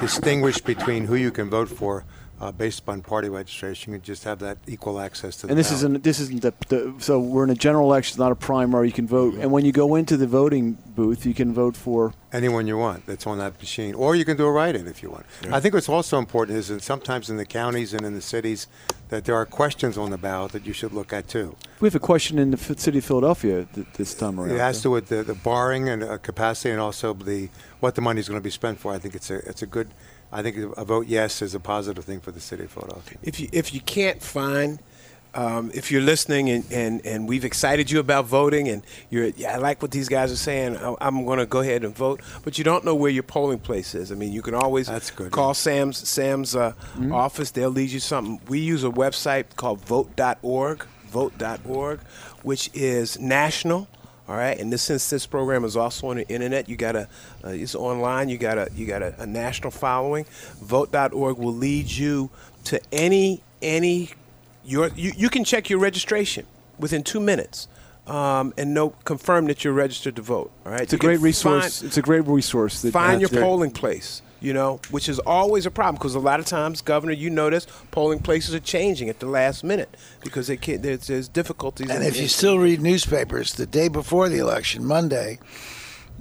distinguish 0.00 0.60
between 0.60 1.06
who 1.06 1.14
you 1.14 1.30
can 1.30 1.50
vote 1.50 1.68
for 1.68 2.04
uh, 2.40 2.52
based 2.52 2.80
upon 2.80 3.02
party 3.02 3.28
registration. 3.28 3.92
You 3.92 3.98
just 3.98 4.24
have 4.24 4.38
that 4.40 4.58
equal 4.66 5.00
access 5.00 5.36
to. 5.38 5.48
And 5.48 5.58
this 5.58 5.68
ballot. 5.68 5.78
isn't 5.78 6.04
this 6.04 6.20
isn't 6.20 6.42
the, 6.42 6.54
the, 6.68 6.94
so 6.98 7.20
we're 7.20 7.44
in 7.44 7.50
a 7.50 7.54
general 7.54 7.88
election, 7.88 8.18
not 8.18 8.32
a 8.32 8.34
primary. 8.34 8.88
You 8.88 8.92
can 8.92 9.06
vote, 9.06 9.34
and 9.34 9.50
when 9.52 9.64
you 9.64 9.72
go 9.72 9.94
into 9.94 10.16
the 10.16 10.26
voting 10.26 10.78
booth, 10.94 11.24
you 11.24 11.34
can 11.34 11.52
vote 11.52 11.76
for 11.76 12.12
anyone 12.32 12.66
you 12.66 12.76
want 12.76 13.06
that's 13.06 13.26
on 13.26 13.38
that 13.38 13.58
machine, 13.60 13.94
or 13.94 14.16
you 14.16 14.24
can 14.24 14.36
do 14.36 14.44
a 14.44 14.50
write-in 14.50 14.88
if 14.88 15.02
you 15.02 15.10
want. 15.10 15.24
Yeah. 15.42 15.54
I 15.54 15.60
think 15.60 15.74
what's 15.74 15.88
also 15.88 16.18
important 16.18 16.58
is 16.58 16.68
that 16.68 16.82
sometimes 16.82 17.30
in 17.30 17.36
the 17.36 17.46
counties 17.46 17.94
and 17.94 18.04
in 18.04 18.14
the 18.14 18.20
cities 18.20 18.66
that 19.08 19.24
there 19.24 19.36
are 19.36 19.46
questions 19.46 19.96
on 19.96 20.10
the 20.10 20.18
ballot 20.18 20.52
that 20.52 20.66
you 20.66 20.72
should 20.72 20.92
look 20.92 21.12
at 21.12 21.28
too. 21.28 21.54
We 21.80 21.86
have 21.86 21.94
a 21.94 22.00
question 22.00 22.38
in 22.38 22.50
the 22.50 22.56
city 22.56 22.98
of 22.98 23.04
Philadelphia 23.04 23.66
th- 23.72 23.86
this 23.96 24.14
time 24.14 24.40
around. 24.40 24.50
It 24.50 24.58
has 24.58 24.78
to 24.78 24.82
do 24.84 24.90
with 24.90 25.08
the, 25.08 25.22
the 25.22 25.34
borrowing 25.34 25.88
and 25.88 26.02
uh, 26.02 26.18
capacity, 26.18 26.70
and 26.70 26.80
also 26.80 27.14
the 27.14 27.48
what 27.80 27.94
the 27.94 28.00
money 28.00 28.18
is 28.20 28.28
going 28.28 28.40
to 28.40 28.44
be 28.44 28.50
spent 28.50 28.80
for. 28.80 28.92
I 28.92 28.98
think 28.98 29.14
it's 29.14 29.30
a 29.30 29.36
it's 29.48 29.62
a 29.62 29.66
good 29.66 29.88
I 30.34 30.42
think 30.42 30.56
a 30.76 30.84
vote 30.84 31.06
yes 31.06 31.40
is 31.42 31.54
a 31.54 31.60
positive 31.60 32.04
thing 32.04 32.18
for 32.18 32.32
the 32.32 32.40
city 32.40 32.64
of 32.64 32.72
Philadelphia. 32.72 33.18
If 33.22 33.38
you 33.38 33.48
if 33.52 33.72
you 33.72 33.80
can't 33.80 34.20
find 34.20 34.80
um, 35.34 35.72
if 35.74 35.90
you're 35.90 36.02
listening 36.02 36.48
and, 36.48 36.64
and, 36.70 37.04
and 37.04 37.28
we've 37.28 37.44
excited 37.44 37.90
you 37.90 37.98
about 37.98 38.26
voting 38.26 38.68
and 38.68 38.82
you're 39.10 39.26
yeah, 39.26 39.54
I 39.54 39.56
like 39.58 39.80
what 39.80 39.90
these 39.90 40.08
guys 40.08 40.32
are 40.32 40.36
saying 40.36 40.76
I'm 41.00 41.24
going 41.24 41.38
to 41.38 41.46
go 41.46 41.60
ahead 41.60 41.84
and 41.84 41.94
vote 41.94 42.20
but 42.42 42.58
you 42.58 42.64
don't 42.64 42.84
know 42.84 42.96
where 42.96 43.10
your 43.10 43.22
polling 43.22 43.60
place 43.60 43.94
is 43.94 44.10
I 44.10 44.16
mean 44.16 44.32
you 44.32 44.42
can 44.42 44.54
always 44.54 44.88
That's 44.88 45.10
good, 45.12 45.30
call. 45.30 45.54
Sam's 45.54 46.08
Sam's 46.08 46.56
uh, 46.56 46.72
mm-hmm. 46.72 47.12
office 47.12 47.52
they'll 47.52 47.70
lead 47.70 47.90
you 47.90 48.00
something 48.00 48.40
we 48.48 48.58
use 48.58 48.82
a 48.82 48.90
website 48.90 49.56
called 49.56 49.80
vote.org 49.80 50.84
vote.org 51.06 52.00
which 52.42 52.70
is 52.74 53.20
national 53.20 53.88
all 54.26 54.36
right, 54.36 54.58
and 54.58 54.72
this 54.72 54.82
since 54.82 55.10
this 55.10 55.26
program 55.26 55.64
is 55.64 55.76
also 55.76 56.08
on 56.08 56.16
the 56.16 56.26
internet, 56.28 56.68
you 56.68 56.76
got 56.76 56.96
a 56.96 57.08
uh, 57.44 57.48
it's 57.48 57.74
online. 57.74 58.30
You 58.30 58.38
got 58.38 58.56
a 58.56 58.68
you 58.74 58.86
got 58.86 59.02
a, 59.02 59.14
a 59.20 59.26
national 59.26 59.70
following. 59.70 60.24
Vote.org 60.62 61.36
will 61.36 61.52
lead 61.52 61.90
you 61.90 62.30
to 62.64 62.80
any 62.90 63.42
any 63.60 64.10
your 64.64 64.88
you, 64.96 65.12
you 65.14 65.28
can 65.28 65.44
check 65.44 65.68
your 65.68 65.78
registration 65.78 66.46
within 66.78 67.02
two 67.02 67.20
minutes. 67.20 67.68
Um, 68.06 68.52
and 68.58 68.74
know 68.74 68.90
confirm 69.06 69.46
that 69.46 69.64
you're 69.64 69.72
registered 69.72 70.16
to 70.16 70.22
vote. 70.22 70.50
All 70.66 70.72
right, 70.72 70.82
it's 70.82 70.92
you 70.92 70.96
a 70.96 71.00
great 71.00 71.20
resource. 71.20 71.80
Find, 71.80 71.88
it's 71.88 71.96
a 71.96 72.02
great 72.02 72.26
resource. 72.26 72.84
find 72.90 73.18
your 73.18 73.30
polling 73.30 73.70
place 73.70 74.20
you 74.44 74.52
know, 74.52 74.78
which 74.90 75.08
is 75.08 75.18
always 75.20 75.64
a 75.64 75.70
problem 75.70 75.94
because 75.94 76.14
a 76.14 76.20
lot 76.20 76.38
of 76.38 76.44
times, 76.44 76.82
Governor, 76.82 77.14
you 77.14 77.30
notice 77.30 77.66
polling 77.90 78.18
places 78.18 78.54
are 78.54 78.60
changing 78.60 79.08
at 79.08 79.18
the 79.18 79.26
last 79.26 79.64
minute 79.64 79.96
because 80.22 80.48
they 80.48 80.58
can't, 80.58 80.82
there's, 80.82 81.06
there's 81.06 81.28
difficulties. 81.28 81.88
And 81.88 82.04
if 82.04 82.20
you 82.20 82.28
still 82.28 82.58
read 82.58 82.82
newspapers, 82.82 83.54
the 83.54 83.64
day 83.64 83.88
before 83.88 84.28
the 84.28 84.38
election, 84.38 84.84
Monday, 84.84 85.38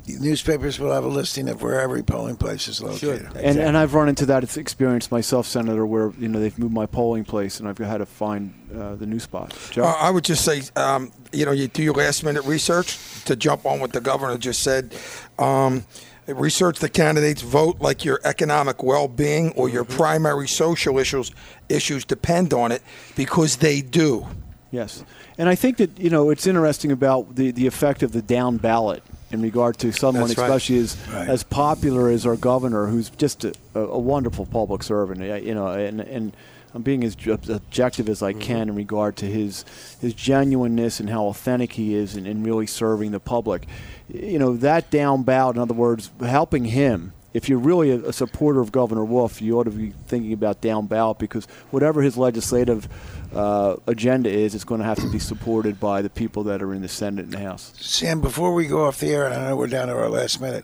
newspapers 0.07 0.79
will 0.79 0.93
have 0.93 1.03
a 1.03 1.09
listing 1.09 1.49
of 1.49 1.61
where 1.61 1.81
every 1.81 2.01
polling 2.01 2.37
place 2.37 2.69
is 2.69 2.81
located. 2.81 2.99
Sure. 2.99 3.13
Exactly. 3.15 3.43
And, 3.43 3.59
and 3.59 3.77
I've 3.77 3.93
run 3.93 4.07
into 4.07 4.25
that 4.27 4.55
experience 4.55 5.11
myself, 5.11 5.45
Senator, 5.45 5.85
where 5.85 6.13
you 6.17 6.29
know 6.29 6.39
they've 6.39 6.57
moved 6.57 6.73
my 6.73 6.85
polling 6.85 7.25
place 7.25 7.59
and 7.59 7.67
I've 7.67 7.77
had 7.77 7.97
to 7.97 8.05
find 8.05 8.53
uh, 8.73 8.95
the 8.95 9.05
new 9.05 9.19
spot. 9.19 9.53
Uh, 9.77 9.83
I 9.83 10.09
would 10.09 10.23
just 10.23 10.45
say, 10.45 10.61
um, 10.77 11.11
you 11.33 11.45
know, 11.45 11.51
you 11.51 11.67
do 11.67 11.83
your 11.83 11.93
last 11.93 12.23
minute 12.23 12.45
research 12.45 12.97
to 13.25 13.35
jump 13.35 13.65
on 13.65 13.81
what 13.81 13.91
the 13.91 14.01
governor 14.01 14.37
just 14.37 14.63
said. 14.63 14.95
Um, 15.37 15.83
research 16.27 16.79
the 16.79 16.89
candidates, 16.89 17.41
vote 17.41 17.79
like 17.79 18.05
your 18.05 18.19
economic 18.23 18.83
well-being 18.83 19.51
or 19.51 19.69
your 19.69 19.83
mm-hmm. 19.83 19.97
primary 19.97 20.47
social 20.47 20.97
issues 20.97 21.31
issues 21.69 22.05
depend 22.05 22.53
on 22.53 22.71
it 22.71 22.81
because 23.15 23.57
they 23.57 23.81
do. 23.81 24.27
Yes, 24.71 25.03
and 25.37 25.49
I 25.49 25.55
think 25.55 25.77
that 25.77 25.99
you 25.99 26.09
know 26.09 26.29
it's 26.29 26.47
interesting 26.47 26.91
about 26.91 27.35
the 27.35 27.51
the 27.51 27.67
effect 27.67 28.03
of 28.03 28.11
the 28.11 28.21
down 28.21 28.57
ballot 28.57 29.03
in 29.31 29.41
regard 29.41 29.77
to 29.79 29.91
someone, 29.91 30.27
That's 30.27 30.39
especially 30.39 30.77
right. 30.77 30.83
as 30.83 31.07
right. 31.09 31.29
as 31.29 31.43
popular 31.43 32.09
as 32.09 32.25
our 32.25 32.35
governor, 32.35 32.87
who's 32.87 33.09
just 33.09 33.45
a, 33.45 33.53
a 33.75 33.99
wonderful 33.99 34.45
public 34.45 34.83
servant. 34.83 35.21
You 35.43 35.55
know, 35.55 35.67
and 35.67 36.01
and. 36.01 36.35
I'm 36.73 36.81
being 36.81 37.03
as 37.03 37.15
objective 37.25 38.09
as 38.09 38.23
I 38.23 38.31
mm-hmm. 38.31 38.41
can 38.41 38.69
in 38.69 38.75
regard 38.75 39.15
to 39.17 39.25
his 39.25 39.65
his 40.01 40.13
genuineness 40.13 40.99
and 40.99 41.09
how 41.09 41.25
authentic 41.25 41.73
he 41.73 41.93
is 41.93 42.15
in, 42.15 42.25
in 42.25 42.43
really 42.43 42.67
serving 42.67 43.11
the 43.11 43.19
public 43.19 43.67
you 44.13 44.39
know, 44.39 44.55
that 44.57 44.91
down 44.91 45.23
ballot, 45.23 45.55
in 45.55 45.61
other 45.61 45.73
words, 45.73 46.11
helping 46.19 46.65
him. 46.65 47.13
If 47.33 47.49
you're 47.49 47.59
really 47.59 47.89
a, 47.89 48.09
a 48.09 48.13
supporter 48.13 48.59
of 48.59 48.71
Governor 48.71 49.03
Wolf, 49.03 49.41
you 49.41 49.57
ought 49.57 49.63
to 49.63 49.71
be 49.71 49.91
thinking 50.07 50.33
about 50.33 50.61
down 50.61 50.85
ballot 50.85 51.17
because 51.17 51.45
whatever 51.71 52.03
his 52.03 52.15
legislative 52.15 52.87
uh, 53.33 53.77
agenda 53.87 54.29
is, 54.29 54.53
it's 54.53 54.63
going 54.63 54.79
to 54.79 54.85
have 54.85 54.99
to 54.99 55.09
be 55.09 55.17
supported 55.17 55.79
by 55.79 56.03
the 56.03 56.11
people 56.11 56.43
that 56.43 56.61
are 56.61 56.73
in 56.73 56.83
the 56.83 56.87
Senate 56.87 57.25
and 57.25 57.33
the 57.33 57.39
House. 57.39 57.73
Sam, 57.77 58.21
before 58.21 58.53
we 58.53 58.67
go 58.67 58.85
off 58.85 58.99
the 58.99 59.09
air, 59.09 59.25
and 59.25 59.33
I 59.33 59.49
know 59.49 59.55
we're 59.55 59.67
down 59.67 59.87
to 59.87 59.95
our 59.95 60.09
last 60.09 60.39
minute, 60.39 60.63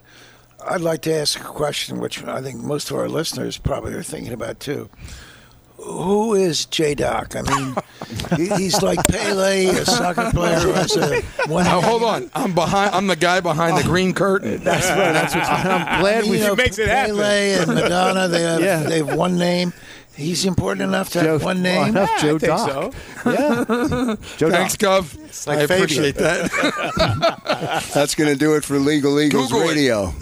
I'd 0.63 0.81
like 0.81 1.01
to 1.03 1.13
ask 1.13 1.39
a 1.39 1.43
question 1.43 1.99
which 1.99 2.23
I 2.23 2.41
think 2.41 2.59
most 2.59 2.91
of 2.91 2.97
our 2.97 3.09
listeners 3.09 3.57
probably 3.57 3.93
are 3.93 4.03
thinking 4.03 4.33
about 4.33 4.59
too 4.59 4.89
who 5.83 6.33
is 6.33 6.65
J 6.65 6.95
Doc? 6.95 7.35
I 7.35 7.41
mean, 7.41 7.75
he's 8.57 8.81
like 8.81 9.05
Pele, 9.07 9.67
a 9.67 9.85
soccer 9.85 10.29
player 10.31 10.59
who 10.59 10.71
a 10.71 11.21
one. 11.47 11.65
Now, 11.65 11.81
hold 11.81 12.03
on, 12.03 12.29
I'm 12.33 12.53
behind. 12.53 12.93
I'm 12.93 13.07
the 13.07 13.15
guy 13.15 13.39
behind 13.39 13.77
the 13.77 13.83
green 13.83 14.13
curtain. 14.13 14.57
That's 14.63 14.87
right. 14.89 15.13
That's 15.13 15.35
what 15.35 15.45
I'm 15.45 16.01
glad 16.01 16.17
I 16.17 16.21
mean, 16.21 16.31
we 16.31 16.37
you 16.39 16.43
know, 16.43 16.55
makes 16.57 16.79
it 16.79 16.89
happen. 16.89 17.15
Pele 17.15 17.53
and 17.53 17.73
Madonna, 17.73 18.27
they 18.27 18.41
have 18.41 18.61
yeah. 18.61 18.83
they 18.83 18.97
have 18.97 19.15
one 19.15 19.37
name. 19.37 19.73
He's 20.19 20.43
important 20.43 20.81
enough 20.81 21.09
to 21.11 21.21
Joe, 21.21 21.33
have 21.33 21.43
one 21.43 21.61
name. 21.61 21.93
Well, 21.99 22.07
yeah, 22.07 22.21
Joe 22.21 22.35
I 22.35 22.37
Doc. 22.39 22.69
So. 22.69 22.93
Yeah. 23.25 24.15
Joe 24.37 24.49
Thanks, 24.49 24.77
Doc. 24.77 25.03
Gov. 25.03 25.47
Like 25.47 25.59
I 25.59 25.61
appreciate 25.61 26.15
that. 26.15 26.49
That's 27.93 28.15
going 28.15 28.31
to 28.31 28.37
do 28.37 28.55
it 28.55 28.63
for 28.63 28.79
Legal 28.79 29.19
Eagles 29.19 29.51
Google 29.51 29.67
Radio 29.67 30.13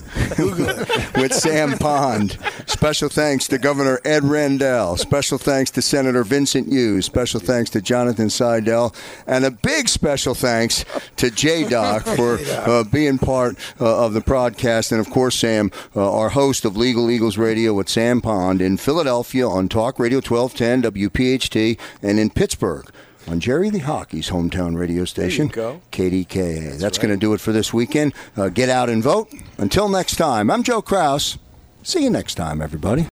with 1.16 1.34
Sam 1.34 1.78
Pond. 1.78 2.38
Special 2.66 3.08
thanks 3.08 3.48
to 3.48 3.58
Governor 3.58 4.00
Ed 4.04 4.24
Rendell. 4.24 4.98
Special 4.98 5.38
thanks 5.38 5.72
to 5.72 5.82
Senator 5.82 6.24
Vincent 6.24 6.68
Hughes. 6.68 7.06
Special 7.06 7.40
thanks 7.40 7.70
to 7.72 7.82
Jonathan 7.82 8.28
Saidel. 8.28 8.94
And 9.26 9.46
a 9.46 9.52
big 9.52 9.88
special 9.90 10.34
thanks 10.34 10.84
to 11.18 11.30
J 11.32 11.68
Doc 11.68 12.04
for 12.04 12.40
uh, 12.50 12.84
being 12.84 13.18
part 13.20 13.58
uh, 13.80 14.06
of 14.06 14.14
the 14.14 14.22
broadcast. 14.22 14.92
And 14.92 15.00
of 15.00 15.10
course, 15.10 15.36
Sam, 15.36 15.72
uh, 15.96 16.12
our 16.12 16.30
host 16.30 16.66
of 16.66 16.76
Legal 16.76 17.10
Eagles 17.10 17.38
Radio 17.38 17.74
with 17.74 17.88
Sam 17.90 18.22
Pond 18.22 18.62
in 18.62 18.78
Philadelphia 18.78 19.48
on 19.48 19.70
Talk 19.70 19.87
Radio 19.98 20.18
1210 20.18 20.92
WPHT 20.92 21.80
and 22.02 22.20
in 22.20 22.30
Pittsburgh 22.30 22.86
on 23.28 23.40
Jerry 23.40 23.70
the 23.70 23.80
Hockey's 23.80 24.30
hometown 24.30 24.78
radio 24.78 25.06
station, 25.06 25.50
KDKA. 25.50 26.64
That's, 26.64 26.82
That's 26.82 26.98
right. 26.98 27.08
going 27.08 27.20
to 27.20 27.20
do 27.20 27.34
it 27.34 27.42
for 27.42 27.52
this 27.52 27.74
weekend. 27.74 28.14
Uh, 28.36 28.50
get 28.50 28.70
out 28.70 28.90
and 28.90 29.02
vote. 29.04 29.34
Until 29.58 29.90
next 29.90 30.16
time, 30.16 30.50
I'm 30.50 30.64
Joe 30.64 30.82
Kraus. 30.82 31.38
See 31.84 32.04
you 32.04 32.10
next 32.10 32.36
time, 32.36 32.62
everybody. 32.62 33.08